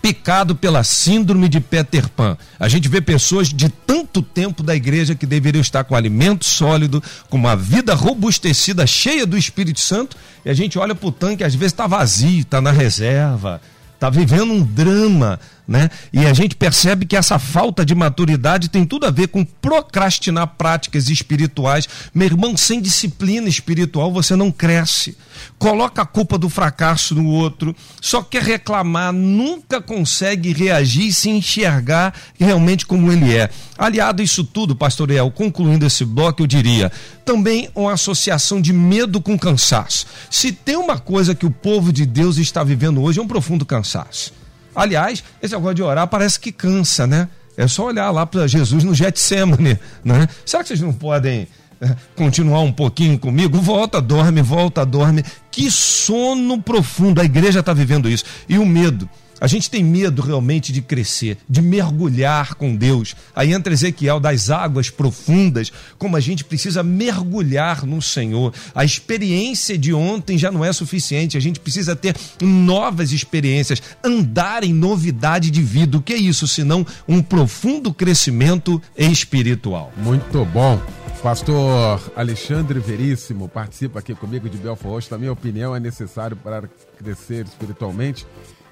picado 0.00 0.54
pela 0.54 0.84
síndrome 0.84 1.48
de 1.48 1.60
Peter 1.60 2.10
Pan. 2.10 2.36
A 2.60 2.68
gente 2.68 2.90
vê 2.90 3.00
pessoas 3.00 3.48
de 3.48 3.70
tanto 3.70 4.20
tempo 4.20 4.62
da 4.62 4.76
igreja 4.76 5.14
que 5.14 5.24
deveriam 5.24 5.62
estar 5.62 5.82
com 5.82 5.96
alimento 5.96 6.44
sólido, 6.44 7.02
com 7.30 7.38
uma 7.38 7.56
vida 7.56 7.94
robustecida, 7.94 8.86
cheia 8.86 9.24
do 9.24 9.38
Espírito 9.38 9.80
Santo, 9.80 10.14
e 10.44 10.50
a 10.50 10.54
gente 10.54 10.78
olha 10.78 10.94
para 10.94 11.08
o 11.08 11.10
tanque, 11.10 11.42
às 11.42 11.54
vezes 11.54 11.72
está 11.72 11.86
vazio, 11.86 12.40
está 12.40 12.60
na 12.60 12.70
reserva, 12.70 13.62
está 13.94 14.10
vivendo 14.10 14.52
um 14.52 14.62
drama, 14.62 15.40
né? 15.66 15.90
E 16.12 16.26
a 16.26 16.32
gente 16.32 16.54
percebe 16.54 17.06
que 17.06 17.16
essa 17.16 17.38
falta 17.38 17.84
de 17.84 17.94
maturidade 17.94 18.68
tem 18.68 18.84
tudo 18.84 19.06
a 19.06 19.10
ver 19.10 19.28
com 19.28 19.44
procrastinar 19.44 20.46
práticas 20.58 21.08
espirituais. 21.08 21.88
Meu 22.14 22.26
irmão, 22.26 22.56
sem 22.56 22.80
disciplina 22.80 23.48
espiritual 23.48 24.12
você 24.12 24.36
não 24.36 24.50
cresce. 24.50 25.16
Coloca 25.58 26.02
a 26.02 26.06
culpa 26.06 26.36
do 26.36 26.48
fracasso 26.48 27.14
no 27.14 27.26
outro, 27.26 27.74
só 28.00 28.22
quer 28.22 28.42
reclamar, 28.42 29.12
nunca 29.12 29.80
consegue 29.80 30.52
reagir 30.52 31.08
e 31.08 31.12
se 31.12 31.30
enxergar 31.30 32.14
realmente 32.38 32.86
como 32.86 33.10
ele 33.10 33.34
é. 33.34 33.48
Aliado 33.76 34.22
a 34.22 34.24
isso 34.24 34.44
tudo, 34.44 34.76
pastor 34.76 35.10
El, 35.10 35.30
concluindo 35.30 35.86
esse 35.86 36.04
bloco, 36.04 36.42
eu 36.42 36.46
diria, 36.46 36.92
também 37.24 37.68
uma 37.74 37.94
associação 37.94 38.60
de 38.60 38.72
medo 38.72 39.20
com 39.20 39.38
cansaço. 39.38 40.06
Se 40.30 40.52
tem 40.52 40.76
uma 40.76 40.98
coisa 40.98 41.34
que 41.34 41.46
o 41.46 41.50
povo 41.50 41.92
de 41.92 42.06
Deus 42.06 42.36
está 42.36 42.62
vivendo 42.62 43.02
hoje, 43.02 43.18
é 43.18 43.22
um 43.22 43.26
profundo 43.28 43.64
cansaço 43.64 44.43
Aliás, 44.74 45.22
esse 45.42 45.54
negócio 45.54 45.74
de 45.74 45.82
orar 45.82 46.06
parece 46.08 46.38
que 46.38 46.50
cansa, 46.50 47.06
né? 47.06 47.28
É 47.56 47.68
só 47.68 47.86
olhar 47.86 48.10
lá 48.10 48.26
para 48.26 48.46
Jesus 48.48 48.82
no 48.82 48.94
Getsemane, 48.94 49.78
né? 50.04 50.28
Será 50.44 50.62
que 50.62 50.68
vocês 50.68 50.80
não 50.80 50.92
podem 50.92 51.46
eh, 51.80 51.96
continuar 52.16 52.60
um 52.60 52.72
pouquinho 52.72 53.18
comigo? 53.18 53.60
Volta, 53.60 54.00
dorme, 54.00 54.42
volta, 54.42 54.84
dorme. 54.84 55.24
Que 55.50 55.70
sono 55.70 56.60
profundo. 56.60 57.20
A 57.20 57.24
igreja 57.24 57.60
está 57.60 57.72
vivendo 57.72 58.08
isso. 58.08 58.24
E 58.48 58.58
o 58.58 58.66
medo. 58.66 59.08
A 59.44 59.46
gente 59.46 59.68
tem 59.68 59.84
medo 59.84 60.22
realmente 60.22 60.72
de 60.72 60.80
crescer, 60.80 61.36
de 61.46 61.60
mergulhar 61.60 62.54
com 62.54 62.74
Deus. 62.74 63.14
Aí 63.36 63.52
entra 63.52 63.74
Ezequiel 63.74 64.18
das 64.18 64.48
águas 64.48 64.88
profundas, 64.88 65.70
como 65.98 66.16
a 66.16 66.20
gente 66.20 66.42
precisa 66.42 66.82
mergulhar 66.82 67.84
no 67.84 68.00
Senhor. 68.00 68.54
A 68.74 68.86
experiência 68.86 69.76
de 69.76 69.92
ontem 69.92 70.38
já 70.38 70.50
não 70.50 70.64
é 70.64 70.72
suficiente, 70.72 71.36
a 71.36 71.40
gente 71.40 71.60
precisa 71.60 71.94
ter 71.94 72.16
novas 72.40 73.12
experiências, 73.12 73.82
andar 74.02 74.64
em 74.64 74.72
novidade 74.72 75.50
de 75.50 75.60
vida. 75.60 75.98
O 75.98 76.02
que 76.02 76.14
é 76.14 76.16
isso 76.16 76.48
senão 76.48 76.86
um 77.06 77.20
profundo 77.20 77.92
crescimento 77.92 78.80
espiritual? 78.96 79.92
Muito 79.98 80.42
bom. 80.46 80.80
Pastor 81.22 82.00
Alexandre 82.16 82.78
Veríssimo 82.78 83.46
participa 83.48 83.98
aqui 83.98 84.14
comigo 84.14 84.48
de 84.48 84.56
Belfort 84.56 84.92
Roxo. 84.92 85.08
Na 85.10 85.18
minha 85.18 85.32
opinião, 85.32 85.76
é 85.76 85.80
necessário 85.80 86.34
para 86.34 86.68
crescer 86.98 87.46
espiritualmente 87.46 88.26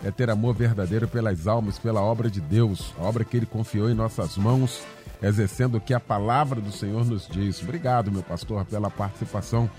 é 0.04 0.10
ter 0.10 0.30
amor 0.30 0.54
verdadeiro 0.54 1.06
pelas 1.06 1.46
almas, 1.46 1.78
pela 1.78 2.00
obra 2.00 2.30
de 2.30 2.40
Deus, 2.40 2.92
a 2.98 3.02
obra 3.02 3.24
que 3.24 3.36
Ele 3.36 3.46
confiou 3.46 3.88
em 3.88 3.94
nossas 3.94 4.36
mãos, 4.36 4.82
exercendo 5.22 5.76
o 5.76 5.80
que 5.80 5.94
a 5.94 6.00
palavra 6.00 6.60
do 6.60 6.72
Senhor 6.72 7.04
nos 7.04 7.28
diz. 7.28 7.62
Obrigado, 7.62 8.10
meu 8.10 8.22
pastor, 8.22 8.64
pela 8.64 8.90
participação 8.90 9.70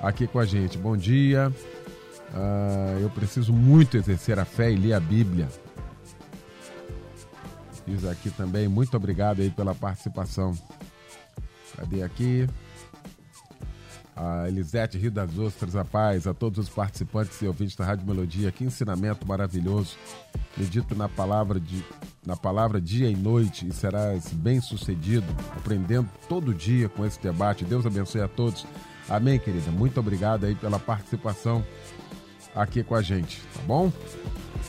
aqui 0.00 0.26
com 0.26 0.38
a 0.38 0.44
gente. 0.44 0.78
Bom 0.78 0.96
dia. 0.96 1.52
Uh, 2.32 3.00
eu 3.00 3.10
preciso 3.10 3.52
muito 3.52 3.96
exercer 3.96 4.38
a 4.38 4.44
fé 4.44 4.72
e 4.72 4.76
ler 4.76 4.94
a 4.94 5.00
Bíblia. 5.00 5.48
Diz 7.86 8.04
aqui 8.04 8.30
também, 8.30 8.68
muito 8.68 8.96
obrigado 8.96 9.42
aí 9.42 9.50
pela 9.50 9.74
participação. 9.74 10.56
Cadê 11.76 12.02
aqui? 12.02 12.48
A 14.14 14.46
Elisete 14.46 14.98
Rio 14.98 15.10
das 15.10 15.38
Ostras, 15.38 15.74
a 15.74 15.84
paz, 15.84 16.26
a 16.26 16.34
todos 16.34 16.58
os 16.58 16.68
participantes 16.68 17.40
e 17.40 17.46
ouvintes 17.46 17.74
da 17.74 17.84
Rádio 17.84 18.06
Melodia, 18.06 18.52
que 18.52 18.64
ensinamento 18.64 19.26
maravilhoso. 19.26 19.96
Medito 20.56 20.94
na 20.94 21.08
palavra, 21.08 21.58
de, 21.58 21.82
na 22.26 22.36
palavra 22.36 22.80
dia 22.80 23.08
e 23.08 23.16
noite 23.16 23.66
e 23.66 23.72
serás 23.72 24.28
bem 24.32 24.60
sucedido, 24.60 25.26
aprendendo 25.56 26.08
todo 26.28 26.52
dia 26.52 26.88
com 26.88 27.06
esse 27.06 27.20
debate. 27.20 27.64
Deus 27.64 27.86
abençoe 27.86 28.20
a 28.20 28.28
todos. 28.28 28.66
Amém, 29.08 29.38
querida. 29.38 29.70
Muito 29.70 29.98
obrigado 29.98 30.44
aí 30.44 30.54
pela 30.54 30.78
participação 30.78 31.64
aqui 32.54 32.82
com 32.82 32.94
a 32.94 33.02
gente, 33.02 33.40
tá 33.54 33.60
bom? 33.66 33.90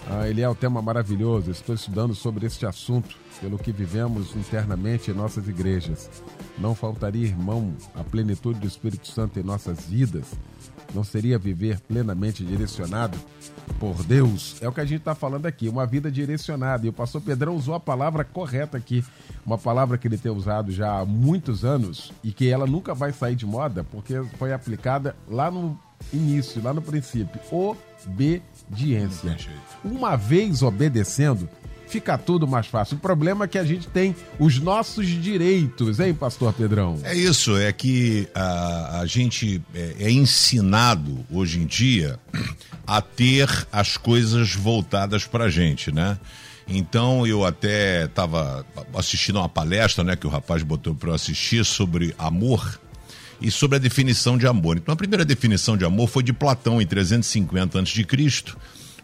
Ah, 0.10 0.28
ele 0.28 0.42
é 0.42 0.50
um 0.50 0.56
tema 0.56 0.82
maravilhoso. 0.82 1.50
Estou 1.50 1.74
estudando 1.74 2.14
sobre 2.14 2.46
este 2.46 2.66
assunto, 2.66 3.16
pelo 3.40 3.58
que 3.58 3.72
vivemos 3.72 4.36
internamente 4.36 5.10
em 5.10 5.14
nossas 5.14 5.48
igrejas. 5.48 6.10
Não 6.58 6.76
faltaria, 6.76 7.26
irmão, 7.26 7.74
a 7.96 8.04
plenitude 8.04 8.60
do 8.60 8.68
Espírito 8.68 9.08
Santo 9.08 9.40
em 9.40 9.44
nossas 9.44 9.86
vidas? 9.86 10.26
Não 10.94 11.04
seria 11.04 11.40
viver 11.40 11.80
plenamente 11.80 12.44
direcionado 12.44 13.18
por 13.80 14.04
Deus? 14.04 14.62
É 14.62 14.68
o 14.68 14.72
que 14.72 14.82
a 14.82 14.86
gente 14.86 15.00
está 15.00 15.16
falando 15.16 15.46
aqui, 15.46 15.70
uma 15.70 15.86
vida 15.86 16.12
direcionada. 16.12 16.86
E 16.86 16.90
o 16.90 16.94
pastor 16.94 17.22
Pedrão 17.22 17.56
usou 17.56 17.74
a 17.74 17.80
palavra 17.80 18.24
correta 18.24 18.78
aqui, 18.78 19.04
uma 19.46 19.58
palavra 19.58 19.98
que 19.98 20.08
ele 20.08 20.18
tem 20.18 20.32
usado 20.32 20.72
já 20.72 21.00
há 21.00 21.06
muitos 21.06 21.64
anos 21.64 22.12
e 22.24 22.32
que 22.32 22.50
ela 22.50 22.68
nunca 22.68 22.94
vai 22.94 23.12
sair 23.12 23.36
de 23.36 23.46
moda, 23.46 23.84
porque 23.86 24.22
foi 24.38 24.54
aplicada 24.54 25.16
lá 25.28 25.50
no 25.50 25.80
início, 26.12 26.62
lá 26.62 26.74
no 26.74 26.82
princípio. 26.82 27.40
Obediência. 27.50 28.53
Uma 29.84 30.16
vez 30.16 30.62
obedecendo, 30.62 31.50
fica 31.88 32.18
tudo 32.18 32.48
mais 32.48 32.66
fácil. 32.68 32.98
O 32.98 33.00
problema 33.00 33.46
é 33.46 33.48
que 33.48 33.58
a 33.58 33.64
gente 33.64 33.88
tem 33.88 34.16
os 34.40 34.60
nossos 34.60 35.08
direitos, 35.08 36.00
hein, 36.00 36.14
pastor 36.14 36.52
Pedrão? 36.54 37.00
É 37.04 37.16
isso, 37.16 37.56
é 37.56 37.72
que 37.72 38.28
a, 38.34 39.02
a 39.02 39.06
gente 39.06 39.62
é, 39.76 39.96
é 40.00 40.12
ensinado 40.12 41.24
hoje 41.32 41.60
em 41.60 41.66
dia 41.66 42.20
a 42.88 43.02
ter 43.02 43.48
as 43.72 43.96
coisas 43.96 44.56
voltadas 44.56 45.26
pra 45.26 45.50
gente, 45.50 45.92
né? 45.92 46.18
Então 46.68 47.28
eu 47.28 47.46
até 47.46 48.06
estava 48.06 48.66
assistindo 48.96 49.38
uma 49.38 49.50
palestra, 49.50 50.04
né, 50.04 50.16
que 50.16 50.26
o 50.26 50.30
rapaz 50.30 50.64
botou 50.64 50.96
para 50.96 51.10
eu 51.10 51.14
assistir 51.14 51.64
sobre 51.66 52.16
amor 52.18 52.80
e 53.44 53.52
sobre 53.52 53.76
a 53.76 53.80
definição 53.80 54.38
de 54.38 54.48
amor. 54.48 54.78
Então 54.78 54.94
a 54.94 54.96
primeira 54.96 55.24
definição 55.24 55.78
de 55.78 55.86
amor 55.86 56.08
foi 56.08 56.24
de 56.24 56.34
Platão 56.34 56.82
em 56.82 56.88
350 56.88 57.80
a.C 57.80 58.44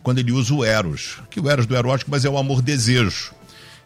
quando 0.02 0.20
ele 0.20 0.32
usa 0.32 0.54
o 0.54 0.64
eros, 0.64 1.18
que 1.30 1.40
o 1.40 1.50
eros 1.50 1.66
do 1.66 1.76
erótico, 1.76 2.12
mas 2.12 2.26
é 2.26 2.30
o 2.30 2.38
amor 2.38 2.62
desejo. 2.62 3.34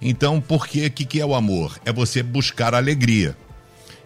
Então, 0.01 0.39
por 0.39 0.67
que 0.67 0.89
que, 0.89 1.05
que 1.05 1.19
é 1.19 1.25
o 1.25 1.33
amor? 1.33 1.79
É 1.85 1.93
você 1.93 2.21
buscar 2.21 2.75
alegria. 2.75 3.35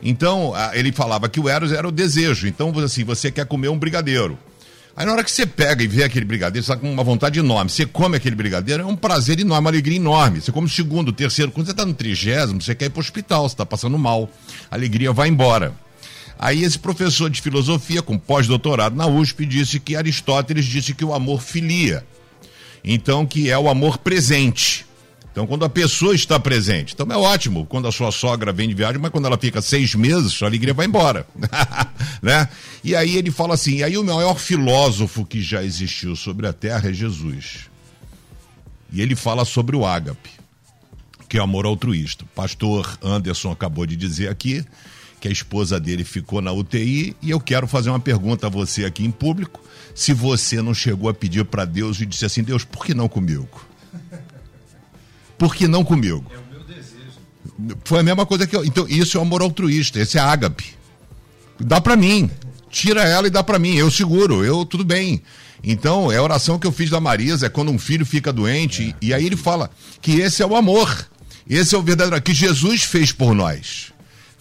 Então, 0.01 0.53
ele 0.73 0.91
falava 0.91 1.27
que 1.27 1.39
o 1.39 1.49
eros 1.49 1.71
era 1.71 1.87
o 1.87 1.91
desejo. 1.91 2.47
Então, 2.47 2.71
assim, 2.79 3.03
você 3.03 3.31
quer 3.31 3.45
comer 3.45 3.69
um 3.69 3.77
brigadeiro. 3.77 4.37
Aí 4.95 5.05
na 5.05 5.11
hora 5.11 5.23
que 5.23 5.29
você 5.29 5.45
pega 5.45 5.83
e 5.83 5.87
vê 5.87 6.03
aquele 6.03 6.25
brigadeiro, 6.25 6.65
você 6.65 6.71
está 6.71 6.81
com 6.81 6.91
uma 6.91 7.03
vontade 7.03 7.39
enorme. 7.39 7.69
Você 7.69 7.85
come 7.85 8.17
aquele 8.17 8.35
brigadeiro, 8.35 8.83
é 8.83 8.85
um 8.85 8.95
prazer 8.95 9.39
enorme, 9.39 9.65
uma 9.65 9.69
alegria 9.69 9.97
enorme. 9.97 10.41
Você 10.41 10.51
come 10.51 10.65
o 10.65 10.69
segundo, 10.69 11.09
o 11.09 11.13
terceiro. 11.13 11.51
Quando 11.51 11.67
você 11.67 11.71
está 11.71 11.85
no 11.85 11.93
trigésimo, 11.93 12.61
você 12.61 12.73
quer 12.73 12.85
ir 12.85 12.89
para 12.89 12.99
o 12.99 13.01
hospital, 13.01 13.43
você 13.47 13.53
está 13.53 13.65
passando 13.65 13.97
mal. 13.97 14.29
A 14.71 14.75
alegria 14.75 15.11
vai 15.13 15.29
embora. 15.29 15.73
Aí 16.39 16.63
esse 16.63 16.77
professor 16.77 17.29
de 17.29 17.41
filosofia, 17.41 18.01
com 18.01 18.17
pós-doutorado 18.17 18.95
na 18.95 19.07
USP, 19.07 19.45
disse 19.45 19.79
que 19.79 19.95
Aristóteles 19.95 20.65
disse 20.65 20.93
que 20.93 21.03
o 21.03 21.13
amor 21.13 21.41
filia. 21.41 22.05
Então, 22.83 23.25
que 23.25 23.49
é 23.49 23.57
o 23.57 23.67
amor 23.67 23.97
presente. 23.97 24.85
Então, 25.31 25.45
quando 25.45 25.65
a 25.65 25.69
pessoa 25.69 26.15
está 26.15 26.39
presente. 26.39 26.93
Então, 26.93 27.07
é 27.11 27.17
ótimo 27.17 27.65
quando 27.65 27.87
a 27.87 27.91
sua 27.91 28.11
sogra 28.11 28.53
vem 28.53 28.67
de 28.67 28.73
viagem, 28.73 28.99
mas 28.99 29.11
quando 29.11 29.25
ela 29.25 29.37
fica 29.37 29.61
seis 29.61 29.93
meses, 29.93 30.33
sua 30.33 30.47
alegria 30.47 30.73
vai 30.73 30.85
embora. 30.85 31.27
né? 32.21 32.47
E 32.83 32.95
aí 32.95 33.17
ele 33.17 33.29
fala 33.31 33.55
assim: 33.55 33.83
aí 33.83 33.97
o 33.97 34.03
maior 34.03 34.39
filósofo 34.39 35.25
que 35.25 35.41
já 35.41 35.63
existiu 35.63 36.15
sobre 36.15 36.47
a 36.47 36.53
terra 36.53 36.89
é 36.89 36.93
Jesus. 36.93 37.69
E 38.91 39.01
ele 39.01 39.15
fala 39.15 39.43
sobre 39.43 39.75
o 39.75 39.85
ágape, 39.85 40.29
que 41.27 41.37
é 41.37 41.41
o 41.41 41.43
amor 41.43 41.65
altruísta. 41.65 42.25
Pastor 42.33 42.97
Anderson 43.03 43.51
acabou 43.51 43.85
de 43.85 43.95
dizer 43.95 44.29
aqui 44.29 44.65
que 45.19 45.27
a 45.27 45.31
esposa 45.31 45.79
dele 45.79 46.03
ficou 46.03 46.41
na 46.41 46.51
UTI 46.51 47.15
e 47.21 47.29
eu 47.29 47.39
quero 47.39 47.67
fazer 47.67 47.89
uma 47.89 47.99
pergunta 47.99 48.47
a 48.47 48.49
você 48.49 48.85
aqui 48.85 49.03
em 49.03 49.11
público. 49.11 49.61
Se 49.95 50.13
você 50.13 50.61
não 50.61 50.73
chegou 50.73 51.09
a 51.09 51.13
pedir 51.13 51.43
para 51.45 51.65
Deus 51.65 51.99
e 51.99 52.05
disse 52.05 52.25
assim: 52.25 52.43
Deus, 52.43 52.63
por 52.63 52.85
que 52.85 52.93
não 52.93 53.09
comigo? 53.09 53.65
Por 55.37 55.55
que 55.55 55.67
não 55.67 55.83
comigo? 55.83 56.25
É 56.31 56.37
o 56.37 56.43
meu 56.51 56.63
desejo. 56.63 57.77
Foi 57.83 57.99
a 57.99 58.03
mesma 58.03 58.25
coisa 58.25 58.45
que 58.45 58.55
eu. 58.55 58.65
Então, 58.65 58.87
isso 58.87 59.17
é 59.17 59.19
o 59.19 59.23
amor 59.23 59.41
altruísta, 59.41 59.99
esse 59.99 60.17
é 60.17 60.21
ágape. 60.21 60.75
Dá 61.59 61.81
para 61.81 61.95
mim. 61.95 62.29
Tira 62.69 63.03
ela 63.03 63.27
e 63.27 63.29
dá 63.29 63.43
para 63.43 63.57
mim. 63.57 63.75
Eu 63.75 63.89
seguro, 63.89 64.43
eu 64.43 64.65
tudo 64.65 64.83
bem. 64.83 65.21
Então, 65.63 66.11
é 66.11 66.17
a 66.17 66.23
oração 66.23 66.59
que 66.59 66.67
eu 66.67 66.71
fiz 66.71 66.89
da 66.89 66.99
Marisa, 66.99 67.47
é 67.47 67.49
quando 67.49 67.71
um 67.71 67.79
filho 67.79 68.05
fica 68.05 68.31
doente, 68.31 68.89
é. 69.01 69.05
e 69.05 69.13
aí 69.13 69.25
ele 69.25 69.35
fala 69.35 69.71
que 70.01 70.19
esse 70.19 70.43
é 70.43 70.45
o 70.45 70.55
amor. 70.55 71.07
Esse 71.49 71.75
é 71.75 71.77
o 71.77 71.81
verdadeiro 71.81 72.21
que 72.21 72.33
Jesus 72.33 72.83
fez 72.83 73.11
por 73.11 73.33
nós. 73.33 73.93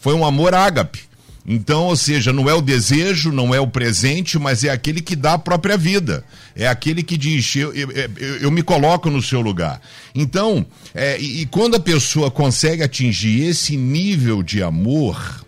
Foi 0.07 0.15
um 0.15 0.25
amor 0.25 0.55
ágape. 0.55 1.01
Então, 1.45 1.87
ou 1.87 1.97
seja, 1.97 2.33
não 2.33 2.49
é 2.49 2.55
o 2.55 2.63
desejo, 2.63 3.33
não 3.33 3.53
é 3.53 3.59
o 3.59 3.67
presente, 3.67 4.39
mas 4.39 4.63
é 4.63 4.71
aquele 4.71 5.01
que 5.01 5.17
dá 5.17 5.33
a 5.33 5.39
própria 5.39 5.77
vida. 5.77 6.25
É 6.55 6.69
aquele 6.69 7.03
que 7.03 7.17
diz, 7.17 7.57
eu, 7.57 7.75
eu, 7.75 7.91
eu, 7.91 8.37
eu 8.37 8.51
me 8.53 8.63
coloco 8.63 9.11
no 9.11 9.21
seu 9.21 9.41
lugar. 9.41 9.81
Então, 10.15 10.65
é, 10.95 11.21
e, 11.21 11.41
e 11.41 11.47
quando 11.47 11.75
a 11.75 11.81
pessoa 11.81 12.31
consegue 12.31 12.85
atingir 12.85 13.49
esse 13.49 13.77
nível 13.77 14.45
de 14.45 14.63
amor, 14.63 15.45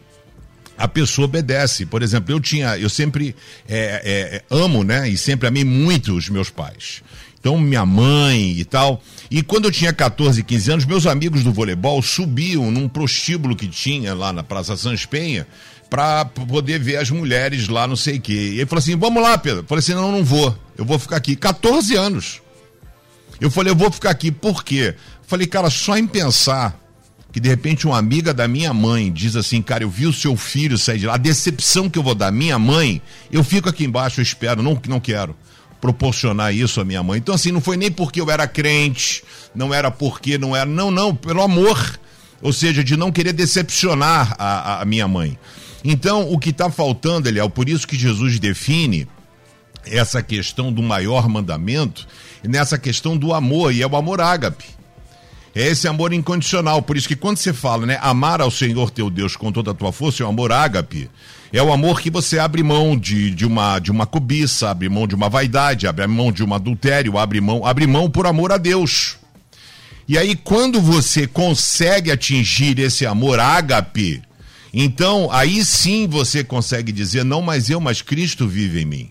a 0.77 0.89
pessoa 0.89 1.27
obedece. 1.27 1.87
Por 1.87 2.03
exemplo, 2.03 2.35
eu 2.35 2.41
tinha, 2.41 2.77
eu 2.77 2.91
sempre 2.91 3.37
é, 3.69 4.03
é, 4.05 4.43
amo, 4.51 4.83
né? 4.83 5.09
E 5.09 5.17
sempre 5.17 5.47
amei 5.47 5.65
muito 5.65 6.17
os 6.17 6.29
meus 6.29 6.51
pais. 6.51 7.01
Então, 7.41 7.59
minha 7.59 7.87
mãe 7.87 8.59
e 8.59 8.65
tal. 8.65 9.01
E 9.31 9.43
quando 9.43 9.67
eu 9.67 9.71
tinha 9.71 9.93
14, 9.93 10.43
15 10.43 10.73
anos, 10.73 10.85
meus 10.85 11.07
amigos 11.07 11.45
do 11.45 11.53
voleibol 11.53 12.03
subiam 12.03 12.71
num 12.71 12.89
prostíbulo 12.89 13.55
que 13.55 13.69
tinha 13.69 14.15
lá 14.15 14.33
na 14.33 14.43
Praça 14.43 14.77
Sans 14.77 15.07
Penha 15.07 15.47
para 15.89 16.25
poder 16.25 16.79
ver 16.79 16.97
as 16.97 17.11
mulheres 17.11 17.69
lá, 17.69 17.87
não 17.87 17.97
sei 17.97 18.19
o 18.19 18.21
quê. 18.21 18.33
E 18.33 18.59
ele 18.59 18.67
falou 18.67 18.81
assim: 18.81 18.97
vamos 18.97 19.23
lá, 19.23 19.39
Pedro. 19.39 19.61
Eu 19.61 19.67
falei 19.67 19.81
assim: 19.81 19.95
não, 19.95 20.11
não 20.11 20.25
vou. 20.25 20.57
Eu 20.77 20.85
vou 20.85 20.99
ficar 20.99 21.17
aqui. 21.17 21.37
14 21.37 21.95
anos. 21.95 22.43
Eu 23.41 23.51
falei: 23.51 23.73
eu 23.73 23.77
vou 23.77 23.91
ficar 23.91 24.11
aqui. 24.11 24.33
Por 24.33 24.65
quê? 24.65 24.95
Eu 24.97 25.25
falei, 25.27 25.47
cara, 25.47 25.71
só 25.71 25.97
em 25.97 26.07
pensar 26.07 26.79
que 27.31 27.39
de 27.39 27.49
repente 27.49 27.87
uma 27.87 27.99
amiga 27.99 28.33
da 28.33 28.49
minha 28.49 28.73
mãe 28.73 29.13
diz 29.13 29.37
assim, 29.37 29.61
cara, 29.61 29.85
eu 29.85 29.91
vi 29.91 30.07
o 30.07 30.13
seu 30.13 30.35
filho 30.35 30.79
sair 30.79 30.99
de 30.99 31.07
lá, 31.07 31.15
a 31.15 31.19
decepção 31.19 31.89
que 31.89 31.99
eu 31.99 32.03
vou 32.03 32.15
dar 32.15 32.33
minha 32.33 32.59
mãe, 32.59 33.03
eu 33.31 33.45
fico 33.45 33.69
aqui 33.69 33.85
embaixo, 33.85 34.19
eu 34.19 34.23
espero, 34.23 34.63
não, 34.63 34.81
não 34.89 34.99
quero 34.99 35.37
proporcionar 35.81 36.55
isso 36.55 36.81
à 36.81 36.85
minha 36.85 37.03
mãe. 37.03 37.19
Então, 37.19 37.35
assim, 37.35 37.53
não 37.53 37.61
foi 37.61 37.77
nem 37.77 37.91
porque 37.91 38.21
eu 38.21 38.31
era 38.31 38.47
crente, 38.47 39.23
não 39.55 39.73
era 39.73 39.91
porque 39.91 40.39
não 40.39 40.55
era. 40.55 40.67
Não, 40.67 40.91
não, 40.91 41.15
pelo 41.15 41.43
amor. 41.43 41.99
Ou 42.41 42.53
seja, 42.53 42.85
de 42.85 42.97
não 42.97 43.11
querer 43.11 43.33
decepcionar 43.33 44.35
a, 44.39 44.83
a 44.83 44.85
minha 44.85 45.09
mãe. 45.09 45.39
Então, 45.83 46.31
o 46.33 46.39
que 46.39 46.51
está 46.51 46.71
faltando, 46.71 47.29
Eliel, 47.29 47.51
por 47.51 47.69
isso 47.69 47.87
que 47.87 47.97
Jesus 47.97 48.39
define 48.39 49.09
essa 49.85 50.23
questão 50.23 50.73
do 50.73 50.83
maior 50.83 51.29
mandamento, 51.29 52.07
nessa 52.43 52.79
questão 52.79 53.17
do 53.17 53.33
amor, 53.33 53.73
e 53.73 53.83
é 53.83 53.87
o 53.87 53.97
amor 53.97 54.21
ágape. 54.21 54.78
É 55.55 55.67
esse 55.67 55.89
amor 55.89 56.13
incondicional. 56.13 56.83
Por 56.83 56.97
isso 56.97 57.09
que 57.09 57.17
quando 57.17 57.37
você 57.37 57.53
fala, 57.53 57.87
né, 57.87 57.99
amar 58.01 58.41
ao 58.41 58.51
Senhor 58.51 58.91
teu 58.91 59.11
Deus 59.11 59.37
com 59.37 59.51
toda 59.51 59.71
a 59.71 59.75
tua 59.75 59.93
força, 59.93 60.23
é 60.23 60.27
o 60.27 60.29
amor 60.29 60.53
ágape. 60.53 61.11
É 61.53 61.63
o 61.63 61.73
amor 61.73 62.01
que 62.01 62.11
você 62.11 62.39
abre 62.39 62.63
mão 62.63 62.97
de, 62.97 63.31
de, 63.31 63.47
uma, 63.47 63.79
de 63.79 63.91
uma 63.91 64.07
cobiça, 64.07 64.71
abre 64.71 64.89
mão 64.89 65.07
de 65.07 65.15
uma 65.15 65.31
vaidade, 65.31 65.87
abre 65.87 66.07
mão 66.07 66.31
de 66.31 66.45
um 66.45 66.53
adultério, 66.53 67.17
abre 67.17 67.41
mão, 67.41 67.65
abre 67.65 67.87
mão 67.87 68.11
por 68.11 68.27
amor 68.27 68.53
a 68.53 68.59
Deus. 68.59 69.17
E 70.07 70.17
aí, 70.17 70.37
quando 70.37 70.81
você 70.81 71.27
consegue 71.27 72.11
atingir 72.11 72.79
esse 72.79 73.07
amor 73.07 73.41
ágape, 73.41 74.23
então 74.73 75.31
aí 75.31 75.65
sim 75.65 76.07
você 76.07 76.45
consegue 76.45 76.93
dizer: 76.93 77.25
não 77.25 77.43
mais 77.43 77.71
eu, 77.71 77.81
mas 77.81 78.03
Cristo 78.03 78.47
vive 78.47 78.83
em 78.83 78.87
mim. 78.87 79.11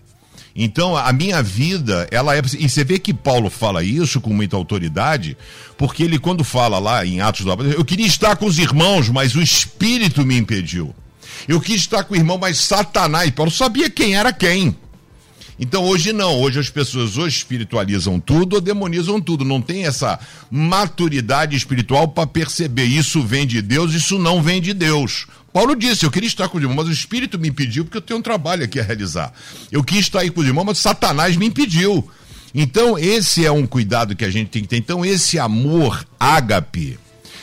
Então, 0.60 0.96
a 0.96 1.12
minha 1.12 1.40
vida, 1.40 2.08
ela 2.10 2.36
é. 2.36 2.42
E 2.58 2.68
você 2.68 2.82
vê 2.82 2.98
que 2.98 3.14
Paulo 3.14 3.48
fala 3.48 3.84
isso 3.84 4.20
com 4.20 4.34
muita 4.34 4.56
autoridade, 4.56 5.36
porque 5.76 6.02
ele, 6.02 6.18
quando 6.18 6.42
fala 6.42 6.80
lá 6.80 7.06
em 7.06 7.20
Atos 7.20 7.44
do 7.44 7.52
eu 7.62 7.84
queria 7.84 8.08
estar 8.08 8.34
com 8.34 8.46
os 8.46 8.58
irmãos, 8.58 9.08
mas 9.08 9.36
o 9.36 9.40
Espírito 9.40 10.26
me 10.26 10.36
impediu. 10.36 10.92
Eu 11.46 11.60
quis 11.60 11.76
estar 11.76 12.02
com 12.02 12.14
o 12.14 12.16
irmão, 12.16 12.38
mas 12.38 12.58
Satanás, 12.58 13.30
Paulo 13.30 13.52
sabia 13.52 13.88
quem 13.88 14.16
era 14.16 14.32
quem. 14.32 14.76
Então 15.60 15.84
hoje 15.84 16.12
não, 16.12 16.40
hoje 16.40 16.58
as 16.58 16.68
pessoas 16.68 17.16
ou 17.16 17.28
espiritualizam 17.28 18.18
tudo 18.18 18.54
ou 18.54 18.60
demonizam 18.60 19.20
tudo. 19.20 19.44
Não 19.44 19.62
tem 19.62 19.86
essa 19.86 20.18
maturidade 20.50 21.56
espiritual 21.56 22.08
para 22.08 22.26
perceber 22.26 22.84
isso 22.84 23.22
vem 23.22 23.46
de 23.46 23.62
Deus, 23.62 23.94
isso 23.94 24.18
não 24.18 24.42
vem 24.42 24.60
de 24.60 24.74
Deus. 24.74 25.26
Paulo 25.58 25.74
disse: 25.74 26.06
Eu 26.06 26.10
queria 26.12 26.28
estar 26.28 26.48
com 26.48 26.56
os 26.56 26.62
irmãos, 26.62 26.76
mas 26.76 26.86
o 26.86 26.92
Espírito 26.92 27.36
me 27.36 27.48
impediu 27.48 27.84
porque 27.84 27.96
eu 27.96 28.00
tenho 28.00 28.20
um 28.20 28.22
trabalho 28.22 28.62
aqui 28.62 28.78
a 28.78 28.82
realizar. 28.84 29.32
Eu 29.72 29.82
quis 29.82 29.98
estar 29.98 30.20
aí 30.20 30.30
com 30.30 30.40
os 30.40 30.46
irmãos, 30.46 30.62
mas 30.62 30.78
Satanás 30.78 31.36
me 31.36 31.46
impediu. 31.46 32.08
Então, 32.54 32.96
esse 32.96 33.44
é 33.44 33.50
um 33.50 33.66
cuidado 33.66 34.14
que 34.14 34.24
a 34.24 34.30
gente 34.30 34.50
tem 34.50 34.62
que 34.62 34.68
ter. 34.68 34.76
Então, 34.76 35.04
esse 35.04 35.36
amor 35.36 36.06
ágape 36.18 36.96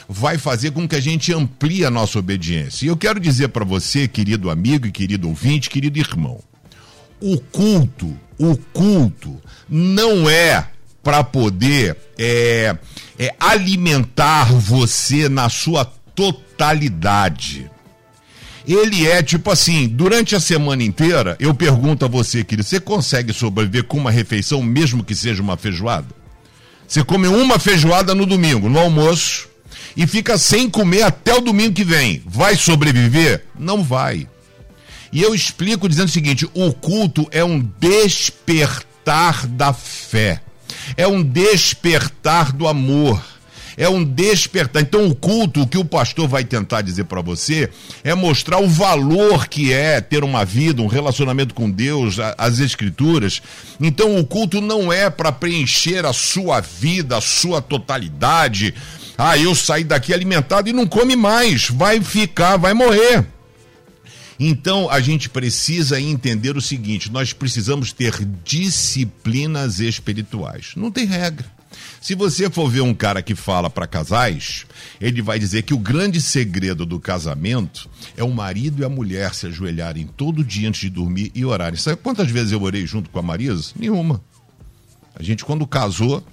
vai 0.08 0.38
fazer 0.38 0.72
com 0.72 0.88
que 0.88 0.96
a 0.96 1.00
gente 1.02 1.34
amplie 1.34 1.84
a 1.84 1.92
nossa 1.92 2.18
obediência. 2.18 2.86
E 2.86 2.88
eu 2.88 2.96
quero 2.96 3.20
dizer 3.20 3.50
para 3.50 3.66
você, 3.66 4.08
querido 4.08 4.50
amigo 4.50 4.88
e 4.88 4.94
querido 4.94 5.28
ouvinte, 5.28 5.70
querido 5.70 6.00
irmão, 6.00 6.40
o 7.20 7.38
culto, 7.38 8.18
o 8.38 8.56
culto 8.72 9.42
não 9.68 10.30
é 10.30 10.70
para 11.04 11.22
poder 11.22 11.98
é, 12.18 12.78
é, 13.20 13.36
alimentar 13.42 14.54
você 14.54 15.28
na 15.28 15.50
sua 15.50 15.84
totalidade. 15.84 17.75
Ele 18.68 19.08
é 19.08 19.22
tipo 19.22 19.52
assim, 19.52 19.88
durante 19.88 20.36
a 20.36 20.40
semana 20.40 20.84
inteira, 20.84 21.36
eu 21.40 21.54
pergunto 21.54 22.04
a 22.04 22.08
você, 22.08 22.44
querido, 22.44 22.68
você 22.68 22.80
consegue 22.80 23.32
sobreviver 23.32 23.84
com 23.84 23.98
uma 23.98 24.10
refeição, 24.10 24.62
mesmo 24.64 25.04
que 25.04 25.16
seja 25.16 25.42
uma 25.42 25.56
feijoada? 25.56 26.08
Você 26.88 27.04
come 27.04 27.28
uma 27.28 27.60
feijoada 27.60 28.16
no 28.16 28.26
domingo, 28.26 28.70
no 28.70 28.80
almoço, 28.80 29.48
e 29.96 30.06
fica 30.06 30.38
sem 30.38 30.70
comer 30.70 31.04
até 31.04 31.34
o 31.34 31.42
domingo 31.42 31.74
que 31.74 31.84
vem. 31.84 32.22
Vai 32.26 32.56
sobreviver? 32.56 33.46
Não 33.58 33.84
vai. 33.84 34.28
E 35.12 35.22
eu 35.22 35.34
explico 35.34 35.88
dizendo 35.88 36.08
o 36.08 36.12
seguinte: 36.12 36.48
o 36.54 36.74
culto 36.74 37.28
é 37.32 37.44
um 37.44 37.60
despertar 37.80 39.48
da 39.48 39.72
fé, 39.72 40.42
é 40.98 41.08
um 41.08 41.24
despertar 41.24 42.52
do 42.52 42.68
amor. 42.68 43.24
É 43.78 43.90
um 43.90 44.04
despertar. 44.04 44.82
Então, 44.82 45.08
o 45.08 45.16
culto, 45.16 45.62
o 45.62 45.68
que 45.68 45.78
o 45.78 45.86
pastor 45.86 46.28
vai 46.28 46.44
tentar 46.44 46.82
dizer 46.82 47.06
para 47.06 47.22
você, 47.22 47.70
é 48.04 48.14
mostrar 48.14 48.60
o 48.60 48.68
valor 48.68 49.48
que 49.48 49.74
é 49.74 50.00
ter 50.02 50.24
uma 50.24 50.46
vida, 50.46 50.82
um 50.82 50.88
relacionamento 50.88 51.54
com 51.54 51.70
Deus, 51.70 52.18
as 52.38 52.60
Escrituras. 52.60 53.42
Então, 53.80 54.18
o 54.18 54.26
culto 54.26 54.62
não 54.62 54.92
é 54.92 55.10
para 55.10 55.32
preencher 55.32 56.06
a 56.06 56.14
sua 56.14 56.62
vida, 56.62 57.18
a 57.18 57.22
sua 57.22 57.62
totalidade. 57.62 58.74
Ah, 59.18 59.38
eu 59.38 59.56
saí 59.56 59.84
daqui 59.84 60.14
alimentado 60.14 60.70
e 60.70 60.74
não 60.74 60.86
come 60.86 61.16
mais. 61.16 61.70
Vai 61.70 62.02
ficar, 62.02 62.58
vai 62.58 62.74
morrer. 62.74 63.26
Então 64.40 64.90
a 64.90 65.00
gente 65.00 65.30
precisa 65.30 66.00
entender 66.00 66.58
o 66.58 66.62
seguinte: 66.62 67.12
nós 67.12 67.34
precisamos 67.34 67.92
ter 67.92 68.14
disciplinas 68.44 69.80
espirituais. 69.80 70.72
Não 70.76 70.92
tem 70.92 71.06
regra. 71.06 71.55
Se 72.06 72.14
você 72.14 72.52
for 72.52 72.70
ver 72.70 72.82
um 72.82 72.94
cara 72.94 73.20
que 73.24 73.34
fala 73.34 73.68
para 73.68 73.88
casais, 73.88 74.68
ele 75.02 75.24
vai 75.24 75.40
dizer 75.40 75.64
que 75.64 75.74
o 75.74 75.80
grande 75.80 76.22
segredo 76.22 76.86
do 76.86 77.00
casamento 77.00 77.90
é 78.16 78.24
o 78.24 78.30
marido 78.30 78.84
e 78.84 78.86
a 78.86 78.90
mulher 78.90 79.34
se 79.34 79.48
ajoelharem 79.48 80.06
todo 80.16 80.44
dia 80.44 80.70
antes 80.70 80.82
de 80.82 80.92
dormir 80.92 81.32
e 81.34 81.44
orarem. 81.44 81.80
Sabe 81.80 82.00
quantas 82.00 82.30
vezes 82.30 82.52
eu 82.52 82.62
orei 82.62 82.86
junto 82.86 83.10
com 83.10 83.18
a 83.18 83.24
Marisa? 83.24 83.74
Nenhuma. 83.76 84.22
A 85.16 85.24
gente, 85.24 85.44
quando 85.44 85.66
casou, 85.66 86.24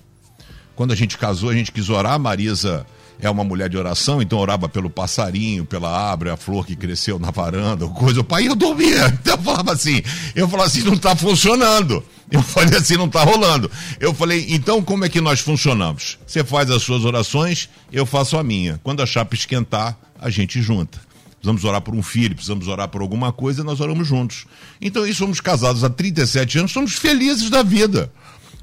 quando 0.77 0.93
a 0.93 0.95
gente 0.95 1.17
casou, 1.17 1.49
a 1.49 1.55
gente 1.55 1.73
quis 1.73 1.89
orar, 1.89 2.13
a 2.13 2.19
Marisa 2.19 2.87
é 3.23 3.31
uma 3.31 3.45
mulher 3.45 3.69
de 3.69 3.79
oração, 3.79 4.21
então 4.21 4.37
orava 4.37 4.69
pelo 4.69 4.91
passarinho, 4.91 5.65
pela 5.65 5.89
árvore, 5.89 6.31
a 6.31 6.37
flor 6.37 6.67
que 6.67 6.75
cresceu 6.75 7.21
na 7.21 7.31
varanda, 7.31 7.87
coisa. 7.87 8.21
O 8.21 8.25
pai 8.25 8.49
eu 8.49 8.57
dormia. 8.57 9.07
Então 9.21 9.35
eu 9.39 9.43
falava 9.43 9.73
assim, 9.73 10.03
eu 10.35 10.49
falava 10.49 10.69
assim, 10.69 10.83
não 10.83 10.95
está 10.95 11.15
funcionando. 11.15 12.05
Eu 12.29 12.43
falei 12.43 12.77
assim, 12.77 12.97
não 12.97 13.07
está 13.07 13.23
rolando. 13.23 13.71
Eu 14.01 14.13
falei, 14.13 14.47
então 14.49 14.83
como 14.83 15.05
é 15.05 15.09
que 15.09 15.21
nós 15.21 15.39
funcionamos? 15.39 16.19
Você 16.27 16.43
faz 16.43 16.69
as 16.69 16.83
suas 16.83 17.05
orações, 17.05 17.69
eu 17.93 18.05
faço 18.05 18.37
a 18.37 18.43
minha. 18.43 18.81
Quando 18.83 19.01
a 19.01 19.07
chapa 19.07 19.37
esquentar, 19.37 19.97
a 20.19 20.29
gente 20.29 20.61
junta. 20.61 20.99
Precisamos 21.43 21.65
orar 21.65 21.81
por 21.81 21.95
um 21.95 22.03
filho, 22.03 22.35
precisamos 22.35 22.67
orar 22.69 22.89
por 22.89 23.03
alguma 23.03 23.33
coisa, 23.33 23.65
nós 23.65 23.81
oramos 23.81 24.07
juntos. 24.07 24.47
Então, 24.81 25.05
isso 25.07 25.19
somos 25.19 25.41
casados 25.41 25.83
há 25.83 25.91
37 25.91 26.59
anos, 26.59 26.73
somos 26.73 26.95
felizes 26.95 27.51
da 27.51 27.65
vida. 27.65 28.13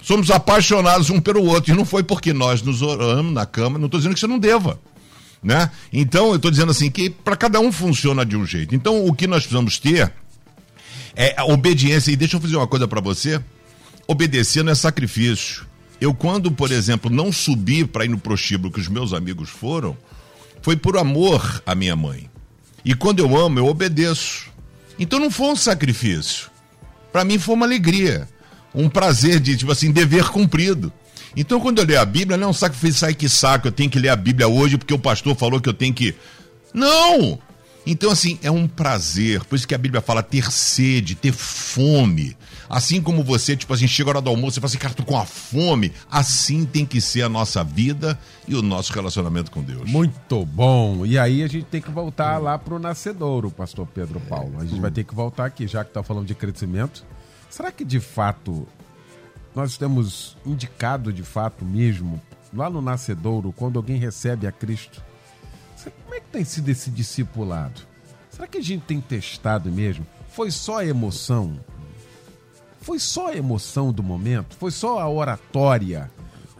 Somos 0.02 0.32
apaixonados 0.32 1.10
um 1.10 1.20
pelo 1.20 1.44
outro. 1.44 1.74
E 1.74 1.76
não 1.76 1.86
foi 1.86 2.04
porque 2.04 2.34
nós 2.34 2.62
nos 2.62 2.82
oramos 2.82 3.34
na 3.34 3.46
cama, 3.46 3.78
não 3.78 3.86
estou 3.86 4.00
dizendo 4.00 4.14
que 4.14 4.20
você 4.20 4.28
não 4.28 4.40
deva. 4.40 4.80
Né? 5.42 5.70
Então, 5.92 6.30
eu 6.30 6.36
estou 6.36 6.52
dizendo 6.52 6.72
assim 6.72 6.92
que 6.92 7.10
para 7.10 7.36
cada 7.36 7.60
um 7.60 7.72
funciona 7.72 8.26
de 8.26 8.36
um 8.36 8.46
jeito. 8.46 8.76
Então, 8.76 9.06
o 9.06 9.14
que 9.14 9.28
nós 9.28 9.44
precisamos 9.44 9.80
ter 9.80 10.12
é 11.16 11.34
a 11.38 11.46
obediência. 11.46 12.12
E 12.12 12.16
deixa 12.16 12.38
eu 12.38 12.42
fazer 12.42 12.56
uma 12.56 12.68
coisa 12.68 12.88
para 12.88 13.02
você: 13.02 13.42
obedecer 14.08 14.64
não 14.64 14.72
é 14.72 14.76
sacrifício. 14.76 15.68
Eu, 16.00 16.14
quando, 16.14 16.52
por 16.52 16.72
exemplo, 16.72 17.12
não 17.12 17.32
subi 17.32 17.84
para 17.86 18.06
ir 18.06 18.10
no 18.10 18.18
prostíbulo 18.18 18.72
que 18.72 18.80
os 18.80 18.88
meus 18.88 19.12
amigos 19.14 19.50
foram, 19.50 19.98
foi 20.62 20.78
por 20.78 20.98
amor 20.98 21.62
à 21.66 21.76
minha 21.76 21.96
mãe. 21.96 22.30
E 22.86 22.94
quando 22.94 23.20
eu 23.20 23.38
amo, 23.38 23.60
eu 23.60 23.68
obedeço. 23.68 24.50
Então 24.98 25.20
não 25.20 25.30
foi 25.30 25.48
um 25.48 25.56
sacrifício. 25.56 26.50
Para 27.12 27.26
mim 27.26 27.38
foi 27.38 27.56
uma 27.56 27.66
alegria 27.66 28.28
um 28.74 28.90
prazer 28.90 29.40
de, 29.40 29.58
tipo 29.58 29.72
assim, 29.72 29.92
dever 29.92 30.30
cumprido. 30.30 30.92
Então, 31.36 31.60
quando 31.60 31.80
eu 31.80 31.86
leio 31.86 32.02
a 32.02 32.06
Bíblia, 32.06 32.38
não 32.38 32.48
é 32.48 32.50
um 32.50 32.54
sacrifício, 32.54 33.00
sai 33.00 33.14
que 33.14 33.30
saco, 33.30 33.68
eu 33.68 33.72
tenho 33.72 33.90
que 33.90 34.00
ler 34.00 34.10
a 34.10 34.16
Bíblia 34.16 34.48
hoje 34.48 34.78
porque 34.78 34.94
o 34.94 35.00
pastor 35.00 35.36
falou 35.36 35.62
que 35.62 35.70
eu 35.70 35.74
tenho 35.74 35.94
que. 35.94 36.16
Não! 36.74 37.40
Então, 37.86 38.12
assim, 38.12 38.38
é 38.44 38.52
um 38.52 38.68
prazer. 38.68 39.44
Por 39.46 39.56
isso 39.56 39.68
que 39.68 39.74
a 39.74 39.78
Bíblia 39.78 40.02
fala 40.02 40.22
ter 40.22 40.52
sede, 40.52 41.16
ter 41.16 41.32
fome. 41.32 42.38
Assim 42.70 43.02
como 43.02 43.24
você, 43.24 43.58
tipo 43.58 43.74
assim, 43.74 43.88
chega 43.88 44.10
a 44.10 44.12
hora 44.12 44.22
do 44.22 44.30
almoço 44.30 44.60
e 44.60 44.62
fala 44.62 44.68
assim, 44.68 44.78
cara, 44.78 44.94
tô 44.94 45.04
com 45.04 45.18
a 45.18 45.26
fome. 45.26 45.92
Assim 46.12 46.66
tem 46.66 46.86
que 46.86 47.02
ser 47.02 47.24
a 47.24 47.30
nossa 47.30 47.64
vida 47.64 48.20
e 48.48 48.56
o 48.56 48.62
nosso 48.62 48.94
relacionamento 48.94 49.50
com 49.50 49.64
Deus. 49.64 49.90
Muito 49.90 50.46
bom. 50.46 51.04
E 51.04 51.18
aí 51.18 51.42
a 51.42 51.48
gente 51.48 51.66
tem 51.66 51.82
que 51.82 51.90
voltar 51.90 52.38
lá 52.38 52.60
pro 52.60 52.78
nascedouro, 52.78 53.50
pastor 53.50 53.88
Pedro 53.88 54.20
Paulo. 54.20 54.54
A 54.60 54.66
gente 54.66 54.80
vai 54.80 54.92
ter 54.92 55.04
que 55.04 55.16
voltar 55.16 55.46
aqui, 55.46 55.66
já 55.66 55.84
que 55.84 55.92
tá 55.92 56.04
falando 56.04 56.28
de 56.28 56.36
crescimento. 56.36 57.04
Será 57.50 57.72
que 57.72 57.84
de 57.84 58.00
fato 58.00 58.68
nós 59.56 59.78
temos 59.78 60.38
indicado 60.46 61.12
de 61.12 61.24
fato 61.24 61.66
mesmo, 61.66 62.22
lá 62.54 62.70
no 62.70 62.82
nascedouro, 62.82 63.52
quando 63.52 63.78
alguém 63.78 63.98
recebe 63.98 64.48
a 64.48 64.52
Cristo, 64.52 65.04
como 66.04 66.16
é 66.16 66.20
que 66.20 66.28
tem 66.28 66.44
sido 66.44 66.70
esse 66.70 66.90
discipulado? 66.90 67.82
Será 68.30 68.48
que 68.48 68.58
a 68.58 68.62
gente 68.62 68.84
tem 68.84 69.02
testado 69.02 69.72
mesmo? 69.72 70.06
Foi 70.30 70.52
só 70.52 70.84
emoção? 70.84 71.60
Foi 72.82 73.00
só 73.00 73.28
a 73.28 73.36
emoção 73.36 73.92
do 73.92 74.02
momento? 74.02 74.56
Foi 74.56 74.72
só 74.72 75.00
a 75.00 75.10
oratória? 75.10 76.10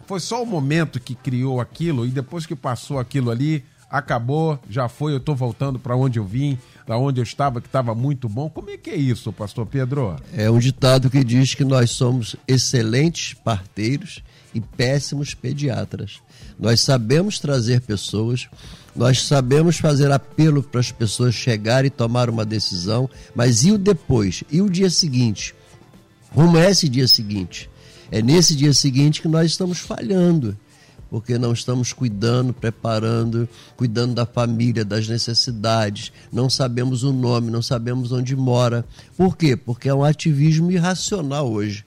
Foi 0.06 0.20
só 0.20 0.42
o 0.42 0.46
momento 0.46 1.00
que 1.00 1.14
criou 1.14 1.60
aquilo 1.60 2.04
e 2.04 2.10
depois 2.10 2.44
que 2.44 2.56
passou 2.56 2.98
aquilo 2.98 3.30
ali, 3.30 3.64
acabou, 3.88 4.58
já 4.68 4.88
foi, 4.88 5.12
eu 5.12 5.18
estou 5.18 5.34
voltando 5.34 5.78
para 5.78 5.96
onde 5.96 6.18
eu 6.18 6.24
vim, 6.24 6.58
da 6.90 6.98
onde 6.98 7.20
eu 7.20 7.22
estava, 7.22 7.60
que 7.60 7.68
estava 7.68 7.94
muito 7.94 8.28
bom. 8.28 8.50
Como 8.50 8.68
é 8.68 8.76
que 8.76 8.90
é 8.90 8.96
isso, 8.96 9.32
pastor 9.32 9.64
Pedro? 9.64 10.16
É 10.36 10.50
um 10.50 10.58
ditado 10.58 11.08
que 11.08 11.22
diz 11.22 11.54
que 11.54 11.62
nós 11.62 11.92
somos 11.92 12.34
excelentes 12.48 13.32
parteiros 13.32 14.24
e 14.52 14.60
péssimos 14.60 15.32
pediatras. 15.32 16.18
Nós 16.58 16.80
sabemos 16.80 17.38
trazer 17.38 17.80
pessoas, 17.82 18.48
nós 18.96 19.22
sabemos 19.22 19.76
fazer 19.76 20.10
apelo 20.10 20.64
para 20.64 20.80
as 20.80 20.90
pessoas 20.90 21.32
chegarem 21.32 21.86
e 21.86 21.90
tomar 21.90 22.28
uma 22.28 22.44
decisão, 22.44 23.08
mas 23.36 23.62
e 23.62 23.70
o 23.70 23.78
depois? 23.78 24.42
E 24.50 24.60
o 24.60 24.68
dia 24.68 24.90
seguinte? 24.90 25.54
Como 26.34 26.58
é 26.58 26.72
esse 26.72 26.88
dia 26.88 27.06
seguinte? 27.06 27.70
É 28.10 28.20
nesse 28.20 28.56
dia 28.56 28.74
seguinte 28.74 29.22
que 29.22 29.28
nós 29.28 29.48
estamos 29.48 29.78
falhando 29.78 30.58
porque 31.10 31.36
não 31.36 31.52
estamos 31.52 31.92
cuidando, 31.92 32.52
preparando, 32.52 33.48
cuidando 33.76 34.14
da 34.14 34.24
família, 34.24 34.84
das 34.84 35.08
necessidades, 35.08 36.12
não 36.32 36.48
sabemos 36.48 37.02
o 37.02 37.12
nome, 37.12 37.50
não 37.50 37.60
sabemos 37.60 38.12
onde 38.12 38.36
mora. 38.36 38.84
Por 39.16 39.36
quê? 39.36 39.56
Porque 39.56 39.88
é 39.88 39.94
um 39.94 40.04
ativismo 40.04 40.70
irracional 40.70 41.50
hoje. 41.50 41.84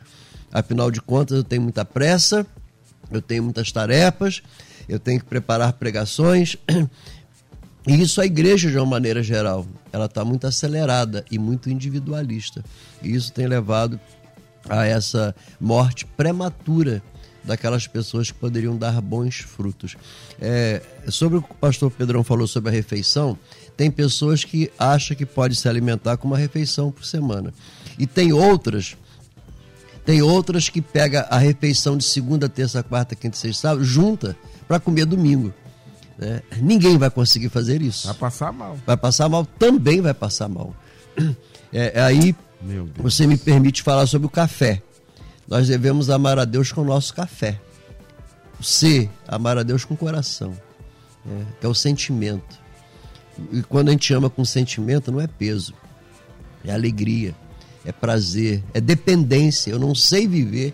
Afinal 0.51 0.91
de 0.91 1.01
contas, 1.01 1.37
eu 1.37 1.43
tenho 1.43 1.61
muita 1.61 1.85
pressa, 1.85 2.45
eu 3.09 3.21
tenho 3.21 3.43
muitas 3.43 3.71
tarefas, 3.71 4.43
eu 4.89 4.99
tenho 4.99 5.21
que 5.21 5.25
preparar 5.25 5.73
pregações. 5.73 6.57
E 7.85 8.01
isso 8.01 8.21
a 8.21 8.25
igreja, 8.25 8.71
de 8.71 8.77
uma 8.77 8.85
maneira 8.85 9.21
geral, 9.21 9.65
ela 9.91 10.05
está 10.05 10.23
muito 10.23 10.47
acelerada 10.47 11.25
e 11.29 11.37
muito 11.37 11.69
individualista. 11.69 12.63
E 13.01 13.13
isso 13.13 13.33
tem 13.33 13.45
levado 13.45 13.99
a 14.69 14.85
essa 14.85 15.35
morte 15.59 16.05
prematura 16.05 17.03
daquelas 17.43 17.87
pessoas 17.87 18.31
que 18.31 18.37
poderiam 18.37 18.77
dar 18.77 18.99
bons 19.01 19.37
frutos. 19.37 19.95
É, 20.39 20.81
sobre 21.09 21.37
o 21.37 21.41
que 21.41 21.51
o 21.51 21.55
pastor 21.55 21.91
Pedrão 21.91 22.23
falou 22.23 22.47
sobre 22.47 22.69
a 22.69 22.73
refeição, 22.73 23.37
tem 23.75 23.89
pessoas 23.89 24.43
que 24.43 24.71
acham 24.77 25.15
que 25.15 25.25
pode 25.25 25.55
se 25.55 25.67
alimentar 25.67 26.17
com 26.17 26.27
uma 26.27 26.37
refeição 26.37 26.91
por 26.91 27.05
semana. 27.05 27.53
E 27.97 28.07
tem 28.07 28.33
outras, 28.33 28.95
tem 30.05 30.21
outras 30.21 30.69
que 30.69 30.81
pega 30.81 31.21
a 31.29 31.37
refeição 31.37 31.97
de 31.97 32.03
segunda, 32.03 32.47
terça, 32.47 32.83
quarta, 32.83 33.15
quinta, 33.15 33.37
sexta, 33.37 33.69
sábado, 33.69 33.83
junta 33.83 34.35
para 34.67 34.79
comer 34.79 35.05
domingo. 35.05 35.53
Né? 36.17 36.41
Ninguém 36.61 36.97
vai 36.97 37.09
conseguir 37.09 37.49
fazer 37.49 37.81
isso. 37.81 38.07
Vai 38.07 38.15
passar 38.15 38.51
mal. 38.51 38.77
Vai 38.85 38.97
passar 38.97 39.29
mal, 39.29 39.45
também 39.45 40.01
vai 40.01 40.13
passar 40.13 40.47
mal. 40.47 40.75
É, 41.75 42.01
aí 42.01 42.35
você 42.97 43.25
me 43.25 43.35
permite 43.35 43.81
falar 43.81 44.05
sobre 44.05 44.27
o 44.27 44.29
café. 44.29 44.81
Nós 45.47 45.67
devemos 45.67 46.09
amar 46.09 46.39
a 46.39 46.45
Deus 46.45 46.71
com 46.71 46.81
o 46.81 46.85
nosso 46.85 47.13
café. 47.13 47.59
O 48.59 48.63
C, 48.63 49.09
amar 49.27 49.57
a 49.57 49.63
Deus 49.63 49.83
com 49.83 49.93
o 49.93 49.97
coração. 49.97 50.53
É, 51.25 51.43
que 51.59 51.65
é 51.65 51.69
o 51.69 51.73
sentimento. 51.73 52.59
E 53.51 53.61
quando 53.63 53.89
a 53.89 53.91
gente 53.91 54.13
ama 54.13 54.29
com 54.29 54.43
sentimento, 54.45 55.11
não 55.11 55.19
é 55.19 55.27
peso, 55.27 55.73
é 56.63 56.71
alegria, 56.71 57.33
é 57.85 57.91
prazer, 57.91 58.63
é 58.73 58.81
dependência. 58.81 59.71
Eu 59.71 59.79
não 59.79 59.95
sei 59.95 60.27
viver 60.27 60.73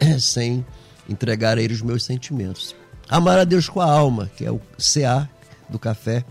sem 0.18 0.64
entregar 1.08 1.58
a 1.58 1.62
Ele 1.62 1.74
os 1.74 1.82
meus 1.82 2.04
sentimentos. 2.04 2.74
Amar 3.08 3.38
a 3.38 3.44
Deus 3.44 3.68
com 3.68 3.80
a 3.80 3.90
alma, 3.90 4.30
que 4.36 4.44
é 4.44 4.50
o 4.50 4.60
CA 4.78 5.28
do 5.68 5.78
café. 5.78 6.24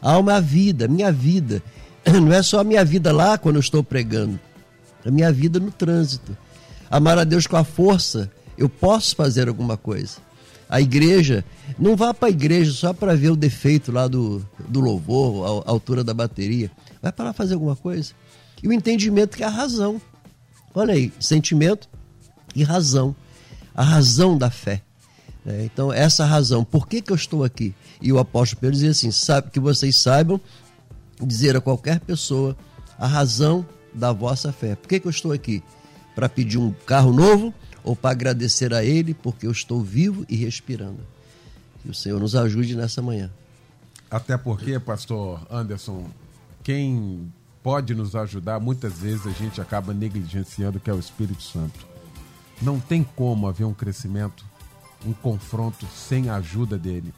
A 0.00 0.12
alma 0.12 0.32
é 0.32 0.36
a 0.36 0.40
vida, 0.40 0.88
minha 0.88 1.12
vida. 1.12 1.62
Não 2.04 2.32
é 2.32 2.42
só 2.42 2.60
a 2.60 2.64
minha 2.64 2.84
vida 2.84 3.12
lá 3.12 3.38
quando 3.38 3.56
eu 3.56 3.60
estou 3.60 3.84
pregando, 3.84 4.40
a 5.04 5.10
minha 5.10 5.30
vida 5.30 5.60
no 5.60 5.70
trânsito. 5.70 6.36
Amar 6.92 7.16
a 7.16 7.24
Deus 7.24 7.46
com 7.46 7.56
a 7.56 7.64
força, 7.64 8.30
eu 8.58 8.68
posso 8.68 9.16
fazer 9.16 9.48
alguma 9.48 9.78
coisa. 9.78 10.18
A 10.68 10.78
igreja, 10.78 11.42
não 11.78 11.96
vá 11.96 12.12
para 12.12 12.28
a 12.28 12.30
igreja 12.30 12.70
só 12.70 12.92
para 12.92 13.16
ver 13.16 13.30
o 13.30 13.36
defeito 13.36 13.90
lá 13.90 14.06
do, 14.06 14.46
do 14.68 14.78
louvor, 14.78 15.64
a, 15.64 15.70
a 15.70 15.72
altura 15.72 16.04
da 16.04 16.12
bateria. 16.12 16.70
Vai 17.00 17.10
para 17.10 17.24
lá 17.24 17.32
fazer 17.32 17.54
alguma 17.54 17.74
coisa. 17.74 18.12
E 18.62 18.68
o 18.68 18.74
entendimento 18.74 19.38
que 19.38 19.42
é 19.42 19.46
a 19.46 19.48
razão. 19.48 19.98
Olha 20.74 20.92
aí, 20.92 21.10
sentimento 21.18 21.88
e 22.54 22.62
razão. 22.62 23.16
A 23.74 23.82
razão 23.82 24.36
da 24.36 24.50
fé. 24.50 24.82
É, 25.46 25.64
então, 25.64 25.90
essa 25.90 26.26
razão, 26.26 26.62
por 26.62 26.86
que, 26.86 27.00
que 27.00 27.10
eu 27.10 27.16
estou 27.16 27.42
aqui? 27.42 27.74
E 28.02 28.12
o 28.12 28.18
apóstolo 28.18 28.60
Pedro 28.60 28.74
dizia 28.74 28.90
assim: 28.90 29.10
sabe 29.10 29.50
que 29.50 29.58
vocês 29.58 29.96
saibam 29.96 30.38
dizer 31.22 31.56
a 31.56 31.60
qualquer 31.62 32.00
pessoa 32.00 32.54
a 32.98 33.06
razão 33.06 33.66
da 33.94 34.12
vossa 34.12 34.52
fé. 34.52 34.76
Por 34.76 34.88
que, 34.88 35.00
que 35.00 35.06
eu 35.06 35.10
estou 35.10 35.32
aqui? 35.32 35.62
Para 36.14 36.28
pedir 36.28 36.58
um 36.58 36.72
carro 36.86 37.12
novo 37.12 37.54
ou 37.82 37.96
para 37.96 38.10
agradecer 38.10 38.72
a 38.74 38.84
Ele 38.84 39.14
porque 39.14 39.46
eu 39.46 39.50
estou 39.50 39.82
vivo 39.82 40.24
e 40.28 40.36
respirando? 40.36 41.00
Que 41.82 41.90
o 41.90 41.94
Senhor 41.94 42.20
nos 42.20 42.36
ajude 42.36 42.76
nessa 42.76 43.02
manhã. 43.02 43.30
Até 44.10 44.36
porque, 44.36 44.78
pastor 44.78 45.40
Anderson, 45.50 46.06
quem 46.62 47.32
pode 47.62 47.94
nos 47.94 48.14
ajudar, 48.14 48.60
muitas 48.60 48.98
vezes 48.98 49.26
a 49.26 49.30
gente 49.30 49.60
acaba 49.60 49.94
negligenciando, 49.94 50.78
que 50.78 50.90
é 50.90 50.94
o 50.94 50.98
Espírito 50.98 51.42
Santo. 51.42 51.86
Não 52.60 52.78
tem 52.78 53.02
como 53.02 53.48
haver 53.48 53.64
um 53.64 53.74
crescimento 53.74 54.44
um 55.06 55.12
confronto 55.12 55.86
sem 55.94 56.28
a 56.28 56.36
ajuda 56.36 56.78
dele. 56.78 57.12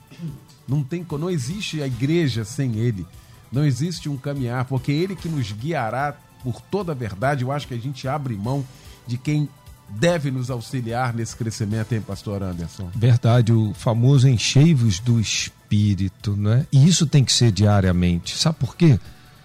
Não 0.66 0.82
tem, 0.82 1.06
não 1.18 1.30
existe 1.30 1.82
a 1.82 1.86
igreja 1.86 2.44
sem 2.44 2.76
ele. 2.76 3.06
Não 3.52 3.64
existe 3.64 4.08
um 4.08 4.16
caminhar, 4.16 4.64
porque 4.64 4.90
ele 4.90 5.14
que 5.14 5.28
nos 5.28 5.52
guiará 5.52 6.16
por 6.42 6.60
toda 6.60 6.92
a 6.92 6.94
verdade. 6.94 7.44
Eu 7.44 7.52
acho 7.52 7.68
que 7.68 7.74
a 7.74 7.78
gente 7.78 8.08
abre 8.08 8.34
mão 8.34 8.64
de 9.06 9.18
quem 9.18 9.48
deve 9.88 10.30
nos 10.30 10.50
auxiliar 10.50 11.14
nesse 11.14 11.36
crescimento, 11.36 11.92
hein, 11.92 12.00
pastor 12.00 12.42
Anderson? 12.42 12.90
Verdade, 12.94 13.52
o 13.52 13.72
famoso 13.74 14.28
enchei-vos 14.28 14.98
do 14.98 15.20
Espírito, 15.20 16.36
né? 16.36 16.66
E 16.72 16.86
isso 16.86 17.06
tem 17.06 17.24
que 17.24 17.32
ser 17.32 17.52
diariamente. 17.52 18.36
Sabe 18.36 18.56
por 18.58 18.76
quê? 18.76 18.98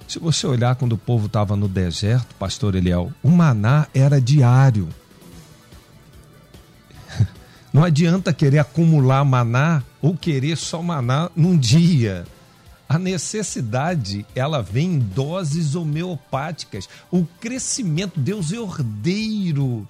Se 0.07 0.17
você 0.17 0.47
olhar 0.47 0.75
quando 0.75 0.93
o 0.93 0.97
povo 0.97 1.27
estava 1.27 1.55
no 1.55 1.67
deserto, 1.67 2.33
pastor 2.35 2.73
Eliel, 2.75 3.11
o 3.21 3.29
maná 3.29 3.87
era 3.93 4.19
diário. 4.19 4.89
Não 7.71 7.83
adianta 7.83 8.33
querer 8.33 8.59
acumular 8.59 9.23
maná 9.23 9.83
ou 10.01 10.17
querer 10.17 10.57
só 10.57 10.81
maná 10.81 11.29
num 11.35 11.55
dia. 11.55 12.25
A 12.89 12.97
necessidade, 12.97 14.25
ela 14.35 14.61
vem 14.61 14.95
em 14.95 14.99
doses 14.99 15.75
homeopáticas. 15.75 16.89
O 17.11 17.23
crescimento, 17.39 18.19
Deus 18.19 18.51
é 18.51 18.59
ordeiro 18.59 19.87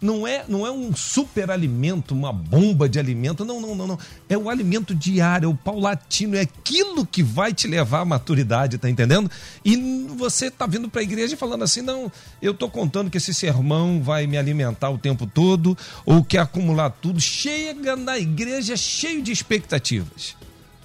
não 0.00 0.26
é, 0.26 0.44
não 0.48 0.64
é 0.66 0.70
um 0.70 0.94
super 0.94 1.50
alimento, 1.50 2.14
uma 2.14 2.32
bomba 2.32 2.88
de 2.88 2.98
alimento, 2.98 3.44
não, 3.44 3.60
não, 3.60 3.74
não, 3.74 3.86
não. 3.86 3.98
É 4.28 4.38
o 4.38 4.48
alimento 4.48 4.94
diário, 4.94 5.46
é 5.46 5.48
o 5.48 5.56
paulatino, 5.56 6.36
é 6.36 6.40
aquilo 6.40 7.04
que 7.04 7.22
vai 7.22 7.52
te 7.52 7.66
levar 7.66 8.00
à 8.00 8.04
maturidade, 8.04 8.78
tá 8.78 8.88
entendendo? 8.88 9.28
E 9.64 10.06
você 10.16 10.50
tá 10.50 10.66
vindo 10.66 10.88
para 10.88 11.00
a 11.00 11.04
igreja 11.04 11.36
falando 11.36 11.64
assim: 11.64 11.82
"Não, 11.82 12.10
eu 12.40 12.54
tô 12.54 12.68
contando 12.68 13.10
que 13.10 13.18
esse 13.18 13.34
sermão 13.34 14.00
vai 14.00 14.26
me 14.26 14.38
alimentar 14.38 14.90
o 14.90 14.98
tempo 14.98 15.26
todo 15.26 15.76
ou 16.06 16.22
quer 16.22 16.38
acumular 16.38 16.90
tudo". 16.90 17.20
Chega 17.20 17.96
na 17.96 18.18
igreja 18.18 18.76
cheio 18.76 19.20
de 19.20 19.32
expectativas. 19.32 20.36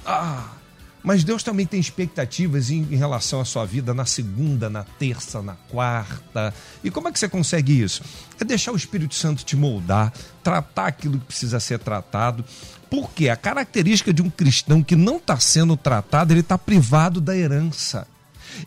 Ah, 0.05 0.49
mas 1.03 1.23
Deus 1.23 1.43
também 1.43 1.65
tem 1.65 1.79
expectativas 1.79 2.69
em, 2.71 2.87
em, 2.89 2.95
relação 2.95 3.41
à 3.41 3.45
sua 3.45 3.65
vida 3.65 3.93
na 3.93 4.05
segunda, 4.05 4.69
na 4.69 4.83
terça, 4.83 5.41
na 5.41 5.55
quarta. 5.69 6.53
E 6.81 6.89
como 6.89 7.09
é 7.09 7.11
que 7.11 7.19
você 7.19 7.27
consegue 7.27 7.81
isso? 7.81 8.01
É 8.39 8.45
deixar 8.45 8.71
o 8.71 8.77
Espírito 8.77 9.13
Santo 9.13 9.43
te 9.43 9.57
moldar, 9.57 10.13
tratar 10.41 10.87
aquilo 10.87 11.19
que 11.19 11.25
precisa 11.25 11.59
ser 11.59 11.79
tratado. 11.79 12.45
Porque 12.89 13.27
a 13.27 13.35
característica 13.35 14.13
de 14.13 14.21
um 14.21 14.29
cristão 14.29 14.81
que 14.81 14.95
não 14.95 15.17
está 15.17 15.37
sendo 15.39 15.75
tratado, 15.75 16.31
ele 16.31 16.39
está 16.39 16.57
privado 16.57 17.19
da 17.19 17.35
herança. 17.35 18.07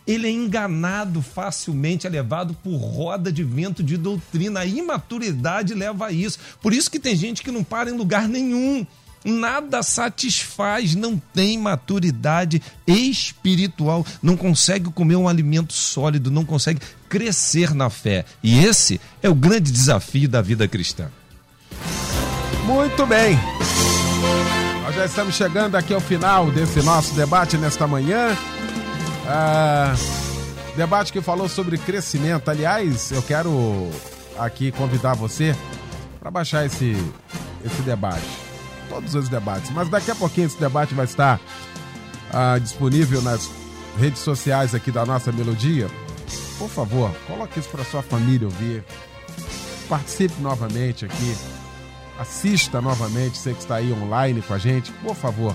Ele 0.06 0.26
é 0.26 0.30
enganado 0.30 1.22
facilmente, 1.22 2.06
é 2.06 2.10
levado 2.10 2.52
por 2.54 2.76
roda 2.76 3.32
de 3.32 3.44
vento 3.44 3.82
de 3.82 3.96
doutrina. 3.96 4.60
A 4.60 4.66
imaturidade 4.66 5.74
leva 5.74 6.08
a 6.08 6.12
isso. 6.12 6.38
Por 6.60 6.74
isso 6.74 6.90
que 6.90 6.98
tem 6.98 7.16
gente 7.16 7.42
que 7.42 7.52
não 7.52 7.64
para 7.64 7.88
em 7.88 7.96
lugar 7.96 8.28
nenhum 8.28 8.86
nada 9.26 9.82
satisfaz, 9.82 10.94
não 10.94 11.20
tem 11.34 11.58
maturidade 11.58 12.62
espiritual, 12.86 14.06
não 14.22 14.36
consegue 14.36 14.90
comer 14.90 15.16
um 15.16 15.28
alimento 15.28 15.72
sólido, 15.72 16.30
não 16.30 16.44
consegue 16.44 16.80
crescer 17.08 17.74
na 17.74 17.90
fé. 17.90 18.24
E 18.42 18.64
esse 18.64 19.00
é 19.22 19.28
o 19.28 19.34
grande 19.34 19.72
desafio 19.72 20.28
da 20.28 20.40
vida 20.40 20.68
cristã. 20.68 21.08
Muito 22.64 23.04
bem. 23.06 23.38
Nós 24.82 24.94
já 24.94 25.04
estamos 25.04 25.34
chegando 25.34 25.74
aqui 25.74 25.92
ao 25.92 26.00
final 26.00 26.50
desse 26.50 26.80
nosso 26.82 27.14
debate 27.14 27.56
nesta 27.56 27.86
manhã. 27.86 28.36
Ah, 29.26 29.94
debate 30.76 31.12
que 31.12 31.20
falou 31.20 31.48
sobre 31.48 31.76
crescimento. 31.78 32.48
Aliás, 32.48 33.10
eu 33.10 33.22
quero 33.22 33.90
aqui 34.38 34.70
convidar 34.70 35.14
você 35.14 35.54
para 36.20 36.30
baixar 36.30 36.64
esse, 36.64 36.96
esse 37.64 37.82
debate 37.82 38.45
todos 38.88 39.14
os 39.14 39.28
debates. 39.28 39.70
Mas 39.70 39.88
daqui 39.88 40.10
a 40.10 40.14
pouquinho 40.14 40.46
esse 40.46 40.58
debate 40.58 40.94
vai 40.94 41.04
estar 41.04 41.40
ah, 42.32 42.58
disponível 42.58 43.22
nas 43.22 43.50
redes 43.98 44.20
sociais 44.20 44.74
aqui 44.74 44.90
da 44.90 45.04
nossa 45.04 45.32
melodia. 45.32 45.88
Por 46.58 46.68
favor, 46.68 47.10
coloque 47.26 47.60
isso 47.60 47.68
para 47.68 47.84
sua 47.84 48.02
família 48.02 48.46
ouvir. 48.46 48.84
Participe 49.88 50.40
novamente 50.40 51.04
aqui. 51.04 51.36
Assista 52.18 52.80
novamente, 52.80 53.36
você 53.36 53.52
que 53.52 53.60
está 53.60 53.76
aí 53.76 53.92
online 53.92 54.40
com 54.42 54.54
a 54.54 54.58
gente. 54.58 54.90
Por 54.92 55.14
favor, 55.14 55.54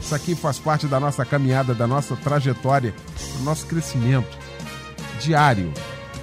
isso 0.00 0.14
aqui 0.14 0.34
faz 0.34 0.58
parte 0.58 0.86
da 0.86 0.98
nossa 0.98 1.24
caminhada, 1.24 1.74
da 1.74 1.86
nossa 1.86 2.16
trajetória, 2.16 2.94
do 3.36 3.44
nosso 3.44 3.66
crescimento 3.66 4.38
diário 5.20 5.72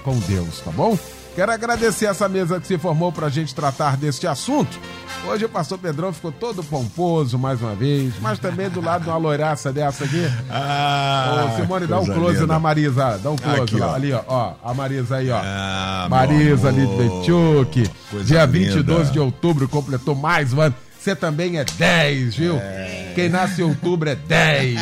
com 0.04 0.18
Deus, 0.20 0.60
tá 0.62 0.72
bom? 0.72 0.98
Quero 1.38 1.52
agradecer 1.52 2.08
essa 2.08 2.28
mesa 2.28 2.60
que 2.60 2.66
se 2.66 2.80
formou 2.80 3.12
para 3.12 3.28
a 3.28 3.30
gente 3.30 3.54
tratar 3.54 3.96
deste 3.96 4.26
assunto. 4.26 4.80
Hoje 5.24 5.46
o 5.46 5.50
pastor 5.50 5.78
Pedrão 5.78 6.12
ficou 6.12 6.32
todo 6.32 6.64
pomposo 6.64 7.38
mais 7.38 7.62
uma 7.62 7.76
vez, 7.76 8.16
mas 8.20 8.40
também 8.40 8.72
do 8.72 8.82
lado 8.82 9.04
de 9.04 9.10
uma 9.10 9.18
loiraça 9.18 9.72
dessa 9.72 10.04
aqui. 10.06 10.24
Ah, 10.50 11.54
Ô, 11.54 11.62
Simone, 11.62 11.86
dá 11.86 12.00
um 12.00 12.06
close 12.08 12.40
linda. 12.40 12.48
na 12.48 12.60
Marisa. 12.60 13.20
Dá 13.22 13.30
um 13.30 13.36
close 13.36 13.62
aqui, 13.62 13.80
ó. 13.80 13.94
ali, 13.94 14.14
ó, 14.14 14.24
ó. 14.28 14.54
A 14.64 14.74
Marisa 14.74 15.18
aí, 15.18 15.30
ó. 15.30 15.40
Ah, 15.40 16.08
Marisa 16.10 16.72
Lidbechuk. 16.72 17.88
Dia 18.26 18.46
linda. 18.46 18.70
22 18.70 19.12
de 19.12 19.20
outubro 19.20 19.70
completou 19.70 20.16
mais 20.16 20.54
um 20.54 20.62
ano. 20.62 20.74
Você 21.08 21.16
também 21.16 21.58
é 21.58 21.64
10, 21.64 22.36
viu? 22.36 22.58
É. 22.58 23.14
Quem 23.16 23.30
nasce 23.30 23.62
em 23.62 23.64
outubro 23.64 24.10
é 24.10 24.16
10. 24.16 24.78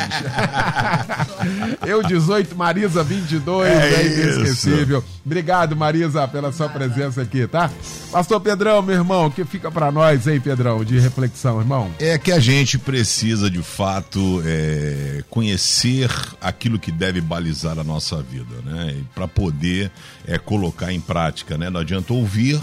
Eu 1.86 2.02
18, 2.02 2.56
Marisa 2.56 3.04
22, 3.04 3.70
é, 3.70 3.94
é 3.94 4.06
inesquecível. 4.08 4.98
Isso. 4.98 5.22
Obrigado, 5.24 5.76
Marisa, 5.76 6.28
pela 6.28 6.52
sua 6.52 6.68
presença 6.68 7.22
aqui, 7.22 7.46
tá? 7.46 7.70
Pastor 8.12 8.42
Pedrão, 8.42 8.82
meu 8.82 8.96
irmão, 8.96 9.28
o 9.28 9.32
que 9.32 9.46
fica 9.46 9.70
para 9.70 9.92
nós, 9.92 10.26
hein, 10.26 10.40
Pedrão, 10.40 10.84
de 10.84 10.98
reflexão, 10.98 11.60
irmão? 11.60 11.92
É 12.00 12.18
que 12.18 12.32
a 12.32 12.40
gente 12.40 12.80
precisa, 12.80 13.48
de 13.48 13.62
fato, 13.62 14.42
é, 14.48 15.24
conhecer 15.30 16.10
aquilo 16.42 16.80
que 16.80 16.92
deve 16.92 17.22
balizar 17.22 17.78
a 17.78 17.84
nossa 17.84 18.20
vida, 18.24 18.56
né? 18.66 18.96
Para 19.14 19.28
poder 19.28 19.92
é, 20.28 20.40
colocar 20.40 20.92
em 20.92 21.00
prática, 21.00 21.56
né? 21.56 21.70
Não 21.70 21.82
adianta 21.82 22.14
ouvir 22.14 22.60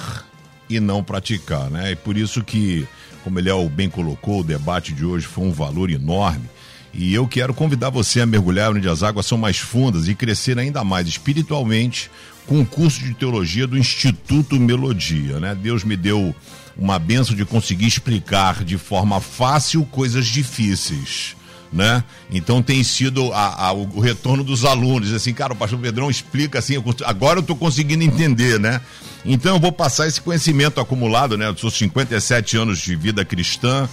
e 0.68 0.80
não 0.80 1.02
praticar, 1.04 1.70
né? 1.70 1.92
E 1.92 1.96
por 1.96 2.16
isso 2.16 2.42
que 2.42 2.88
como 3.22 3.38
ele 3.38 3.50
bem 3.68 3.88
colocou, 3.88 4.40
o 4.40 4.44
debate 4.44 4.92
de 4.92 5.04
hoje 5.04 5.26
foi 5.26 5.44
um 5.44 5.52
valor 5.52 5.90
enorme. 5.90 6.48
E 6.94 7.14
eu 7.14 7.26
quero 7.26 7.54
convidar 7.54 7.90
você 7.90 8.20
a 8.20 8.26
mergulhar 8.26 8.72
onde 8.72 8.88
as 8.88 9.02
águas 9.02 9.26
são 9.26 9.38
mais 9.38 9.58
fundas 9.58 10.08
e 10.08 10.14
crescer 10.14 10.58
ainda 10.58 10.84
mais 10.84 11.08
espiritualmente 11.08 12.10
com 12.46 12.60
o 12.60 12.66
curso 12.66 13.00
de 13.00 13.14
teologia 13.14 13.66
do 13.66 13.78
Instituto 13.78 14.58
Melodia. 14.58 15.40
Né? 15.40 15.54
Deus 15.54 15.84
me 15.84 15.96
deu 15.96 16.34
uma 16.76 16.98
benção 16.98 17.34
de 17.34 17.44
conseguir 17.44 17.86
explicar 17.86 18.64
de 18.64 18.76
forma 18.76 19.20
fácil 19.20 19.84
coisas 19.86 20.26
difíceis. 20.26 21.36
Né? 21.72 22.04
Então 22.30 22.62
tem 22.62 22.84
sido 22.84 23.32
a, 23.32 23.68
a, 23.68 23.72
o 23.72 24.00
retorno 24.00 24.44
dos 24.44 24.64
alunos, 24.64 25.12
assim, 25.12 25.32
cara, 25.32 25.52
o 25.52 25.56
pastor 25.56 25.78
Pedrão 25.78 26.10
explica 26.10 26.58
assim, 26.58 26.74
eu, 26.74 26.84
agora 27.04 27.38
eu 27.38 27.42
estou 27.42 27.56
conseguindo 27.56 28.04
entender, 28.04 28.60
né? 28.60 28.80
Então 29.24 29.54
eu 29.54 29.60
vou 29.60 29.72
passar 29.72 30.06
esse 30.06 30.20
conhecimento 30.20 30.80
acumulado, 30.80 31.38
né? 31.38 31.48
Eu 31.48 31.56
sou 31.56 31.70
57 31.70 32.56
anos 32.56 32.78
de 32.80 32.94
vida 32.94 33.24
cristã, 33.24 33.88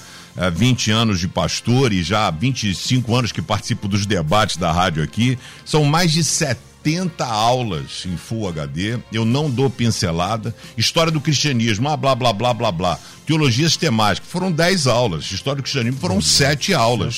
20 0.54 0.92
anos 0.92 1.20
de 1.20 1.28
pastor 1.28 1.92
e 1.92 2.04
já 2.04 2.30
25 2.32 3.16
anos 3.16 3.32
que 3.32 3.42
participo 3.42 3.88
dos 3.88 4.06
debates 4.06 4.58
da 4.58 4.72
rádio 4.72 5.04
aqui. 5.04 5.38
São 5.66 5.84
mais 5.84 6.12
de 6.12 6.24
70 6.24 6.69
aulas 7.20 8.06
em 8.06 8.18
Full 8.18 8.48
HD. 8.48 9.00
Eu 9.12 9.26
não 9.26 9.50
dou 9.50 9.70
pincelada. 9.70 10.56
História 10.78 11.12
do 11.12 11.22
cristianismo, 11.22 11.90
ah, 11.90 11.98
blá, 11.98 12.16
blá, 12.16 12.34
blá, 12.34 12.54
blá, 12.54 12.72
blá. 12.72 13.00
Teologia 13.26 13.68
sistemática, 13.68 14.26
foram 14.28 14.52
10 14.52 14.88
aulas. 14.88 15.32
História 15.32 15.58
do 15.58 15.64
cristianismo 15.64 16.00
foram 16.00 16.22
7 16.22 16.74
aulas. 16.74 17.16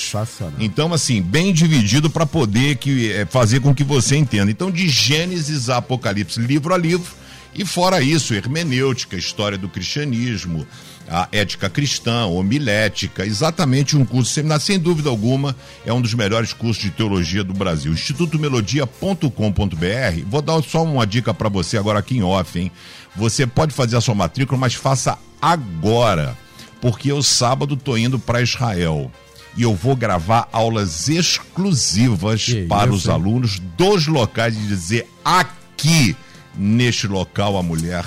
Então, 0.58 0.92
assim, 0.92 1.22
bem 1.22 1.52
dividido 1.52 2.10
para 2.10 2.26
poder 2.26 2.76
que, 2.76 3.12
é, 3.12 3.24
fazer 3.24 3.60
com 3.60 3.74
que 3.74 3.84
você 3.84 4.16
entenda. 4.16 4.50
Então, 4.50 4.70
de 4.70 4.88
Gênesis 4.88 5.70
a 5.70 5.78
Apocalipse, 5.78 6.40
livro 6.40 6.74
a 6.74 6.78
livro. 6.78 7.22
E 7.54 7.66
fora 7.66 8.00
isso, 8.00 8.34
hermenêutica, 8.34 9.16
história 9.16 9.58
do 9.58 9.68
cristianismo, 9.68 10.66
a 11.08 11.28
ética 11.32 11.68
cristã, 11.68 12.26
homilética, 12.26 13.26
exatamente 13.26 13.96
um 13.96 14.04
curso 14.04 14.32
seminar, 14.32 14.60
sem 14.60 14.78
dúvida 14.78 15.10
alguma, 15.10 15.54
é 15.84 15.92
um 15.92 16.00
dos 16.00 16.14
melhores 16.14 16.52
cursos 16.52 16.82
de 16.82 16.90
teologia 16.90 17.44
do 17.44 17.52
Brasil. 17.52 17.92
institutomelodia.com.br. 17.92 20.24
Vou 20.26 20.42
dar 20.42 20.62
só 20.62 20.82
uma 20.82 21.06
dica 21.06 21.34
para 21.34 21.48
você 21.48 21.76
agora 21.76 21.98
aqui 21.98 22.16
em 22.16 22.22
off, 22.22 22.58
hein? 22.58 22.70
Você 23.14 23.46
pode 23.46 23.74
fazer 23.74 23.96
a 23.96 24.00
sua 24.00 24.14
matrícula, 24.14 24.58
mas 24.58 24.74
faça 24.74 25.18
agora, 25.40 26.36
porque 26.80 27.12
eu 27.12 27.22
sábado 27.22 27.76
tô 27.76 27.96
indo 27.96 28.18
para 28.18 28.40
Israel 28.40 29.10
e 29.56 29.62
eu 29.62 29.74
vou 29.74 29.94
gravar 29.94 30.48
aulas 30.50 31.08
exclusivas 31.08 32.44
que 32.44 32.66
para 32.66 32.86
isso, 32.86 32.96
os 32.96 33.06
hein? 33.06 33.12
alunos 33.12 33.58
dos 33.76 34.06
locais 34.06 34.56
de 34.56 34.66
dizer 34.66 35.06
aqui 35.24 36.16
neste 36.56 37.06
local 37.06 37.58
a 37.58 37.62
mulher 37.62 38.04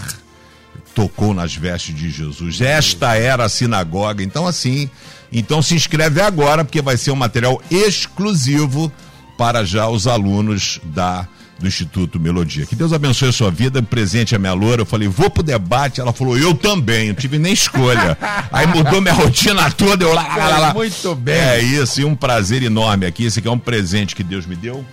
tocou 0.96 1.34
nas 1.34 1.54
vestes 1.54 1.94
de 1.94 2.10
Jesus. 2.10 2.62
Esta 2.62 3.16
era 3.16 3.44
a 3.44 3.50
sinagoga. 3.50 4.24
Então, 4.24 4.48
assim, 4.48 4.90
então 5.32 5.62
se 5.62 5.76
inscreve 5.76 6.22
agora, 6.22 6.64
porque 6.64 6.82
vai 6.82 6.96
ser 6.96 7.12
um 7.12 7.16
material 7.16 7.62
exclusivo 7.70 8.92
para 9.38 9.66
já 9.66 9.90
os 9.90 10.08
alunos 10.08 10.80
da 10.86 11.28
do 11.58 11.68
Instituto 11.68 12.20
Melodia. 12.20 12.66
Que 12.66 12.76
Deus 12.76 12.92
abençoe 12.92 13.30
a 13.30 13.32
sua 13.32 13.50
vida. 13.50 13.82
Presente 13.82 14.36
a 14.36 14.40
minha 14.40 14.54
loura. 14.54 14.82
Eu 14.82 14.86
falei, 14.86 15.08
vou 15.08 15.30
pro 15.30 15.42
debate. 15.42 16.02
Ela 16.02 16.12
falou, 16.12 16.38
eu 16.38 16.54
também. 16.54 17.10
Não 17.10 17.16
tive 17.16 17.40
nem 17.40 17.54
escolha. 17.54 18.18
Aí 18.52 18.68
mudou 18.68 19.00
minha 19.00 19.14
rotina 19.14 19.72
toda. 19.72 20.04
Eu 20.04 20.14
lá, 20.14 20.36
lá, 20.36 20.58
lá. 20.58 20.74
Muito 20.74 21.16
bem. 21.16 21.36
É 21.36 21.62
isso. 21.62 22.02
E 22.02 22.06
um 22.06 22.14
prazer 22.14 22.62
enorme 22.62 23.06
aqui. 23.06 23.24
Esse 23.24 23.40
aqui 23.40 23.48
é 23.48 23.52
um 23.52 23.60
presente 23.60 24.16
que 24.16 24.24
Deus 24.24 24.46
me 24.46 24.56
deu. 24.56 24.86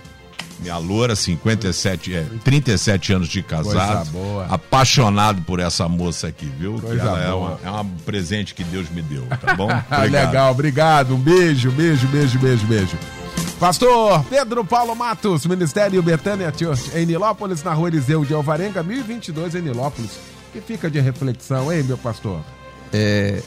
Minha 0.63 0.77
loura, 0.77 1.13
57, 1.13 2.15
é, 2.15 2.25
37 2.41 3.11
anos 3.11 3.27
de 3.27 3.43
casado. 3.43 4.09
Apaixonado 4.49 5.41
por 5.41 5.59
essa 5.59 5.89
moça 5.89 6.27
aqui, 6.27 6.45
viu? 6.45 6.79
Coisa 6.79 7.01
ela 7.01 7.21
é, 7.21 7.33
uma, 7.33 7.59
é 7.65 7.69
um 7.69 7.85
presente 8.05 8.55
que 8.55 8.63
Deus 8.63 8.89
me 8.89 9.01
deu, 9.01 9.25
tá 9.41 9.53
bom? 9.55 9.65
Obrigado. 9.65 10.09
Legal, 10.09 10.51
obrigado. 10.51 11.15
Um 11.15 11.19
beijo, 11.19 11.69
beijo, 11.71 12.07
beijo, 12.07 12.39
beijo, 12.39 12.65
beijo. 12.65 12.97
Pastor 13.59 14.23
Pedro 14.29 14.63
Paulo 14.63 14.95
Matos, 14.95 15.45
Ministério 15.45 16.01
Betânia 16.01 16.51
Church, 16.55 16.91
em 16.95 17.05
Nilópolis, 17.05 17.61
na 17.61 17.73
rua 17.73 17.89
Eliseu 17.89 18.23
de 18.23 18.33
Alvarenga, 18.33 18.81
1022 18.81 19.55
em 19.55 19.61
Nilópolis. 19.61 20.11
Que 20.53 20.61
fica 20.61 20.89
de 20.89 21.01
reflexão, 21.01 21.73
hein, 21.73 21.83
meu 21.83 21.97
pastor? 21.97 22.39
É, 22.93 23.41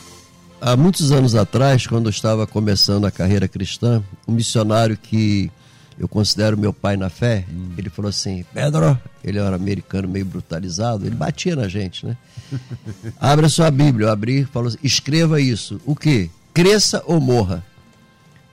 há 0.60 0.76
muitos 0.76 1.12
anos 1.12 1.34
atrás, 1.34 1.86
quando 1.86 2.06
eu 2.06 2.10
estava 2.10 2.46
começando 2.46 3.06
a 3.06 3.10
carreira 3.10 3.48
cristã, 3.48 4.02
um 4.28 4.32
missionário 4.32 4.98
que 4.98 5.50
eu 5.98 6.06
considero 6.06 6.58
meu 6.58 6.72
pai 6.72 6.96
na 6.96 7.08
fé, 7.08 7.46
hum. 7.50 7.72
ele 7.78 7.88
falou 7.88 8.10
assim, 8.10 8.44
Pedro, 8.52 8.98
ele 9.24 9.38
era 9.38 9.56
americano 9.56 10.06
meio 10.06 10.26
brutalizado, 10.26 11.06
ele 11.06 11.14
batia 11.14 11.56
na 11.56 11.68
gente, 11.68 12.04
né? 12.04 12.16
Abra 13.18 13.48
sua 13.48 13.70
Bíblia, 13.70 14.06
eu 14.06 14.12
abri, 14.12 14.44
falou 14.44 14.68
assim, 14.68 14.78
escreva 14.82 15.40
isso. 15.40 15.80
O 15.86 15.96
quê? 15.96 16.30
Cresça 16.52 17.02
ou 17.06 17.20
morra. 17.20 17.64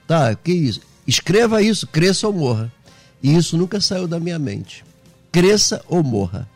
Tá, 0.06 0.32
o 0.32 0.36
que 0.36 0.52
é 0.52 0.54
isso? 0.54 0.80
Escreva 1.06 1.60
isso, 1.60 1.86
cresça 1.86 2.26
ou 2.26 2.32
morra. 2.32 2.72
E 3.22 3.34
isso 3.36 3.56
nunca 3.56 3.80
saiu 3.80 4.06
da 4.06 4.18
minha 4.18 4.38
mente. 4.38 4.84
Cresça 5.30 5.82
ou 5.86 6.02
morra. 6.02 6.48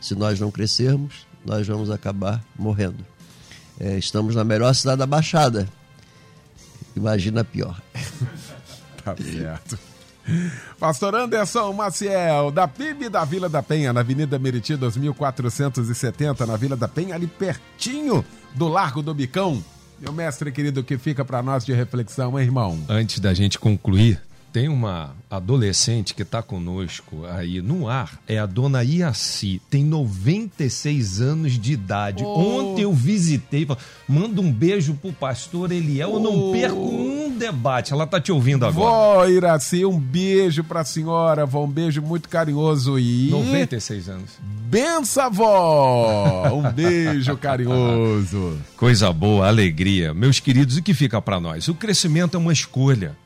Se 0.00 0.14
nós 0.14 0.40
não 0.40 0.50
crescermos, 0.50 1.26
nós 1.44 1.66
vamos 1.66 1.90
acabar 1.90 2.42
morrendo. 2.58 3.04
É, 3.78 3.98
estamos 3.98 4.34
na 4.34 4.44
melhor 4.44 4.74
cidade 4.74 4.98
da 4.98 5.06
Baixada. 5.06 5.68
Imagina 6.96 7.44
pior. 7.44 7.80
tá 9.04 9.14
certo. 9.16 9.89
Pastor 10.78 11.14
Anderson 11.14 11.72
Maciel, 11.72 12.50
da 12.50 12.68
PIB 12.68 13.08
da 13.08 13.24
Vila 13.24 13.48
da 13.48 13.62
Penha, 13.62 13.92
na 13.92 14.00
Avenida 14.00 14.38
Meriti 14.38 14.76
2470, 14.76 16.46
na 16.46 16.56
Vila 16.56 16.76
da 16.76 16.88
Penha, 16.88 17.14
ali 17.14 17.26
pertinho 17.26 18.24
do 18.54 18.68
Largo 18.68 19.02
do 19.02 19.14
Bicão. 19.14 19.62
Meu 20.00 20.12
mestre 20.12 20.50
querido, 20.50 20.82
que 20.82 20.96
fica 20.96 21.24
para 21.24 21.42
nós 21.42 21.64
de 21.64 21.72
reflexão, 21.72 22.38
hein, 22.38 22.46
irmão? 22.46 22.78
Antes 22.88 23.20
da 23.20 23.34
gente 23.34 23.58
concluir, 23.58 24.20
tem 24.52 24.68
uma 24.68 25.14
adolescente 25.30 26.14
que 26.14 26.22
está 26.22 26.42
conosco 26.42 27.24
aí 27.26 27.62
no 27.62 27.88
ar, 27.88 28.20
é 28.26 28.38
a 28.38 28.46
dona 28.46 28.82
Iaci, 28.82 29.60
tem 29.70 29.84
96 29.84 31.20
anos 31.20 31.52
de 31.58 31.72
idade. 31.72 32.24
Oh. 32.24 32.72
Ontem 32.72 32.82
eu 32.82 32.92
visitei, 32.92 33.66
manda 34.08 34.40
um 34.40 34.52
beijo 34.52 34.94
pro 34.94 35.12
pastor 35.12 35.70
Eliel, 35.70 36.10
oh. 36.12 36.16
eu 36.16 36.20
não 36.20 36.52
perco 36.52 36.78
um 36.78 37.36
debate. 37.36 37.92
Ela 37.92 38.06
tá 38.06 38.20
te 38.20 38.32
ouvindo 38.32 38.66
agora. 38.66 38.90
Vó 38.90 39.28
Iraci, 39.28 39.84
um 39.84 39.98
beijo 39.98 40.64
pra 40.64 40.84
senhora, 40.84 41.46
vó, 41.46 41.64
um 41.64 41.70
beijo 41.70 42.02
muito 42.02 42.28
carinhoso 42.28 42.98
e 42.98 43.30
96 43.30 44.08
anos. 44.08 44.30
Bença, 44.70 45.28
vó! 45.28 46.48
Um 46.52 46.70
beijo 46.70 47.36
carinhoso. 47.36 48.58
Coisa 48.76 49.12
boa, 49.12 49.48
alegria. 49.48 50.14
Meus 50.14 50.38
queridos, 50.38 50.76
o 50.76 50.82
que 50.82 50.94
fica 50.94 51.20
para 51.20 51.40
nós? 51.40 51.68
O 51.68 51.74
crescimento 51.74 52.36
é 52.36 52.38
uma 52.38 52.52
escolha. 52.52 53.16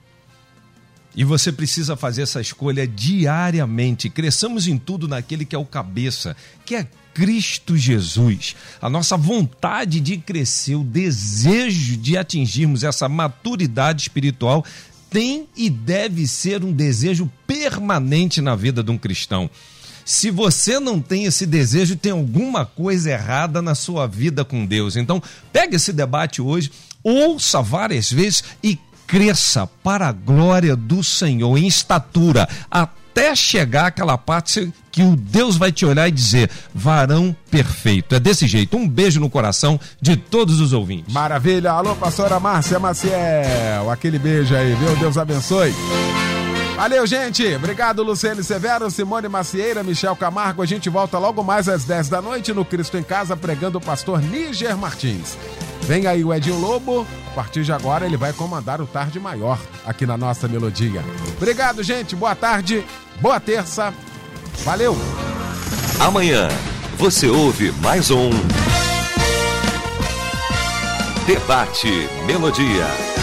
E 1.16 1.22
você 1.22 1.52
precisa 1.52 1.96
fazer 1.96 2.22
essa 2.22 2.40
escolha 2.40 2.86
diariamente. 2.86 4.10
Cresçamos 4.10 4.66
em 4.66 4.76
tudo 4.76 5.06
naquele 5.06 5.44
que 5.44 5.54
é 5.54 5.58
o 5.58 5.64
cabeça, 5.64 6.36
que 6.64 6.74
é 6.74 6.86
Cristo 7.14 7.76
Jesus. 7.76 8.56
A 8.82 8.90
nossa 8.90 9.16
vontade 9.16 10.00
de 10.00 10.16
crescer, 10.16 10.74
o 10.74 10.82
desejo 10.82 11.96
de 11.96 12.16
atingirmos 12.16 12.82
essa 12.82 13.08
maturidade 13.08 14.02
espiritual 14.02 14.64
tem 15.08 15.46
e 15.56 15.70
deve 15.70 16.26
ser 16.26 16.64
um 16.64 16.72
desejo 16.72 17.30
permanente 17.46 18.40
na 18.40 18.56
vida 18.56 18.82
de 18.82 18.90
um 18.90 18.98
cristão. 18.98 19.48
Se 20.04 20.30
você 20.30 20.78
não 20.78 21.00
tem 21.00 21.24
esse 21.24 21.46
desejo, 21.46 21.96
tem 21.96 22.12
alguma 22.12 22.66
coisa 22.66 23.10
errada 23.10 23.62
na 23.62 23.74
sua 23.74 24.06
vida 24.06 24.44
com 24.44 24.66
Deus. 24.66 24.96
Então, 24.96 25.22
pegue 25.52 25.76
esse 25.76 25.92
debate 25.92 26.42
hoje, 26.42 26.70
ouça 27.02 27.62
várias 27.62 28.10
vezes 28.10 28.42
e 28.62 28.76
cresça 29.06 29.66
para 29.82 30.08
a 30.08 30.12
glória 30.12 30.76
do 30.76 31.02
Senhor 31.02 31.56
em 31.56 31.66
estatura, 31.66 32.48
até 32.70 33.34
chegar 33.34 33.86
aquela 33.86 34.18
parte 34.18 34.72
que 34.90 35.02
o 35.02 35.16
Deus 35.16 35.56
vai 35.56 35.72
te 35.72 35.84
olhar 35.86 36.08
e 36.08 36.12
dizer: 36.12 36.50
varão 36.74 37.34
perfeito. 37.50 38.14
É 38.14 38.20
desse 38.20 38.46
jeito. 38.46 38.76
Um 38.76 38.88
beijo 38.88 39.20
no 39.20 39.30
coração 39.30 39.78
de 40.00 40.16
todos 40.16 40.60
os 40.60 40.72
ouvintes. 40.72 41.12
Maravilha. 41.12 41.72
Alô, 41.72 41.94
pastora 41.96 42.38
Márcia 42.40 42.78
Maciel. 42.78 43.90
Aquele 43.90 44.18
beijo 44.18 44.54
aí, 44.54 44.74
viu? 44.74 44.96
Deus 44.96 45.16
abençoe. 45.16 45.72
Valeu, 46.76 47.06
gente. 47.06 47.54
Obrigado, 47.54 48.02
Luciane 48.02 48.42
Severo, 48.42 48.90
Simone 48.90 49.28
Macieira, 49.28 49.82
Michel 49.82 50.16
Camargo. 50.16 50.60
A 50.60 50.66
gente 50.66 50.90
volta 50.90 51.18
logo 51.18 51.42
mais 51.42 51.68
às 51.68 51.84
10 51.84 52.08
da 52.08 52.20
noite 52.20 52.52
no 52.52 52.64
Cristo 52.64 52.98
em 52.98 53.02
Casa, 53.02 53.36
pregando 53.36 53.78
o 53.78 53.80
pastor 53.80 54.20
Níger 54.20 54.76
Martins. 54.76 55.38
Vem 55.82 56.06
aí 56.06 56.24
o 56.24 56.34
Edinho 56.34 56.58
Lobo. 56.58 57.06
A 57.28 57.34
partir 57.34 57.62
de 57.62 57.72
agora 57.72 58.06
ele 58.06 58.16
vai 58.16 58.32
comandar 58.32 58.80
o 58.80 58.86
Tarde 58.86 59.20
Maior 59.20 59.58
aqui 59.86 60.04
na 60.04 60.16
nossa 60.16 60.48
melodia. 60.48 61.02
Obrigado, 61.36 61.82
gente. 61.82 62.16
Boa 62.16 62.34
tarde, 62.34 62.84
boa 63.20 63.38
terça. 63.38 63.94
Valeu. 64.64 64.96
Amanhã 66.00 66.48
você 66.98 67.28
ouve 67.28 67.70
mais 67.82 68.10
um 68.10 68.30
Debate 71.26 72.08
Melodia. 72.26 73.13